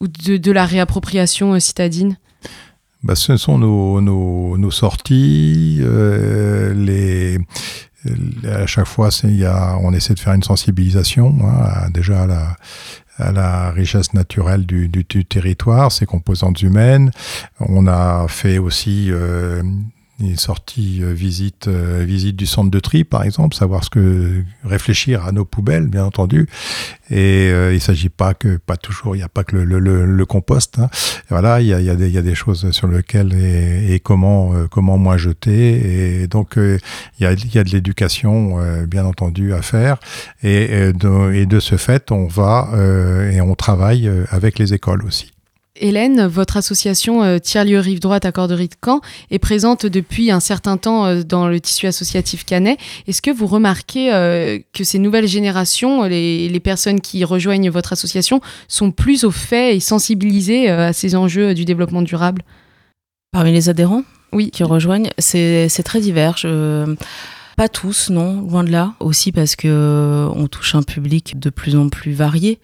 ou 0.00 0.08
de, 0.08 0.36
de 0.36 0.52
la 0.52 0.64
réappropriation 0.64 1.58
citadine? 1.58 2.16
Bah, 3.02 3.14
ce 3.14 3.36
sont 3.36 3.58
nos, 3.58 4.00
nos, 4.00 4.56
nos 4.58 4.70
sorties, 4.70 5.78
euh, 5.82 6.72
les, 6.74 7.38
à 8.48 8.66
chaque 8.66 8.86
fois, 8.86 9.10
y 9.24 9.44
a, 9.44 9.76
on 9.80 9.92
essaie 9.92 10.14
de 10.14 10.20
faire 10.20 10.34
une 10.34 10.42
sensibilisation, 10.42 11.36
hein, 11.44 11.88
déjà 11.92 12.22
à 12.22 12.26
la, 12.26 12.56
à 13.18 13.32
la 13.32 13.70
richesse 13.70 14.14
naturelle 14.14 14.66
du, 14.66 14.88
du, 14.88 15.04
du 15.08 15.24
territoire, 15.24 15.92
ses 15.92 16.06
composantes 16.06 16.62
humaines. 16.62 17.10
On 17.60 17.86
a 17.86 18.26
fait 18.28 18.58
aussi 18.58 19.08
euh, 19.10 19.62
une 20.22 20.36
sortie 20.36 21.00
euh, 21.02 21.12
visite 21.12 21.68
euh, 21.68 22.04
visite 22.06 22.36
du 22.36 22.46
centre 22.46 22.70
de 22.70 22.80
tri 22.80 23.04
par 23.04 23.24
exemple 23.24 23.54
savoir 23.54 23.84
ce 23.84 23.90
que 23.90 24.44
réfléchir 24.64 25.24
à 25.24 25.32
nos 25.32 25.44
poubelles 25.44 25.86
bien 25.86 26.04
entendu. 26.04 26.48
Et 27.10 27.50
euh, 27.50 27.74
il 27.74 27.80
s'agit 27.80 28.08
pas 28.08 28.32
que 28.34 28.56
pas 28.56 28.76
toujours 28.76 29.14
il 29.16 29.18
n'y 29.18 29.24
a 29.24 29.28
pas 29.28 29.44
que 29.44 29.56
le, 29.56 29.78
le, 29.78 30.06
le 30.06 30.26
compost 30.26 30.78
hein. 30.78 30.88
voilà 31.28 31.60
il 31.60 31.66
y 31.66 31.74
a, 31.74 31.80
y, 31.80 31.90
a 31.90 31.94
des, 31.94 32.10
y 32.10 32.18
a 32.18 32.22
des 32.22 32.34
choses 32.34 32.70
sur 32.70 32.88
lesquelles 32.88 33.34
et, 33.34 33.94
et 33.94 34.00
comment 34.00 34.54
euh, 34.54 34.66
comment 34.68 34.96
moins 34.98 35.16
jeter. 35.16 36.22
Et 36.22 36.26
donc 36.26 36.54
il 36.56 36.78
y 37.20 37.26
a 37.26 37.32
y 37.32 37.58
a 37.58 37.64
de 37.64 37.70
l'éducation 37.70 38.56
bien 38.86 39.04
entendu 39.04 39.52
à 39.52 39.62
faire. 39.62 39.98
Et, 40.42 40.88
et, 40.88 40.92
de, 40.92 41.32
et 41.32 41.46
de 41.46 41.60
ce 41.60 41.76
fait 41.76 42.10
on 42.10 42.26
va 42.26 42.70
et 43.32 43.40
on 43.40 43.54
travaille 43.54 44.10
avec 44.30 44.58
les 44.58 44.74
écoles 44.74 45.04
aussi 45.04 45.31
Hélène, 45.76 46.26
votre 46.26 46.58
association 46.58 47.22
euh, 47.22 47.38
Tiers-lieu 47.38 47.78
Rive 47.78 47.98
Droite 47.98 48.26
à 48.26 48.32
Corderie 48.32 48.68
de 48.68 48.74
Caen 48.84 49.00
est 49.30 49.38
présente 49.38 49.86
depuis 49.86 50.30
un 50.30 50.40
certain 50.40 50.76
temps 50.76 51.06
euh, 51.06 51.22
dans 51.22 51.48
le 51.48 51.58
tissu 51.60 51.86
associatif 51.86 52.44
canet. 52.44 52.78
Est-ce 53.06 53.22
que 53.22 53.30
vous 53.30 53.46
remarquez 53.46 54.12
euh, 54.12 54.58
que 54.74 54.84
ces 54.84 54.98
nouvelles 54.98 55.26
générations, 55.26 56.04
les, 56.04 56.50
les, 56.50 56.60
personnes 56.60 57.00
qui 57.00 57.24
rejoignent 57.24 57.70
votre 57.70 57.94
association, 57.94 58.42
sont 58.68 58.90
plus 58.90 59.24
au 59.24 59.30
fait 59.30 59.74
et 59.74 59.80
sensibilisées 59.80 60.70
euh, 60.70 60.88
à 60.88 60.92
ces 60.92 61.16
enjeux 61.16 61.54
du 61.54 61.64
développement 61.64 62.02
durable? 62.02 62.42
Parmi 63.32 63.50
les 63.50 63.70
adhérents 63.70 64.02
Oui. 64.32 64.50
Qui 64.50 64.64
rejoignent, 64.64 65.10
c'est 65.16 65.82
très 65.84 66.00
divers. 66.00 66.36
Je... 66.36 66.94
Pas 67.56 67.68
tous, 67.68 68.10
non, 68.10 68.42
loin 68.42 68.62
de 68.62 68.70
là. 68.70 68.92
Aussi 69.00 69.32
parce 69.32 69.56
que 69.56 70.28
on 70.34 70.48
touche 70.48 70.74
un 70.74 70.82
public 70.82 71.38
de 71.38 71.48
plus 71.48 71.76
en 71.76 71.88
plus 71.88 72.12
varié 72.12 72.58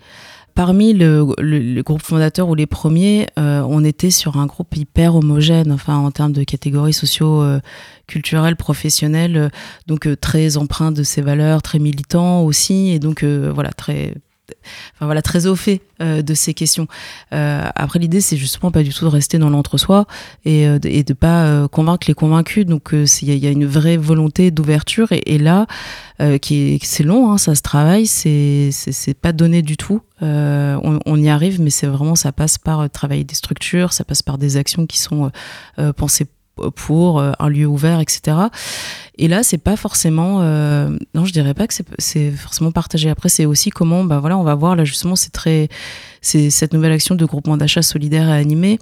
parmi 0.58 0.92
le, 0.92 1.24
le, 1.38 1.60
le, 1.60 1.82
groupe 1.84 2.02
fondateur 2.02 2.48
ou 2.48 2.56
les 2.56 2.66
premiers, 2.66 3.28
euh, 3.38 3.64
on 3.68 3.84
était 3.84 4.10
sur 4.10 4.38
un 4.38 4.46
groupe 4.46 4.76
hyper 4.76 5.14
homogène, 5.14 5.70
enfin 5.70 5.96
en 5.98 6.10
termes 6.10 6.32
de 6.32 6.42
catégories 6.42 6.92
socio-culturelles, 6.92 8.56
professionnelles, 8.56 9.36
euh, 9.36 9.48
donc 9.86 10.08
euh, 10.08 10.16
très 10.16 10.56
empreint 10.56 10.90
de 10.90 11.04
ces 11.04 11.22
valeurs, 11.22 11.62
très 11.62 11.78
militant 11.78 12.42
aussi, 12.42 12.90
et 12.90 12.98
donc 12.98 13.22
euh, 13.22 13.52
voilà 13.54 13.70
très 13.70 14.14
enfin 14.94 15.06
voilà 15.06 15.22
très 15.22 15.46
au 15.46 15.56
fait 15.56 15.80
euh, 16.00 16.22
de 16.22 16.34
ces 16.34 16.54
questions. 16.54 16.86
Euh, 17.32 17.64
après 17.74 17.98
l'idée 17.98 18.20
c'est 18.20 18.36
justement 18.36 18.70
pas 18.70 18.82
du 18.82 18.92
tout 18.92 19.04
de 19.04 19.10
rester 19.10 19.38
dans 19.38 19.50
l'entre-soi 19.50 20.06
et, 20.44 20.66
euh, 20.66 20.78
et 20.84 21.02
de 21.04 21.14
pas 21.14 21.44
euh, 21.44 21.68
convaincre 21.68 22.06
les 22.08 22.14
convaincus. 22.14 22.66
Donc 22.66 22.90
il 22.92 23.28
y, 23.28 23.38
y, 23.38 23.46
a 23.46 23.50
une 23.50 23.66
vraie 23.66 23.96
volonté 23.96 24.50
d'ouverture 24.50 25.12
et, 25.12 25.22
et, 25.26 25.38
là 25.38 25.66
qui 26.42 26.80
c'est 26.82 27.04
long, 27.04 27.30
hein, 27.30 27.38
ça 27.38 27.54
se 27.54 27.62
travaille, 27.62 28.06
c'est 28.06 28.70
c'est 28.72 29.14
pas 29.14 29.32
donné 29.32 29.62
du 29.62 29.76
tout. 29.76 30.00
On, 30.20 30.98
on, 31.06 31.16
y 31.16 31.28
arrive, 31.28 31.60
mais 31.60 31.70
c'est 31.70 31.86
vraiment 31.86 32.16
ça 32.16 32.32
passe 32.32 32.58
par 32.58 32.90
travailler 32.90 33.22
des 33.22 33.36
structures, 33.36 33.92
ça 33.92 34.04
passe 34.04 34.22
par 34.22 34.36
des 34.36 34.56
actions 34.56 34.86
qui 34.86 34.98
sont 34.98 35.30
pensées 35.96 36.26
pour 36.74 37.20
un 37.20 37.48
lieu 37.48 37.66
ouvert, 37.66 38.00
etc. 38.00 38.36
Et 39.16 39.28
là, 39.28 39.42
c'est 39.42 39.58
pas 39.58 39.76
forcément, 39.76 40.40
non, 41.14 41.24
je 41.24 41.32
dirais 41.32 41.54
pas 41.54 41.66
que 41.66 41.74
c'est 41.98 42.30
forcément 42.32 42.72
partagé. 42.72 43.10
Après, 43.10 43.28
c'est 43.28 43.46
aussi 43.46 43.70
comment, 43.70 44.04
bah 44.04 44.18
voilà, 44.18 44.38
on 44.38 44.44
va 44.44 44.54
voir 44.54 44.76
là 44.76 44.84
justement, 44.84 45.16
c'est 45.16 45.32
très, 45.32 45.68
c'est 46.20 46.50
cette 46.50 46.72
nouvelle 46.72 46.92
action 46.92 47.14
de 47.14 47.24
groupement 47.24 47.56
d'achat 47.56 47.82
solidaire 47.82 48.28
et 48.28 48.38
animé 48.38 48.78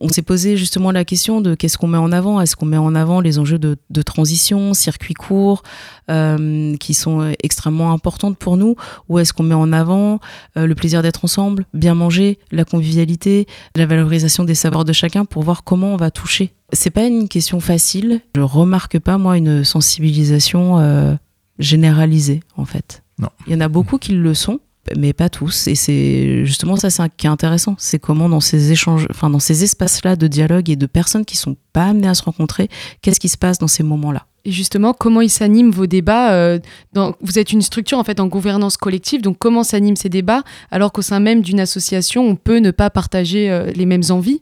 on 0.00 0.08
s'est 0.08 0.22
posé 0.22 0.56
justement 0.56 0.90
la 0.90 1.04
question 1.04 1.40
de 1.40 1.54
qu'est-ce 1.54 1.78
qu'on 1.78 1.86
met 1.86 1.98
en 1.98 2.12
avant? 2.12 2.40
Est-ce 2.40 2.56
qu'on 2.56 2.66
met 2.66 2.76
en 2.76 2.94
avant 2.94 3.20
les 3.20 3.38
enjeux 3.38 3.58
de, 3.58 3.76
transition, 4.02 4.74
circuits 4.74 5.14
courts, 5.14 5.62
euh, 6.10 6.76
qui 6.76 6.94
sont 6.94 7.32
extrêmement 7.42 7.92
importantes 7.92 8.36
pour 8.36 8.56
nous, 8.56 8.76
ou 9.08 9.18
est-ce 9.18 9.32
qu'on 9.32 9.42
met 9.42 9.54
en 9.54 9.72
avant 9.72 10.20
euh, 10.56 10.66
le 10.66 10.74
plaisir 10.74 11.02
d'être 11.02 11.24
ensemble, 11.24 11.66
bien 11.74 11.94
manger, 11.94 12.38
la 12.50 12.64
convivialité, 12.64 13.46
la 13.76 13.86
valorisation 13.86 14.44
des 14.44 14.54
savoirs 14.54 14.84
de 14.84 14.92
chacun 14.92 15.24
pour 15.24 15.42
voir 15.42 15.64
comment 15.64 15.94
on 15.94 15.96
va 15.96 16.10
toucher. 16.10 16.52
C'est 16.74 16.90
pas 16.90 17.04
une 17.04 17.28
question 17.28 17.60
facile. 17.60 18.20
Je 18.36 18.40
remarque 18.40 18.98
pas 18.98 19.18
moi 19.18 19.36
une 19.36 19.64
sensibilisation 19.64 20.78
euh, 20.78 21.14
généralisée 21.58 22.40
en 22.56 22.64
fait. 22.64 23.02
Non. 23.18 23.28
Il 23.46 23.52
y 23.52 23.56
en 23.56 23.60
a 23.60 23.68
beaucoup 23.68 23.98
qui 23.98 24.12
le 24.12 24.34
sont, 24.34 24.60
mais 24.96 25.12
pas 25.12 25.28
tous. 25.28 25.68
Et 25.68 25.74
c'est 25.74 26.44
justement 26.44 26.76
ça 26.76 26.90
c'est 26.90 27.02
qui 27.16 27.26
est 27.26 27.30
intéressant, 27.30 27.76
c'est 27.78 27.98
comment 27.98 28.28
dans 28.28 28.40
ces 28.40 28.72
échanges, 28.72 29.06
enfin 29.10 29.30
dans 29.30 29.38
ces 29.38 29.64
espaces-là 29.64 30.16
de 30.16 30.26
dialogue 30.26 30.68
et 30.70 30.76
de 30.76 30.86
personnes 30.86 31.24
qui 31.24 31.36
sont 31.36 31.56
pas 31.72 31.86
amenées 31.86 32.08
à 32.08 32.14
se 32.14 32.22
rencontrer, 32.22 32.68
qu'est-ce 33.02 33.20
qui 33.20 33.28
se 33.28 33.38
passe 33.38 33.58
dans 33.58 33.68
ces 33.68 33.82
moments-là? 33.82 34.26
Et 34.46 34.52
justement, 34.52 34.92
comment 34.92 35.22
ils 35.22 35.30
s'animent 35.30 35.70
vos 35.70 35.86
débats 35.86 36.34
euh, 36.34 36.58
dans, 36.92 37.14
Vous 37.22 37.38
êtes 37.38 37.52
une 37.52 37.62
structure 37.62 37.98
en 37.98 38.04
fait 38.04 38.20
en 38.20 38.26
gouvernance 38.26 38.76
collective, 38.76 39.22
donc 39.22 39.38
comment 39.38 39.62
s'animent 39.62 39.96
ces 39.96 40.10
débats 40.10 40.42
alors 40.70 40.92
qu'au 40.92 41.02
sein 41.02 41.20
même 41.20 41.40
d'une 41.40 41.60
association, 41.60 42.26
on 42.26 42.36
peut 42.36 42.58
ne 42.58 42.70
pas 42.70 42.90
partager 42.90 43.50
euh, 43.50 43.70
les 43.74 43.86
mêmes 43.86 44.02
envies? 44.10 44.40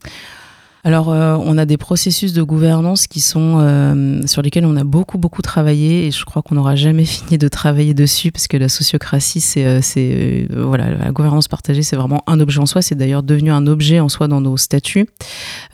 Alors, 0.84 1.12
euh, 1.12 1.36
on 1.40 1.58
a 1.58 1.64
des 1.64 1.76
processus 1.76 2.32
de 2.32 2.42
gouvernance 2.42 3.06
qui 3.06 3.20
sont 3.20 3.58
euh, 3.60 4.20
sur 4.26 4.42
lesquels 4.42 4.66
on 4.66 4.76
a 4.76 4.82
beaucoup 4.82 5.16
beaucoup 5.16 5.40
travaillé 5.40 6.08
et 6.08 6.10
je 6.10 6.24
crois 6.24 6.42
qu'on 6.42 6.56
n'aura 6.56 6.74
jamais 6.74 7.04
fini 7.06 7.38
de 7.38 7.46
travailler 7.46 7.94
dessus 7.94 8.32
parce 8.32 8.48
que 8.48 8.56
la 8.56 8.68
sociocratie, 8.68 9.40
c'est 9.40 9.64
euh, 9.64 10.46
voilà, 10.50 10.90
la 10.90 11.12
gouvernance 11.12 11.46
partagée, 11.46 11.84
c'est 11.84 11.94
vraiment 11.94 12.24
un 12.26 12.40
objet 12.40 12.58
en 12.58 12.66
soi. 12.66 12.82
C'est 12.82 12.96
d'ailleurs 12.96 13.22
devenu 13.22 13.52
un 13.52 13.68
objet 13.68 14.00
en 14.00 14.08
soi 14.08 14.26
dans 14.26 14.40
nos 14.40 14.56
statuts. 14.56 15.06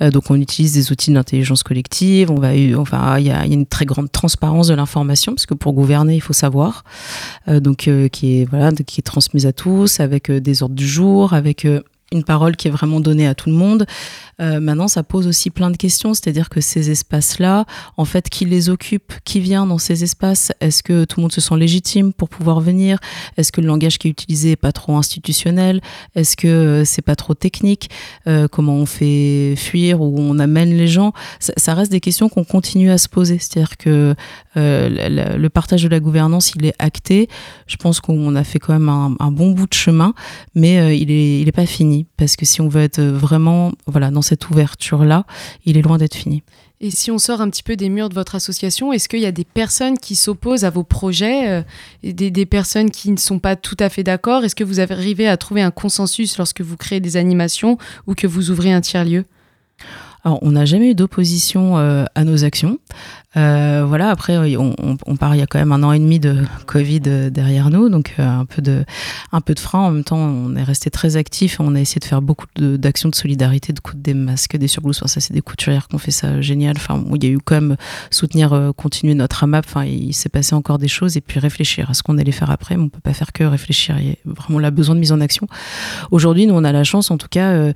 donc, 0.00 0.30
on 0.30 0.38
utilise 0.38 0.74
des 0.74 0.92
outils 0.92 1.10
d'intelligence 1.10 1.62
collective. 1.62 2.30
On 2.30 2.38
va, 2.38 2.50
enfin, 2.76 3.18
il 3.18 3.26
y 3.26 3.30
a, 3.30 3.46
y 3.46 3.52
a, 3.52 3.54
une 3.54 3.66
très 3.66 3.86
grande 3.86 4.12
transparence 4.12 4.68
de 4.68 4.74
l'information 4.74 5.32
parce 5.32 5.46
que 5.46 5.54
pour 5.54 5.72
gouverner, 5.72 6.16
il 6.16 6.20
faut 6.20 6.34
savoir. 6.34 6.84
donc, 7.46 7.88
qui 8.12 8.40
est 8.40 8.44
voilà, 8.44 8.72
qui 8.72 9.00
est 9.00 9.02
transmise 9.02 9.46
à 9.46 9.54
tous 9.54 10.00
avec 10.00 10.30
des 10.30 10.62
ordres 10.62 10.74
du 10.74 10.86
jour, 10.86 11.32
avec 11.32 11.66
une 12.12 12.24
parole 12.24 12.56
qui 12.56 12.68
est 12.68 12.70
vraiment 12.70 13.00
donnée 13.00 13.26
à 13.26 13.34
tout 13.34 13.50
le 13.50 13.56
monde. 13.56 13.86
Euh, 14.40 14.60
maintenant, 14.60 14.88
ça 14.88 15.02
pose 15.02 15.26
aussi 15.26 15.50
plein 15.50 15.70
de 15.70 15.76
questions, 15.76 16.14
c'est-à-dire 16.14 16.48
que 16.48 16.60
ces 16.60 16.90
espaces-là, 16.90 17.66
en 17.96 18.04
fait, 18.04 18.28
qui 18.28 18.44
les 18.44 18.70
occupe, 18.70 19.12
qui 19.24 19.40
vient 19.40 19.66
dans 19.66 19.78
ces 19.78 20.04
espaces? 20.04 20.52
Est-ce 20.60 20.82
que 20.82 21.04
tout 21.04 21.20
le 21.20 21.22
monde 21.22 21.32
se 21.32 21.40
sent 21.40 21.56
légitime 21.56 22.12
pour 22.12 22.28
pouvoir 22.28 22.60
venir? 22.60 22.98
Est-ce 23.36 23.52
que 23.52 23.60
le 23.60 23.66
langage 23.66 23.98
qui 23.98 24.08
est 24.08 24.10
utilisé 24.10 24.52
est 24.52 24.56
pas 24.56 24.72
trop 24.72 24.96
institutionnel? 24.96 25.80
Est-ce 26.14 26.36
que 26.36 26.48
euh, 26.48 26.84
c'est 26.84 27.02
pas 27.02 27.16
trop 27.16 27.34
technique? 27.34 27.90
Euh, 28.26 28.48
Comment 28.50 28.74
on 28.74 28.86
fait 28.86 29.54
fuir 29.56 30.00
ou 30.00 30.16
on 30.18 30.38
amène 30.38 30.76
les 30.76 30.86
gens? 30.86 31.12
Ça, 31.40 31.74
reste 31.74 31.92
des 31.92 32.00
questions 32.00 32.28
qu'on 32.28 32.44
continue 32.44 32.90
à 32.90 32.98
se 32.98 33.08
poser. 33.08 33.38
C'est-à-dire 33.38 33.76
que 33.76 34.14
le 34.56 35.48
partage 35.48 35.82
de 35.82 35.88
la 35.88 36.00
gouvernance, 36.00 36.52
il 36.54 36.64
est 36.64 36.74
acté. 36.78 37.28
Je 37.66 37.76
pense 37.76 38.00
qu'on 38.00 38.34
a 38.34 38.44
fait 38.44 38.58
quand 38.58 38.72
même 38.72 38.88
un, 38.88 39.30
bon 39.30 39.50
bout 39.50 39.68
de 39.68 39.74
chemin, 39.74 40.14
mais 40.54 40.98
il 40.98 41.10
est, 41.10 41.40
il 41.40 41.48
est 41.48 41.52
pas 41.52 41.66
fini 41.66 41.97
parce 42.16 42.36
que 42.36 42.44
si 42.44 42.60
on 42.60 42.68
veut 42.68 42.82
être 42.82 43.02
vraiment, 43.02 43.72
voilà, 43.86 44.10
dans 44.10 44.22
cette 44.22 44.48
ouverture-là, 44.50 45.24
il 45.64 45.76
est 45.76 45.82
loin 45.82 45.98
d'être 45.98 46.14
fini. 46.14 46.42
Et 46.80 46.90
si 46.92 47.10
on 47.10 47.18
sort 47.18 47.40
un 47.40 47.50
petit 47.50 47.64
peu 47.64 47.74
des 47.74 47.88
murs 47.88 48.08
de 48.08 48.14
votre 48.14 48.36
association, 48.36 48.92
est-ce 48.92 49.08
qu'il 49.08 49.20
y 49.20 49.26
a 49.26 49.32
des 49.32 49.44
personnes 49.44 49.98
qui 49.98 50.14
s'opposent 50.14 50.64
à 50.64 50.70
vos 50.70 50.84
projets, 50.84 51.48
euh, 51.50 51.62
des, 52.04 52.30
des, 52.30 52.46
personnes 52.46 52.90
qui 52.90 53.10
ne 53.10 53.16
sont 53.16 53.40
pas 53.40 53.56
tout 53.56 53.76
à 53.80 53.88
fait 53.88 54.04
d'accord? 54.04 54.44
Est-ce 54.44 54.54
que 54.54 54.62
vous 54.62 54.80
arrivez 54.80 55.26
à 55.26 55.36
trouver 55.36 55.62
un 55.62 55.72
consensus 55.72 56.38
lorsque 56.38 56.60
vous 56.60 56.76
créez 56.76 57.00
des 57.00 57.16
animations 57.16 57.78
ou 58.06 58.14
que 58.14 58.28
vous 58.28 58.50
ouvrez 58.50 58.72
un 58.72 58.80
tiers-lieu? 58.80 59.24
Alors, 60.24 60.38
on 60.42 60.52
n'a 60.52 60.64
jamais 60.64 60.90
eu 60.90 60.94
d'opposition 60.94 61.78
euh, 61.78 62.04
à 62.14 62.24
nos 62.24 62.44
actions. 62.44 62.78
Euh, 63.36 63.84
voilà, 63.86 64.10
après, 64.10 64.56
on, 64.56 64.74
on, 64.78 64.96
on, 65.06 65.16
part, 65.16 65.34
il 65.34 65.38
y 65.38 65.42
a 65.42 65.46
quand 65.46 65.58
même 65.58 65.70
un 65.70 65.82
an 65.82 65.92
et 65.92 65.98
demi 65.98 66.18
de 66.18 66.44
Covid 66.66 67.02
euh, 67.06 67.30
derrière 67.30 67.70
nous, 67.70 67.88
donc 67.88 68.14
euh, 68.18 68.26
un, 68.26 68.46
peu 68.46 68.62
de, 68.62 68.84
un 69.32 69.40
peu 69.40 69.54
de 69.54 69.60
frein. 69.60 69.80
En 69.80 69.90
même 69.90 70.04
temps, 70.04 70.18
on 70.18 70.56
est 70.56 70.62
resté 70.62 70.90
très 70.90 71.16
actif. 71.16 71.60
On 71.60 71.74
a 71.74 71.80
essayé 71.80 72.00
de 72.00 72.04
faire 72.04 72.22
beaucoup 72.22 72.46
d'actions 72.56 73.10
de, 73.10 73.12
de, 73.12 73.16
solidarité, 73.16 73.72
de 73.72 73.80
coudre 73.80 74.02
des 74.02 74.14
masques, 74.14 74.56
des 74.56 74.66
surblouses. 74.66 74.98
Enfin, 74.98 75.08
ça, 75.08 75.20
c'est 75.20 75.34
des 75.34 75.42
couturières 75.42 75.88
qui 75.88 75.94
ont 75.94 75.98
fait 75.98 76.10
ça 76.10 76.40
génial. 76.40 76.76
Enfin, 76.76 77.04
il 77.14 77.24
y 77.24 77.26
a 77.26 77.30
eu 77.30 77.38
quand 77.38 77.54
même 77.56 77.76
soutenir, 78.10 78.54
euh, 78.54 78.72
continuer 78.72 79.14
notre 79.14 79.44
AMAP. 79.44 79.66
Enfin, 79.68 79.84
il 79.84 80.14
s'est 80.14 80.30
passé 80.30 80.54
encore 80.54 80.78
des 80.78 80.88
choses 80.88 81.16
et 81.16 81.20
puis 81.20 81.38
réfléchir 81.38 81.90
à 81.90 81.94
ce 81.94 82.02
qu'on 82.02 82.16
allait 82.18 82.32
faire 82.32 82.50
après. 82.50 82.76
Mais 82.76 82.82
on 82.84 82.88
peut 82.88 83.00
pas 83.00 83.14
faire 83.14 83.32
que 83.32 83.44
réfléchir. 83.44 83.96
Il 84.00 84.08
y 84.08 84.12
a 84.12 84.14
vraiment 84.24 84.58
la 84.58 84.70
besoin 84.70 84.94
de 84.94 85.00
mise 85.00 85.12
en 85.12 85.20
action. 85.20 85.46
Aujourd'hui, 86.10 86.46
nous, 86.46 86.54
on 86.54 86.64
a 86.64 86.72
la 86.72 86.84
chance, 86.84 87.10
en 87.10 87.18
tout 87.18 87.28
cas, 87.30 87.72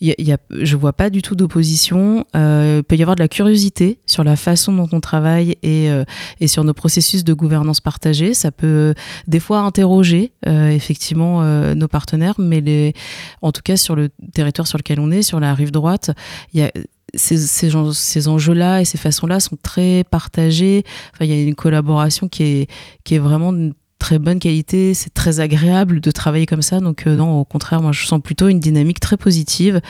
y 0.00 0.10
a, 0.12 0.14
y 0.18 0.32
a, 0.32 0.38
je 0.50 0.76
vois 0.76 0.92
pas 0.92 1.10
du 1.10 1.22
tout 1.22 1.34
d'opposition. 1.34 2.24
Euh, 2.34 2.78
il 2.80 2.84
peut 2.84 2.96
y 2.96 3.02
avoir 3.02 3.16
de 3.16 3.22
la 3.22 3.28
curiosité 3.28 3.98
sur 4.06 4.24
la 4.24 4.36
façon 4.36 4.72
dont 4.72 4.88
on 4.92 5.00
travaille 5.00 5.56
et, 5.62 5.90
euh, 5.90 6.04
et 6.40 6.48
sur 6.48 6.64
nos 6.64 6.74
processus 6.74 7.24
de 7.24 7.32
gouvernance 7.32 7.80
partagée. 7.80 8.34
Ça 8.34 8.50
peut 8.50 8.94
des 9.26 9.40
fois 9.40 9.60
interroger 9.60 10.32
euh, 10.46 10.70
effectivement 10.70 11.42
euh, 11.42 11.74
nos 11.74 11.88
partenaires, 11.88 12.34
mais 12.38 12.60
les, 12.60 12.94
en 13.42 13.52
tout 13.52 13.62
cas 13.62 13.76
sur 13.76 13.94
le 13.94 14.08
territoire 14.32 14.66
sur 14.66 14.78
lequel 14.78 15.00
on 15.00 15.10
est, 15.10 15.22
sur 15.22 15.40
la 15.40 15.54
rive 15.54 15.70
droite, 15.70 16.10
il 16.52 16.60
y 16.60 16.62
a 16.62 16.72
ces, 17.14 17.38
ces, 17.38 17.70
ces 17.92 18.28
enjeux-là 18.28 18.80
et 18.80 18.84
ces 18.84 18.98
façons-là 18.98 19.40
sont 19.40 19.56
très 19.60 20.04
partagés. 20.04 20.84
Enfin, 21.12 21.24
il 21.24 21.30
y 21.30 21.34
a 21.34 21.42
une 21.42 21.56
collaboration 21.56 22.28
qui 22.28 22.42
est, 22.44 22.70
qui 23.04 23.16
est 23.16 23.18
vraiment 23.18 23.52
très 24.00 24.18
bonne 24.18 24.40
qualité, 24.40 24.94
c'est 24.94 25.14
très 25.14 25.38
agréable 25.38 26.00
de 26.00 26.10
travailler 26.10 26.46
comme 26.46 26.62
ça. 26.62 26.80
Donc 26.80 27.06
euh, 27.06 27.14
non, 27.14 27.38
au 27.38 27.44
contraire, 27.44 27.80
moi 27.82 27.92
je 27.92 28.04
sens 28.04 28.20
plutôt 28.20 28.48
une 28.48 28.58
dynamique 28.58 28.98
très 28.98 29.16
positive, 29.16 29.80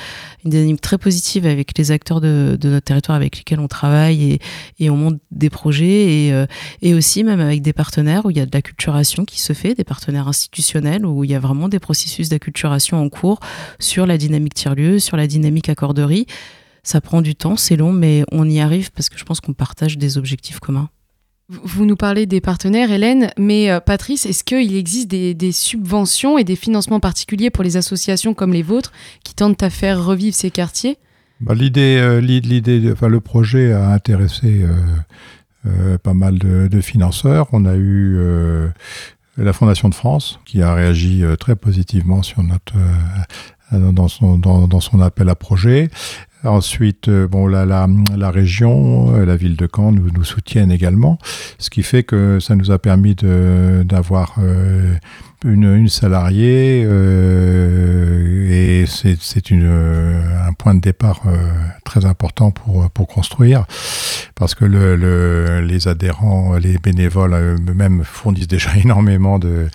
une 0.45 0.51
dynamique 0.51 0.83
très 0.83 0.99
positive 0.99 1.47
avec 1.47 1.79
les 1.79 1.93
acteurs 1.93 2.21
de, 2.21 2.59
notre 2.63 2.85
territoire 2.85 3.17
avec 3.17 3.39
lesquels 3.39 3.61
on 3.61 3.69
travaille 3.69 4.33
et, 4.33 4.41
et 4.79 4.91
on 4.91 4.97
monte 4.97 5.21
des 5.31 5.49
projets 5.49 6.27
et, 6.27 6.33
euh, 6.35 6.45
et 6.83 6.93
aussi 6.93 7.25
même 7.25 7.41
avec 7.41 7.63
des 7.63 7.73
partenaires 7.73 8.27
où 8.27 8.31
il 8.31 8.37
y 8.37 8.41
a 8.41 8.47
de 8.47 8.51
l'acculturation 8.53 9.25
qui 9.25 9.41
se 9.41 9.55
fait, 9.55 9.75
des 9.75 9.85
partenaires 9.85 10.29
institutionnels 10.29 11.07
où 11.07 11.25
il 11.25 11.31
y 11.31 11.35
a 11.35 11.41
vraiment 11.41 11.69
des 11.69 11.79
processus 11.79 12.29
d'acculturation 12.29 13.03
en 13.03 13.09
cours 13.09 13.41
sur 13.79 14.07
la 14.07 14.19
dynamique 14.19 14.55
tiers-lieu, 14.55 14.99
sur 14.99 15.17
la 15.17 15.27
dynamique 15.27 15.69
accorderie. 15.69 16.27
Ça 16.83 17.01
prend 17.01 17.23
du 17.23 17.35
temps, 17.37 17.57
c'est 17.57 17.77
long, 17.77 17.93
mais 17.93 18.25
on 18.33 18.49
y 18.49 18.61
arrive 18.61 18.91
parce 18.91 19.09
que 19.09 19.19
je 19.19 19.25
pense 19.25 19.41
qu'on 19.41 19.53
partage 19.53 19.99
des 19.99 20.19
objectifs 20.19 20.59
communs. 20.59 20.89
Vous 21.51 21.85
nous 21.85 21.97
parlez 21.97 22.27
des 22.27 22.41
partenaires, 22.41 22.93
Hélène, 22.93 23.33
mais 23.37 23.73
euh, 23.73 23.81
Patrice, 23.81 24.25
est-ce 24.25 24.45
qu'il 24.45 24.77
existe 24.77 25.09
des, 25.09 25.53
subventions 25.53 26.39
et 26.39 26.45
des 26.45 26.55
financements 26.55 27.01
particuliers 27.01 27.51
pour 27.51 27.65
les 27.65 27.77
associations 27.77 28.35
comme 28.35 28.53
les 28.53 28.63
vôtres 28.63 28.93
qui 29.25 29.35
tentent 29.35 29.61
à 29.65 29.69
faire 29.69 30.05
revivre 30.05 30.33
ces 30.33 30.53
quartiers? 30.53 30.97
Bah, 31.41 31.55
L'idée, 31.55 31.99
euh, 32.01 32.21
le 32.21 33.19
projet 33.19 33.73
a 33.73 33.91
intéressé 33.91 34.65
euh, 35.67 35.99
pas 35.99 36.15
mal 36.15 36.39
de, 36.39 36.81
financeurs. 36.81 37.49
On 37.51 37.65
a 37.65 37.75
eu 37.75 38.17
la 39.37 39.53
Fondation 39.53 39.89
de 39.89 39.95
France 39.95 40.39
qui 40.45 40.63
a 40.63 40.73
réagi 40.73 41.25
très 41.41 41.57
positivement 41.57 42.23
sur 42.23 42.45
notre 42.45 42.75
dans 43.73 44.09
son, 44.09 44.39
dans, 44.39 44.67
dans, 44.67 44.81
son 44.81 45.01
appel 45.01 45.29
à 45.29 45.35
projet. 45.35 45.91
Ensuite, 46.43 47.09
euh, 47.09 47.29
bon, 47.29 47.47
la, 47.47 47.67
la, 47.67 47.87
la 48.17 48.31
région, 48.31 49.15
euh, 49.15 49.27
la 49.27 49.37
ville 49.37 49.57
de 49.57 49.69
Caen 49.75 49.93
nous, 49.93 50.25
soutiennent 50.25 50.73
également, 50.73 51.19
ce 51.59 51.69
qui 51.69 51.83
fait 51.83 52.03
que 52.03 52.41
ça 52.41 52.57
nous 52.57 52.71
a 52.71 52.79
permis 52.79 53.15
d'avoir 53.15 54.37
euh, 54.39 54.95
une, 55.45 55.65
une, 55.65 55.89
salariée 55.89 56.83
euh, 56.85 58.51
et 58.51 58.85
c'est 58.87 59.53
un 59.53 60.53
point 60.53 60.75
de 60.75 60.81
départ 60.81 61.23
euh, 61.27 61.37
très 61.85 62.05
important 62.05 62.51
pour, 62.51 62.91
pour 62.91 63.07
construire 63.07 63.65
parce 64.35 64.55
que 64.55 64.65
le, 64.65 64.97
le, 64.97 65.61
les 65.61 65.89
adhérents, 65.89 66.57
les 66.57 66.77
bénévoles 66.79 67.35
eux-mêmes 67.35 68.05
fournissent 68.05 68.49
déjà 68.49 68.77
énormément 68.83 69.39
de, 69.39 69.69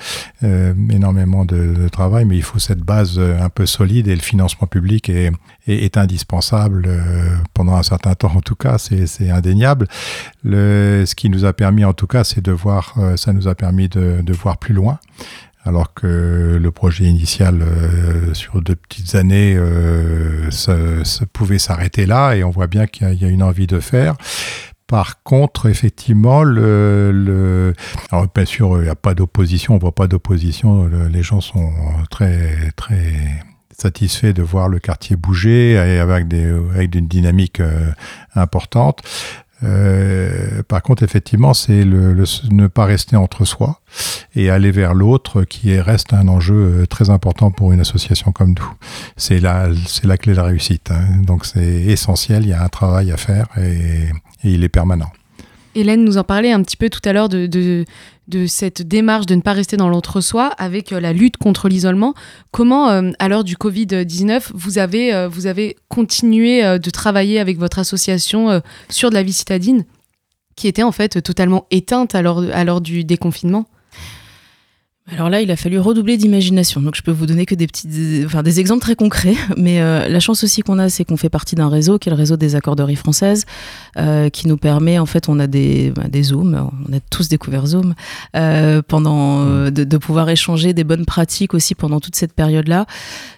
euh, 0.43 0.73
énormément 0.91 1.45
de, 1.45 1.73
de, 1.73 1.87
travail, 1.87 2.25
mais 2.25 2.35
il 2.35 2.43
faut 2.43 2.59
cette 2.59 2.81
base 2.81 3.19
un 3.19 3.49
peu 3.49 3.65
solide 3.65 3.84
et 3.85 4.15
le 4.15 4.21
financement 4.21 4.67
public 4.67 5.09
est, 5.09 5.97
indispensable 5.97 6.89
pendant 7.53 7.75
un 7.75 7.83
certain 7.83 8.13
temps 8.15 8.35
en 8.35 8.41
tout 8.41 8.55
cas, 8.55 8.77
c'est 8.77 9.29
indéniable. 9.29 9.87
Le, 10.43 11.03
ce 11.05 11.15
qui 11.15 11.29
nous 11.29 11.45
a 11.45 11.53
permis 11.53 11.85
en 11.85 11.93
tout 11.93 12.07
cas, 12.07 12.23
c'est 12.23 12.43
de 12.43 12.51
voir, 12.51 12.95
ça 13.15 13.33
nous 13.33 13.47
a 13.47 13.55
permis 13.55 13.89
de, 13.89 14.33
voir 14.33 14.57
plus 14.57 14.73
loin 14.73 14.99
alors 15.65 15.93
que 15.93 16.59
le 16.61 16.71
projet 16.71 17.05
initial 17.05 17.61
euh, 17.61 18.33
sur 18.33 18.61
deux 18.61 18.75
petites 18.75 19.15
années 19.15 19.55
euh, 19.57 20.49
ça, 20.51 20.75
pouvait 21.33 21.59
s'arrêter 21.59 22.05
là 22.05 22.35
et 22.35 22.43
on 22.43 22.51
voit 22.51 22.67
bien 22.67 22.85
qu'il 22.85 23.11
y, 23.13 23.25
a 23.25 23.27
une 23.27 23.43
envie 23.43 23.67
de 23.67 23.79
faire. 23.79 24.15
Par 24.87 25.23
contre, 25.23 25.65
effectivement, 25.67 26.41
alors 26.41 28.27
bien 28.35 28.45
sûr, 28.45 28.77
il 28.77 28.83
n'y 28.83 28.89
a 28.89 28.95
pas 28.95 29.15
d'opposition, 29.15 29.73
on 29.73 29.79
voit 29.79 29.95
pas 29.95 30.05
d'opposition, 30.05 30.87
les 31.11 31.23
gens 31.23 31.41
sont 31.41 31.73
très 32.11 32.71
très 32.75 33.43
satisfait 33.81 34.33
de 34.33 34.41
voir 34.41 34.69
le 34.69 34.79
quartier 34.79 35.15
bouger 35.15 35.77
avec, 35.77 36.25
avec 36.73 36.95
une 36.95 37.07
dynamique 37.07 37.61
importante. 38.35 39.01
Euh, 39.63 40.61
par 40.67 40.81
contre, 40.81 41.03
effectivement, 41.03 41.53
c'est 41.53 41.83
le, 41.83 42.23
ne 42.51 42.67
pas 42.67 42.85
rester 42.85 43.15
entre 43.15 43.45
soi 43.45 43.79
et 44.35 44.49
aller 44.49 44.71
vers 44.71 44.93
l'autre 44.93 45.43
qui 45.43 45.79
reste 45.79 46.13
un 46.13 46.27
enjeu 46.27 46.55
euh, 46.81 46.85
très 46.85 47.09
important 47.09 47.51
pour 47.51 47.71
une 47.71 47.79
association 47.79 48.31
comme 48.31 48.49
nous. 48.49 48.73
C'est 49.15 49.39
la, 49.39 49.69
c'est 49.87 50.05
la 50.05 50.17
clé 50.17 50.33
de 50.33 50.37
la 50.37 50.43
réussite. 50.43 50.91
Hein. 50.91 51.21
Donc 51.25 51.45
c'est 51.45 51.83
essentiel, 51.83 52.43
il 52.43 52.49
y 52.49 52.53
a 52.53 52.63
un 52.63 52.69
travail 52.69 53.11
à 53.11 53.17
faire 53.17 53.47
et, 53.57 54.09
il 54.43 54.63
est 54.63 54.69
permanent. 54.69 55.11
Hélène 55.73 56.03
nous 56.03 56.17
en 56.17 56.23
parlait 56.23 56.51
un 56.51 56.61
petit 56.61 56.77
peu 56.77 56.89
tout 56.89 57.01
à 57.03 57.13
l'heure 57.13 57.29
de, 57.29 57.83
cette 58.47 58.81
démarche 58.81 59.25
de 59.25 59.35
ne 59.35 59.41
pas 59.41 59.53
rester 59.53 59.77
dans 59.77 59.89
l'entre-soi 59.89 60.47
avec 60.57 60.91
euh, 60.91 60.99
la 60.99 61.13
lutte 61.13 61.37
contre 61.37 61.69
l'isolement. 61.69 62.13
Comment, 62.51 62.89
euh, 62.89 63.11
à 63.19 63.29
l'heure 63.29 63.43
du 63.43 63.55
Covid-19, 63.55 64.51
vous 64.53 64.77
avez, 64.77 65.13
euh, 65.13 65.27
vous 65.27 65.45
avez 65.47 65.75
continué 65.89 66.79
de 66.79 66.89
travailler 66.89 67.39
avec 67.39 67.57
votre 67.57 67.79
association 67.79 68.61
sur 68.89 69.09
de 69.09 69.15
la 69.15 69.23
vie 69.23 69.33
citadine 69.33 69.85
qui 70.55 70.67
était 70.67 70.83
en 70.83 70.91
fait 70.91 71.21
totalement 71.21 71.65
éteinte 71.71 72.15
à 72.15 72.21
l'heure 72.21 72.81
du 72.81 73.03
déconfinement? 73.03 73.65
Alors 75.11 75.29
là, 75.29 75.39
il 75.39 75.51
a 75.51 75.55
fallu 75.55 75.77
redoubler 75.77 76.17
d'imagination. 76.17 76.81
Donc 76.81 76.95
je 76.95 77.03
peux 77.03 77.11
vous 77.11 77.27
donner 77.27 77.45
que 77.45 77.53
des 77.53 77.67
petits, 77.67 78.23
enfin 78.25 78.41
des 78.41 78.59
exemples 78.59 78.81
très 78.81 78.95
concrets. 78.95 79.35
Mais 79.57 79.79
euh, 79.79 80.07
la 80.07 80.19
chance 80.19 80.43
aussi 80.43 80.61
qu'on 80.61 80.79
a, 80.79 80.89
c'est 80.89 81.05
qu'on 81.05 81.17
fait 81.17 81.29
partie 81.29 81.53
d'un 81.53 81.69
réseau 81.69 81.99
qui 81.99 82.09
est 82.09 82.11
le 82.11 82.17
réseau 82.17 82.37
des 82.37 82.55
accorderies 82.55 82.95
françaises, 82.95 83.45
euh, 83.97 84.29
qui 84.29 84.47
nous 84.47 84.57
permet, 84.57 84.97
en 84.97 85.05
fait, 85.05 85.29
on 85.29 85.39
a 85.39 85.45
des, 85.45 85.91
bah, 85.91 86.07
des 86.09 86.23
zooms, 86.23 86.71
on 86.89 86.93
a 86.93 86.99
tous 87.11 87.29
découvert 87.29 87.67
Zoom 87.67 87.93
euh, 88.35 88.81
pendant 88.81 89.45
euh, 89.45 89.69
de, 89.69 89.83
de, 89.83 89.97
pouvoir 89.97 90.27
échanger 90.29 90.73
des 90.73 90.83
bonnes 90.83 91.05
pratiques 91.05 91.53
aussi 91.53 91.75
pendant 91.75 91.99
toute 91.99 92.15
cette 92.15 92.33
période-là. 92.33 92.87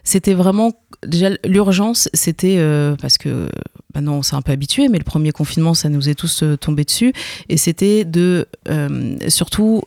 C'était 0.05 0.35
vraiment 0.35 0.71
déjà 1.05 1.31
l'urgence, 1.45 2.07
c'était 2.13 2.55
euh, 2.59 2.95
parce 3.01 3.17
que 3.17 3.49
maintenant 3.93 4.13
bah 4.13 4.17
on 4.19 4.21
s'est 4.21 4.35
un 4.35 4.41
peu 4.41 4.53
habitué, 4.53 4.87
mais 4.87 4.99
le 4.99 5.03
premier 5.03 5.33
confinement, 5.33 5.73
ça 5.73 5.89
nous 5.89 6.07
est 6.07 6.15
tous 6.15 6.45
tombé 6.61 6.85
dessus, 6.85 7.11
et 7.49 7.57
c'était 7.57 8.05
de 8.05 8.47
surtout 9.27 9.81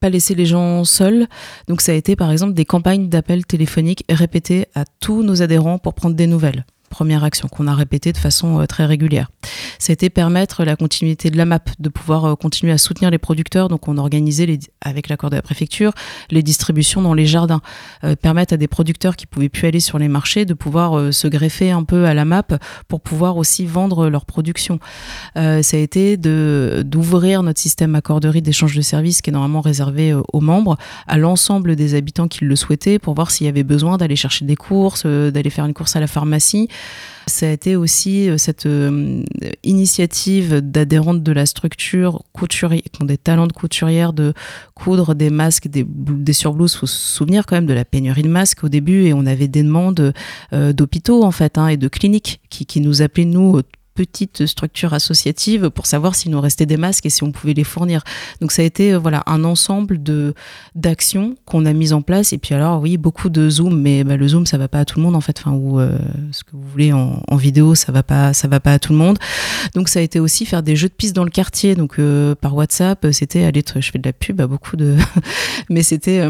pas 0.00 0.08
laisser 0.08 0.34
les 0.34 0.46
gens 0.46 0.84
seuls. 0.84 1.26
Donc 1.68 1.80
ça 1.80 1.92
a 1.92 1.94
été 1.94 2.16
par 2.16 2.30
exemple 2.30 2.54
des 2.54 2.64
campagnes 2.64 3.08
d'appels 3.08 3.46
téléphoniques 3.46 4.04
répétées 4.08 4.66
à 4.74 4.84
tous 5.00 5.22
nos 5.22 5.42
adhérents 5.42 5.78
pour 5.78 5.94
prendre 5.94 6.16
des 6.16 6.26
nouvelles 6.26 6.64
première 6.88 7.24
action 7.24 7.48
qu'on 7.48 7.66
a 7.66 7.74
répétée 7.74 8.12
de 8.12 8.18
façon 8.18 8.60
euh, 8.60 8.66
très 8.66 8.84
régulière. 8.84 9.30
C'était 9.78 10.10
permettre 10.10 10.64
la 10.64 10.76
continuité 10.76 11.30
de 11.30 11.36
la 11.36 11.44
map, 11.44 11.60
de 11.78 11.88
pouvoir 11.88 12.24
euh, 12.24 12.34
continuer 12.34 12.72
à 12.72 12.78
soutenir 12.78 13.10
les 13.10 13.18
producteurs. 13.18 13.68
Donc 13.68 13.88
on 13.88 13.96
organisait 13.96 14.46
les, 14.46 14.58
avec 14.80 15.08
l'accord 15.08 15.30
de 15.30 15.36
la 15.36 15.42
préfecture 15.42 15.92
les 16.30 16.42
distributions 16.42 17.02
dans 17.02 17.14
les 17.14 17.26
jardins, 17.26 17.60
euh, 18.04 18.16
permettre 18.16 18.54
à 18.54 18.56
des 18.56 18.68
producteurs 18.68 19.16
qui 19.16 19.26
pouvaient 19.26 19.48
plus 19.48 19.66
aller 19.68 19.80
sur 19.80 19.98
les 19.98 20.08
marchés 20.08 20.44
de 20.44 20.54
pouvoir 20.54 21.12
se 21.12 21.28
greffer 21.28 21.70
un 21.70 21.84
peu 21.84 22.06
à 22.06 22.14
la 22.14 22.24
map 22.24 22.42
pour 22.88 23.00
pouvoir 23.00 23.36
aussi 23.36 23.66
vendre 23.66 24.08
leur 24.08 24.24
production. 24.24 24.78
ça 25.34 25.58
a 25.58 25.76
été 25.76 26.16
d'ouvrir 26.16 27.42
notre 27.42 27.60
système 27.60 27.94
accorderie 27.94 28.42
d'échange 28.42 28.74
de 28.74 28.80
services 28.80 29.22
qui 29.22 29.30
est 29.30 29.32
normalement 29.32 29.60
réservé 29.60 30.14
aux 30.32 30.40
membres 30.40 30.76
à 31.06 31.18
l'ensemble 31.18 31.76
des 31.76 31.94
habitants 31.94 32.28
qui 32.28 32.44
le 32.44 32.56
souhaitaient 32.56 32.98
pour 32.98 33.14
voir 33.14 33.30
s'il 33.30 33.46
y 33.46 33.48
avait 33.48 33.62
besoin 33.62 33.96
d'aller 33.96 34.16
chercher 34.16 34.44
des 34.44 34.56
courses, 34.56 35.06
d'aller 35.06 35.50
faire 35.50 35.66
une 35.66 35.74
course 35.74 35.96
à 35.96 36.00
la 36.00 36.06
pharmacie 36.06 36.68
ça 37.28 37.46
a 37.46 37.50
été 37.50 37.76
aussi 37.76 38.28
euh, 38.28 38.38
cette 38.38 38.66
euh, 38.66 39.22
initiative 39.62 40.56
d'adhérentes 40.56 41.22
de 41.22 41.32
la 41.32 41.46
structure 41.46 42.22
couturière, 42.32 42.82
qui 42.92 43.02
ont 43.02 43.06
des 43.06 43.18
talents 43.18 43.46
de 43.46 43.52
couturière, 43.52 44.12
de 44.12 44.32
coudre 44.74 45.14
des 45.14 45.30
masques, 45.30 45.68
des, 45.68 45.84
des 45.86 46.32
surblouses. 46.32 46.74
Il 46.74 46.78
faut 46.78 46.86
se 46.86 46.98
souvenir 46.98 47.46
quand 47.46 47.56
même 47.56 47.66
de 47.66 47.74
la 47.74 47.84
pénurie 47.84 48.22
de 48.22 48.28
masques 48.28 48.64
au 48.64 48.68
début 48.68 49.04
et 49.04 49.14
on 49.14 49.26
avait 49.26 49.48
des 49.48 49.62
demandes 49.62 50.12
euh, 50.52 50.72
d'hôpitaux 50.72 51.22
en 51.22 51.30
fait 51.30 51.58
hein, 51.58 51.68
et 51.68 51.76
de 51.76 51.88
cliniques 51.88 52.40
qui, 52.50 52.80
nous 52.80 53.02
appelaient 53.02 53.24
nous 53.24 53.60
petite 53.98 54.46
structure 54.46 54.94
associative 54.94 55.70
pour 55.70 55.86
savoir 55.86 56.14
s'il 56.14 56.30
nous 56.30 56.40
restait 56.40 56.66
des 56.66 56.76
masques 56.76 57.04
et 57.04 57.10
si 57.10 57.24
on 57.24 57.32
pouvait 57.32 57.52
les 57.52 57.64
fournir. 57.64 58.04
Donc 58.40 58.52
ça 58.52 58.62
a 58.62 58.64
été 58.64 58.92
euh, 58.92 58.98
voilà 59.00 59.24
un 59.26 59.42
ensemble 59.42 60.00
de 60.00 60.34
d'actions 60.76 61.34
qu'on 61.46 61.66
a 61.66 61.72
mises 61.72 61.92
en 61.92 62.00
place 62.00 62.32
et 62.32 62.38
puis 62.38 62.54
alors 62.54 62.80
oui 62.80 62.96
beaucoup 62.96 63.28
de 63.28 63.50
zoom 63.50 63.80
mais 63.80 64.04
bah, 64.04 64.16
le 64.16 64.28
zoom 64.28 64.46
ça 64.46 64.56
va 64.56 64.68
pas 64.68 64.78
à 64.78 64.84
tout 64.84 65.00
le 65.00 65.04
monde 65.04 65.16
en 65.16 65.20
fait 65.20 65.42
ou 65.46 65.80
euh, 65.80 65.98
ce 66.30 66.44
que 66.44 66.52
vous 66.52 66.62
voulez 66.62 66.92
en, 66.92 67.36
vidéo 67.36 67.74
ça 67.74 67.90
va 67.90 68.04
pas 68.04 68.32
ça 68.34 68.46
va 68.46 68.60
pas 68.60 68.74
à 68.74 68.78
tout 68.78 68.92
le 68.92 68.98
monde. 69.00 69.18
Donc 69.74 69.88
ça 69.88 69.98
a 69.98 70.02
été 70.02 70.20
aussi 70.20 70.46
faire 70.46 70.62
des 70.62 70.76
jeux 70.76 70.88
de 70.88 70.94
pistes 70.94 71.16
dans 71.16 71.24
le 71.24 71.30
quartier 71.30 71.74
donc 71.74 71.98
euh, 71.98 72.36
par 72.36 72.54
WhatsApp 72.54 73.04
c'était 73.10 73.42
aller 73.42 73.64
je 73.74 73.90
fais 73.90 73.98
de 73.98 74.06
la 74.06 74.12
pub 74.12 74.40
à 74.40 74.46
beaucoup 74.46 74.76
de 74.76 74.94
mais 75.70 75.82
c'était 75.82 76.24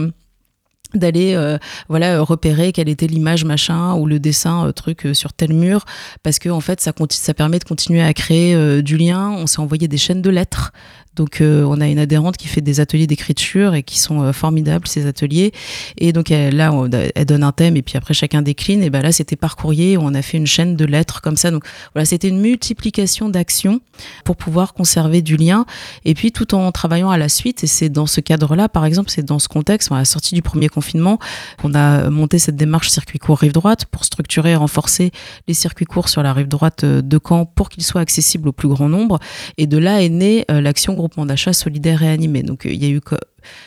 d'aller 0.94 1.34
euh, 1.34 1.58
voilà 1.88 2.20
repérer 2.22 2.72
quelle 2.72 2.88
était 2.88 3.06
l'image 3.06 3.44
machin 3.44 3.94
ou 3.94 4.06
le 4.06 4.18
dessin 4.18 4.66
euh, 4.66 4.72
truc 4.72 5.06
euh, 5.06 5.14
sur 5.14 5.32
tel 5.32 5.52
mur. 5.52 5.84
Parce 6.22 6.38
que 6.38 6.48
en 6.48 6.60
fait 6.60 6.80
ça 6.80 6.92
ça 7.10 7.34
permet 7.34 7.58
de 7.58 7.64
continuer 7.64 8.02
à 8.02 8.12
créer 8.14 8.82
du 8.82 8.96
lien. 8.96 9.30
On 9.30 9.46
s'est 9.46 9.60
envoyé 9.60 9.88
des 9.88 9.98
chaînes 9.98 10.22
de 10.22 10.30
lettres 10.30 10.72
donc 11.18 11.40
euh, 11.40 11.64
on 11.64 11.80
a 11.80 11.88
une 11.88 11.98
adhérente 11.98 12.36
qui 12.36 12.46
fait 12.46 12.60
des 12.60 12.80
ateliers 12.80 13.06
d'écriture 13.06 13.74
et 13.74 13.82
qui 13.82 13.98
sont 13.98 14.22
euh, 14.22 14.32
formidables 14.32 14.86
ces 14.86 15.06
ateliers. 15.06 15.52
Et 15.98 16.12
donc 16.12 16.28
là, 16.30 16.72
elle 17.14 17.24
donne 17.24 17.42
un 17.42 17.52
thème 17.52 17.76
et 17.76 17.82
puis 17.82 17.96
après 17.96 18.14
chacun 18.14 18.40
décline. 18.40 18.82
Et 18.82 18.90
ben 18.90 19.02
là 19.02 19.10
c'était 19.10 19.36
par 19.36 19.56
courrier. 19.56 19.98
On 19.98 20.14
a 20.14 20.22
fait 20.22 20.38
une 20.38 20.46
chaîne 20.46 20.76
de 20.76 20.84
lettres 20.84 21.20
comme 21.20 21.36
ça. 21.36 21.50
Donc 21.50 21.64
voilà, 21.94 22.06
c'était 22.06 22.28
une 22.28 22.40
multiplication 22.40 23.28
d'actions 23.28 23.80
pour 24.24 24.36
pouvoir 24.36 24.74
conserver 24.74 25.22
du 25.22 25.36
lien. 25.36 25.66
Et 26.04 26.14
puis 26.14 26.30
tout 26.30 26.54
en 26.54 26.70
travaillant 26.70 27.10
à 27.10 27.18
la 27.18 27.28
suite. 27.28 27.64
Et 27.64 27.66
c'est 27.66 27.88
dans 27.88 28.06
ce 28.06 28.20
cadre-là, 28.20 28.68
par 28.68 28.84
exemple, 28.84 29.10
c'est 29.10 29.24
dans 29.24 29.38
ce 29.38 29.48
contexte, 29.48 29.90
à 29.90 29.96
la 29.96 30.04
sortie 30.04 30.34
du 30.34 30.42
premier 30.42 30.68
confinement, 30.68 31.18
qu'on 31.60 31.74
a 31.74 32.10
monté 32.10 32.38
cette 32.38 32.56
démarche 32.56 32.90
circuit 32.90 33.18
court 33.18 33.38
rive 33.38 33.52
droite 33.52 33.86
pour 33.86 34.04
structurer 34.04 34.52
et 34.52 34.56
renforcer 34.56 35.10
les 35.48 35.54
circuits 35.54 35.86
courts 35.86 36.08
sur 36.08 36.22
la 36.22 36.32
rive 36.32 36.48
droite 36.48 36.84
euh, 36.84 37.02
de 37.02 37.18
Caen 37.18 37.44
pour 37.44 37.68
qu'ils 37.68 37.84
soient 37.84 38.00
accessibles 38.00 38.48
au 38.48 38.52
plus 38.52 38.68
grand 38.68 38.88
nombre. 38.88 39.18
Et 39.56 39.66
de 39.66 39.78
là 39.78 40.02
est 40.02 40.08
née 40.08 40.44
l'action 40.48 40.94
groupe 40.94 41.07
d'achat 41.26 41.52
solidaire 41.52 42.02
et 42.02 42.08
animé. 42.08 42.42
Donc 42.42 42.66
euh, 42.66 42.70
il 42.70 42.82
y 42.82 42.86
a 42.86 42.90
eu 42.90 43.00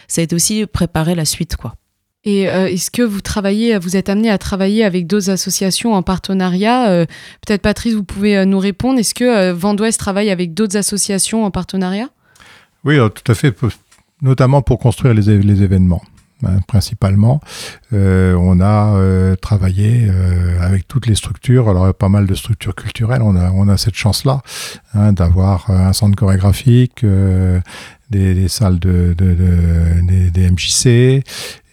ça 0.08 0.22
a 0.22 0.24
été 0.24 0.36
aussi 0.36 0.66
préparer 0.66 1.16
la 1.16 1.26
suite 1.26 1.56
quoi. 1.56 1.76
Et 2.24 2.50
euh, 2.50 2.68
est-ce 2.68 2.92
que 2.92 3.02
vous 3.02 3.22
travaillez, 3.22 3.80
vous 3.80 3.98
êtes 3.98 4.08
amené 4.08 4.30
à 4.30 4.38
travailler 4.38 4.84
avec 4.84 5.08
d'autres 5.08 5.32
associations 5.32 5.94
en 5.94 6.04
partenariat? 6.04 6.90
Euh, 6.90 7.06
Peut-être 7.46 7.64
Patrice, 7.64 7.96
vous 7.96 8.04
pouvez 8.04 8.46
nous 8.46 8.60
répondre. 8.60 9.00
Est-ce 9.00 9.16
que 9.16 9.52
Vendouest 9.52 10.00
travaille 10.00 10.30
avec 10.30 10.54
d'autres 10.54 10.78
associations 10.78 11.46
en 11.46 11.50
partenariat? 11.50 12.10
Oui, 12.84 12.98
tout 12.98 13.32
à 13.32 13.34
fait, 13.34 13.56
notamment 14.22 14.62
pour 14.62 14.78
construire 14.78 15.16
les 15.16 15.64
événements. 15.64 16.04
Hein, 16.44 16.60
principalement. 16.68 17.40
Euh, 17.94 18.34
on 18.34 18.60
a 18.62 18.96
euh, 18.96 19.36
travaillé 19.36 20.08
euh, 20.10 20.60
avec 20.60 20.88
toutes 20.88 21.06
les 21.06 21.14
structures, 21.14 21.70
alors 21.70 21.94
pas 21.94 22.10
mal 22.10 22.26
de 22.26 22.34
structures 22.34 22.74
culturelles, 22.74 23.22
on 23.22 23.36
a, 23.36 23.52
on 23.52 23.68
a 23.68 23.78
cette 23.78 23.94
chance-là 23.94 24.42
hein, 24.96 25.14
d'avoir 25.14 25.70
un 25.70 25.94
centre 25.94 26.16
chorégraphique, 26.16 27.06
des, 28.10 28.48
salles 28.48 28.80
de, 28.80 29.14
de, 29.16 29.36
de 29.36 30.30
des, 30.32 30.50
MJC, 30.50 31.24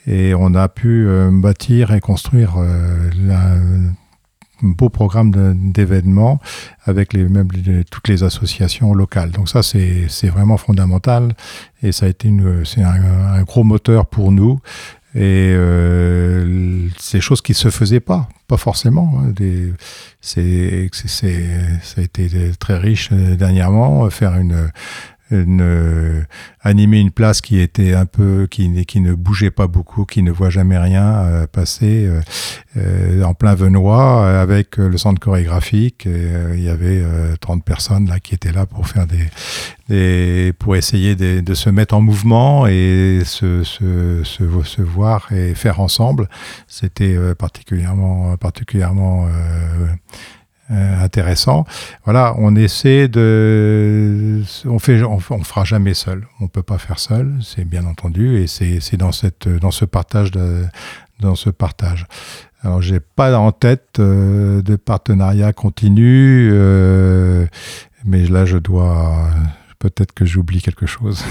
et 0.07 0.35
on 0.35 0.55
a 0.55 0.69
pu 0.69 1.09
bâtir 1.33 1.93
et 1.95 2.01
construire 2.01 2.57
la, 3.27 3.55
beau 4.63 4.89
programme 4.89 5.31
d'événements 5.73 6.41
avec 6.85 7.13
les, 7.13 7.25
même 7.25 7.49
toutes 7.91 8.09
les 8.09 8.23
associations 8.23 8.95
locales. 8.95 9.31
Donc 9.31 9.49
ça, 9.49 9.63
c'est 9.63 10.29
vraiment 10.29 10.57
fondamental 10.57 11.35
et 11.83 11.93
ça 11.93 12.07
a 12.07 12.09
été 12.09 12.29
une, 12.29 12.65
c'est 12.65 12.83
un, 12.83 13.43
gros 13.43 13.65
moteur 13.65 14.07
pour 14.07 14.33
nous. 14.33 14.61
Et 15.15 15.53
euh, 15.55 16.87
c'est 16.99 17.21
choses 17.21 17.41
qui 17.41 17.55
se 17.55 17.71
faisaient 17.71 17.99
pas, 17.99 18.29
pas 18.47 18.59
forcément. 18.59 19.21
Hein, 19.21 19.33
c'est, 20.21 20.91
ça 20.93 22.01
a 22.01 22.03
été 22.03 22.29
très 22.59 22.77
riche 22.77 23.09
euh, 23.13 23.35
dernièrement. 23.35 24.09
Faire 24.11 24.37
une, 24.37 24.71
une, 25.31 25.61
euh, 25.61 26.23
animer 26.61 27.01
une 27.01 27.11
place 27.11 27.41
qui 27.41 27.61
était 27.61 27.95
un 27.95 28.07
peu 28.07 28.47
qui, 28.51 28.87
qui 28.87 29.01
ne 29.01 29.15
bougeait 29.15 29.51
pas 29.51 29.67
beaucoup, 29.67 30.05
qui 30.05 30.23
ne 30.23 30.31
voit 30.31 30.51
jamais 30.51 30.79
rien 30.79 31.05
euh, 31.05 31.47
passer 31.47 32.11
euh, 32.77 33.23
en 33.23 33.35
plein 33.35 33.55
Venois 33.55 34.41
avec 34.41 34.77
le 34.77 34.97
centre 34.99 35.21
chorégraphique. 35.21 36.07
il 36.07 36.63
y 36.63 36.69
avait 36.69 37.03
30 37.41 37.65
personnes 37.65 38.09
là 38.09 38.21
qui 38.21 38.35
étaient 38.35 38.53
là 38.53 38.67
pour 38.67 38.87
faire 38.87 39.07
des, 39.07 39.27
des 39.89 40.53
pour 40.59 40.77
essayer 40.77 41.17
de, 41.17 41.41
de, 41.41 41.55
se 41.55 41.71
mettre 41.71 41.95
en 41.95 42.01
mouvement 42.01 42.67
et 42.67 43.23
se, 43.25 43.65
se, 43.65 44.23
se, 44.23 44.45
se 44.63 44.83
voir 44.83 45.33
et 45.33 45.55
faire 45.55 45.81
ensemble. 45.81 46.29
C'était 46.69 47.17
particulièrement 47.37 48.37
particulièrement 48.37 49.27
euh, 49.27 49.87
intéressant. 50.71 51.65
Voilà, 52.05 52.35
on 52.39 52.55
essaie 52.55 53.09
de, 53.09 54.43
on 54.67 54.79
fait, 54.79 55.03
on, 55.03 55.19
fera 55.19 55.65
jamais 55.65 55.95
seul. 55.95 56.27
On 56.41 56.49
peut 56.49 56.63
pas 56.63 56.79
faire 56.79 56.99
seul, 56.99 57.33
c'est 57.43 57.65
bien 57.65 57.87
entendu, 57.87 58.39
et 58.39 58.47
c'est 58.47 58.97
dans 58.97 59.13
cette, 59.13 59.49
dans 59.49 59.71
ce 59.71 59.85
partage 59.85 60.31
de, 60.31 60.65
dans 61.21 61.35
ce 61.35 61.51
partage. 61.51 62.07
Alors 62.63 62.83
j'ai 62.83 63.01
pas 63.01 63.37
en 63.39 63.53
tête 63.53 63.99
euh, 63.99 64.63
de 64.63 64.77
partenariat 64.77 65.53
continu, 65.53 66.51
euh, 66.53 67.47
mais 68.05 68.27
là 68.27 68.45
je 68.47 68.59
dois, 68.59 69.31
peut-être 69.79 70.13
que 70.13 70.25
j'oublie 70.25 70.61
quelque 70.61 70.87
chose. 70.87 71.23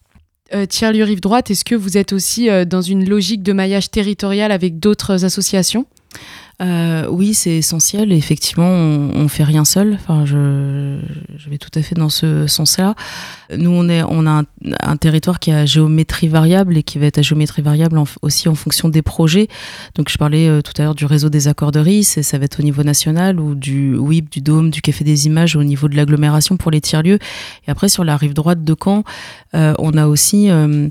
euh, 0.54 0.66
Thierry 0.66 1.02
Rive 1.02 1.20
Droite, 1.20 1.50
est-ce 1.50 1.64
que 1.64 1.74
vous 1.74 1.96
êtes 1.96 2.12
aussi 2.12 2.48
dans 2.66 2.82
une 2.82 3.08
logique 3.08 3.42
de 3.42 3.52
maillage 3.52 3.90
territorial 3.90 4.52
avec 4.52 4.78
d'autres 4.78 5.24
associations? 5.24 5.86
Euh, 6.62 7.06
oui, 7.10 7.34
c'est 7.34 7.56
essentiel. 7.56 8.12
effectivement, 8.12 8.68
on, 8.68 9.10
on 9.14 9.28
fait 9.28 9.44
rien 9.44 9.64
seul. 9.64 9.94
Enfin, 9.94 10.24
je, 10.24 10.98
je 11.36 11.50
vais 11.50 11.58
tout 11.58 11.70
à 11.74 11.82
fait 11.82 11.94
dans 11.94 12.08
ce 12.08 12.46
sens-là. 12.46 12.94
Nous, 13.56 13.70
on, 13.70 13.88
est, 13.88 14.02
on 14.04 14.26
a 14.26 14.42
un, 14.80 14.96
territoire 14.96 15.40
qui 15.40 15.50
a 15.50 15.66
géométrie 15.66 16.28
variable 16.28 16.76
et 16.76 16.82
qui 16.82 16.98
va 16.98 17.06
être 17.06 17.18
à 17.18 17.22
géométrie 17.22 17.62
variable 17.62 18.00
aussi 18.22 18.48
en 18.48 18.54
fonction 18.54 18.88
des 18.88 19.02
projets. 19.02 19.48
Donc, 19.96 20.08
je 20.08 20.16
parlais 20.16 20.48
euh, 20.48 20.62
tout 20.62 20.72
à 20.78 20.84
l'heure 20.84 20.94
du 20.94 21.06
réseau 21.06 21.28
des 21.28 21.48
accorderies, 21.48 22.04
ça 22.04 22.38
va 22.38 22.44
être 22.44 22.60
au 22.60 22.62
niveau 22.62 22.82
national 22.82 23.40
ou 23.40 23.54
du 23.54 23.96
WIP, 23.96 24.30
du 24.30 24.40
Dôme, 24.40 24.70
du 24.70 24.80
Café 24.80 25.04
des 25.04 25.26
Images 25.26 25.56
au 25.56 25.64
niveau 25.64 25.88
de 25.88 25.96
l'agglomération 25.96 26.56
pour 26.56 26.70
les 26.70 26.80
tiers-lieux. 26.80 27.18
Et 27.66 27.70
après, 27.70 27.88
sur 27.88 28.04
la 28.04 28.16
rive 28.16 28.34
droite 28.34 28.62
de 28.62 28.74
Caen, 28.82 29.02
euh, 29.54 29.74
on 29.78 29.96
a 29.96 30.06
aussi 30.06 30.50
euh, 30.50 30.88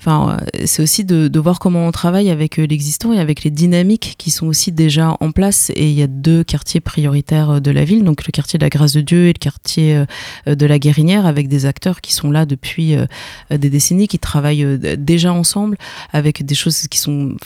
Enfin, 0.00 0.38
c'est 0.64 0.82
aussi 0.82 1.04
de, 1.04 1.38
voir 1.38 1.58
comment 1.58 1.86
on 1.86 1.92
travaille 1.92 2.30
avec 2.30 2.58
euh, 2.58 2.66
l'existant 2.66 3.12
et 3.12 3.18
avec 3.18 3.44
les 3.44 3.50
dynamiques 3.50 4.14
qui 4.16 4.30
sont 4.30 4.46
aussi 4.46 4.72
déjà 4.72 5.16
en 5.20 5.30
place. 5.30 5.70
Et 5.74 5.90
il 5.90 5.98
y 5.98 6.02
a 6.02 6.06
deux 6.06 6.42
quartiers 6.42 6.80
prioritaires 6.80 7.50
euh, 7.50 7.60
de 7.60 7.70
la 7.70 7.84
ville, 7.84 8.02
donc 8.02 8.26
le 8.26 8.30
quartier 8.30 8.58
de 8.58 8.64
la 8.64 8.70
Grâce 8.70 8.94
de 8.94 9.02
Dieu 9.02 9.26
et 9.26 9.34
le 9.34 9.38
quartier 9.38 10.04
euh, 10.46 10.54
de 10.54 10.66
la 10.66 10.78
Guérinière, 10.78 11.26
avec 11.26 11.48
des 11.48 11.66
acteurs 11.66 12.00
qui 12.00 12.14
sont 12.14 12.30
là 12.30 12.46
depuis 12.46 12.96
des 13.50 13.70
décennies, 13.70 14.08
qui 14.08 14.18
travaillent 14.18 14.78
déjà 14.96 15.32
ensemble, 15.32 15.76
avec 16.12 16.44
des 16.44 16.54
choses 16.54 16.88
qui 16.88 16.98
sont, 16.98 17.36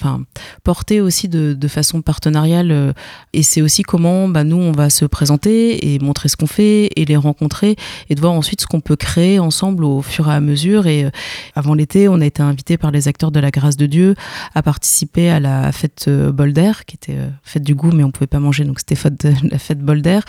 portées 0.63 1.01
aussi 1.01 1.29
de, 1.29 1.55
de 1.55 1.69
façon 1.69 2.03
partenariale. 2.03 2.95
Et 3.33 3.43
c'est 3.43 3.63
aussi 3.63 3.83
comment, 3.83 4.29
bah, 4.29 4.45
nous, 4.45 4.57
on 4.57 4.73
va 4.73 4.91
se 4.91 5.05
présenter 5.05 5.93
et 5.93 5.99
montrer 5.99 6.29
ce 6.29 6.37
qu'on 6.37 6.47
fait 6.47 6.91
et 6.97 7.05
les 7.05 7.17
rencontrer 7.17 7.77
et 8.09 8.15
de 8.15 8.21
voir 8.21 8.33
ensuite 8.33 8.61
ce 8.61 8.67
qu'on 8.67 8.81
peut 8.81 8.97
créer 8.97 9.39
ensemble 9.39 9.85
au 9.85 10.03
fur 10.03 10.29
et 10.29 10.35
à 10.35 10.41
mesure. 10.41 10.87
Et 10.87 11.11
avant 11.55 11.75
l'été, 11.75 12.09
on 12.09 12.21
a 12.21 12.27
été 12.27 12.44
invité 12.45 12.77
par 12.77 12.91
les 12.91 13.09
acteurs 13.09 13.31
de 13.31 13.41
la 13.41 13.51
grâce 13.51 13.77
de 13.77 13.87
Dieu 13.87 14.15
à 14.55 14.63
participer 14.63 15.31
à 15.31 15.41
la 15.41 15.73
fête 15.73 16.07
euh, 16.09 16.33
Bolder, 16.33 16.73
qui 16.87 16.97
était 16.97 17.17
euh, 17.17 17.29
fête 17.43 17.63
du 17.63 17.75
goût, 17.75 17.91
mais 17.93 18.05
on 18.05 18.11
pouvait 18.11 18.27
pas 18.27 18.41
manger, 18.41 18.65
donc 18.65 18.81
c'était 18.81 19.35
la 19.51 19.59
fête 19.59 19.81
Bolder. 19.81 20.21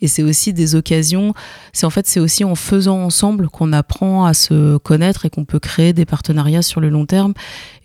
Et 0.00 0.08
c'est 0.08 0.22
aussi 0.22 0.52
des 0.52 0.74
occasions. 0.74 1.34
C'est 1.72 1.86
en 1.86 1.90
fait 1.90 2.06
c'est 2.06 2.20
aussi 2.20 2.44
en 2.44 2.54
faisant 2.54 2.98
ensemble 2.98 3.48
qu'on 3.48 3.72
apprend 3.72 4.24
à 4.24 4.34
se 4.34 4.76
connaître 4.78 5.26
et 5.26 5.30
qu'on 5.30 5.44
peut 5.44 5.58
créer 5.58 5.92
des 5.92 6.04
partenariats 6.04 6.62
sur 6.62 6.80
le 6.80 6.88
long 6.88 7.06
terme. 7.06 7.34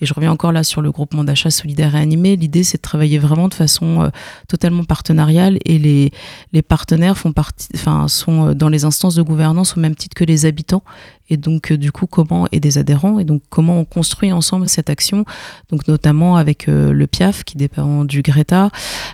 Et 0.02 0.06
je 0.06 0.14
reviens 0.14 0.32
encore 0.32 0.52
là 0.52 0.64
sur 0.64 0.82
le 0.82 0.92
groupement 0.92 1.24
d'achat 1.24 1.50
solidaire 1.50 1.96
et 1.96 2.00
animé. 2.00 2.36
L'idée 2.36 2.64
c'est 2.64 2.78
de 2.78 2.82
travailler 2.82 3.20
vraiment 3.20 3.48
de 3.48 3.54
façon 3.54 4.04
euh, 4.04 4.10
totalement 4.48 4.84
partenariale 4.84 5.58
et 5.66 5.78
les 5.78 6.12
les 6.54 6.62
partenaires 6.62 7.18
font 7.18 7.34
partie, 7.34 7.68
enfin 7.76 8.08
sont 8.08 8.54
dans 8.54 8.70
les 8.70 8.86
instances 8.86 9.16
de 9.16 9.22
gouvernance 9.22 9.78
au 9.78 9.80
même 9.80 9.96
titre 9.96 10.16
que 10.16 10.24
les 10.24 10.46
habitants 10.46 10.84
et 11.30 11.38
donc 11.38 11.73
du 11.73 11.91
coup 11.91 12.07
comment 12.07 12.47
et 12.51 12.59
des 12.59 12.77
adhérents 12.77 13.19
et 13.19 13.23
donc 13.23 13.41
comment 13.49 13.80
on 13.80 13.86
construit 13.86 14.32
ensemble 14.32 14.69
cette 14.69 14.89
action, 14.89 15.25
donc 15.69 15.88
notamment 15.88 16.38
avec 16.38 16.67
euh, 16.67 16.91
le 16.91 17.07
PIAF 17.07 17.43
qui 17.43 17.57
dépend 17.57 18.05
du 18.05 18.21
Greta. 18.21 18.69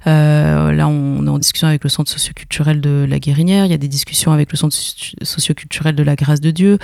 Euh, 0.07 0.71
là, 0.71 0.87
on 0.87 1.25
est 1.25 1.29
en 1.29 1.39
discussion 1.39 1.67
avec 1.67 1.83
le 1.83 1.89
centre 1.89 2.11
socioculturel 2.11 2.81
de 2.81 3.05
la 3.07 3.19
Guérinière. 3.19 3.65
Il 3.65 3.71
y 3.71 3.73
a 3.73 3.77
des 3.77 3.87
discussions 3.87 4.31
avec 4.31 4.51
le 4.51 4.57
centre 4.57 4.75
socioculturel 5.21 5.95
de 5.95 6.03
la 6.03 6.15
Grâce 6.15 6.41
de 6.41 6.51
Dieu, 6.51 6.77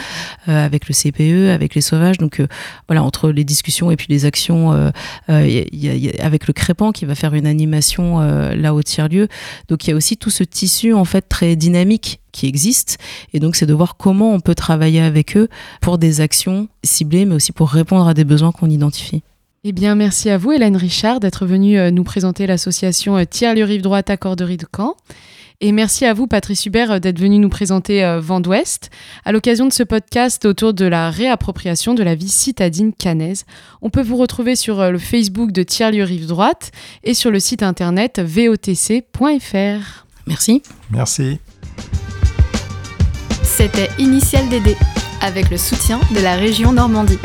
euh, 0.47 0.65
avec 0.65 0.87
le 0.87 0.93
CPE, 0.93 1.53
avec 1.53 1.75
les 1.75 1.81
Sauvages. 1.81 2.17
Donc 2.17 2.41
voilà, 2.87 3.03
entre 3.03 3.29
les 3.29 3.43
discussions 3.43 3.91
et 3.91 3.95
puis 3.95 4.07
les 4.09 4.25
actions, 4.25 4.91
y, 5.29 5.65
y 5.71 6.09
a, 6.19 6.25
avec 6.25 6.47
le 6.47 6.53
Crépan 6.53 6.91
qui 6.91 7.05
va 7.05 7.15
faire 7.15 7.33
une 7.33 7.47
animation 7.47 8.19
là 8.19 8.73
au 8.73 8.81
tiers 8.81 9.09
lieu. 9.09 9.27
Donc 9.67 9.85
il 9.85 9.91
y 9.91 9.93
a 9.93 9.95
aussi 9.95 10.17
tout 10.17 10.29
ce 10.29 10.43
tissu 10.43 10.93
en 10.93 11.05
fait 11.05 11.27
très 11.27 11.55
dynamique 11.55 12.21
qui 12.31 12.47
existent. 12.47 12.95
Et 13.33 13.39
donc, 13.39 13.55
c'est 13.55 13.65
de 13.65 13.73
voir 13.73 13.97
comment 13.97 14.33
on 14.33 14.39
peut 14.39 14.55
travailler 14.55 15.01
avec 15.01 15.37
eux 15.37 15.49
pour 15.81 15.97
des 15.97 16.21
actions 16.21 16.67
ciblées, 16.83 17.25
mais 17.25 17.35
aussi 17.35 17.51
pour 17.51 17.69
répondre 17.69 18.07
à 18.07 18.13
des 18.13 18.23
besoins 18.23 18.51
qu'on 18.51 18.69
identifie. 18.69 19.23
Eh 19.63 19.73
bien, 19.73 19.93
merci 19.93 20.31
à 20.31 20.39
vous, 20.39 20.51
Hélène 20.51 20.75
Richard, 20.75 21.19
d'être 21.19 21.45
venue 21.45 21.77
euh, 21.77 21.91
nous 21.91 22.03
présenter 22.03 22.47
l'association 22.47 23.17
euh, 23.17 23.25
Tiers-lieu 23.29 23.63
Rive 23.63 23.83
Droite 23.83 24.09
Accorderie 24.09 24.57
de 24.57 24.65
Caen. 24.75 24.95
Et 25.63 25.71
merci 25.71 26.03
à 26.07 26.15
vous, 26.15 26.25
Patrice 26.25 26.65
Hubert, 26.65 26.93
euh, 26.93 26.99
d'être 26.99 27.19
venu 27.19 27.37
nous 27.37 27.49
présenter 27.49 28.17
Vent 28.19 28.39
d'Ouest 28.39 28.89
à 29.23 29.31
l'occasion 29.31 29.67
de 29.67 29.71
ce 29.71 29.83
podcast 29.83 30.45
autour 30.45 30.73
de 30.73 30.85
la 30.85 31.11
réappropriation 31.11 31.93
de 31.93 32.01
la 32.01 32.15
vie 32.15 32.27
citadine 32.27 32.91
canaise. 32.91 33.45
On 33.83 33.91
peut 33.91 34.01
vous 34.01 34.17
retrouver 34.17 34.55
sur 34.55 34.89
le 34.89 34.97
Facebook 34.97 35.51
de 35.51 35.61
Tiers-lieu 35.61 36.05
Rive 36.05 36.25
Droite 36.25 36.71
et 37.03 37.13
sur 37.13 37.29
le 37.29 37.39
site 37.39 37.61
internet 37.61 38.19
votc.fr. 38.19 40.05
Merci. 40.25 40.63
Merci. 40.89 41.39
C'était 43.61 43.91
Initial 43.99 44.49
DD, 44.49 44.75
avec 45.21 45.51
le 45.51 45.57
soutien 45.57 45.99
de 46.15 46.19
la 46.19 46.33
région 46.33 46.73
Normandie. 46.73 47.19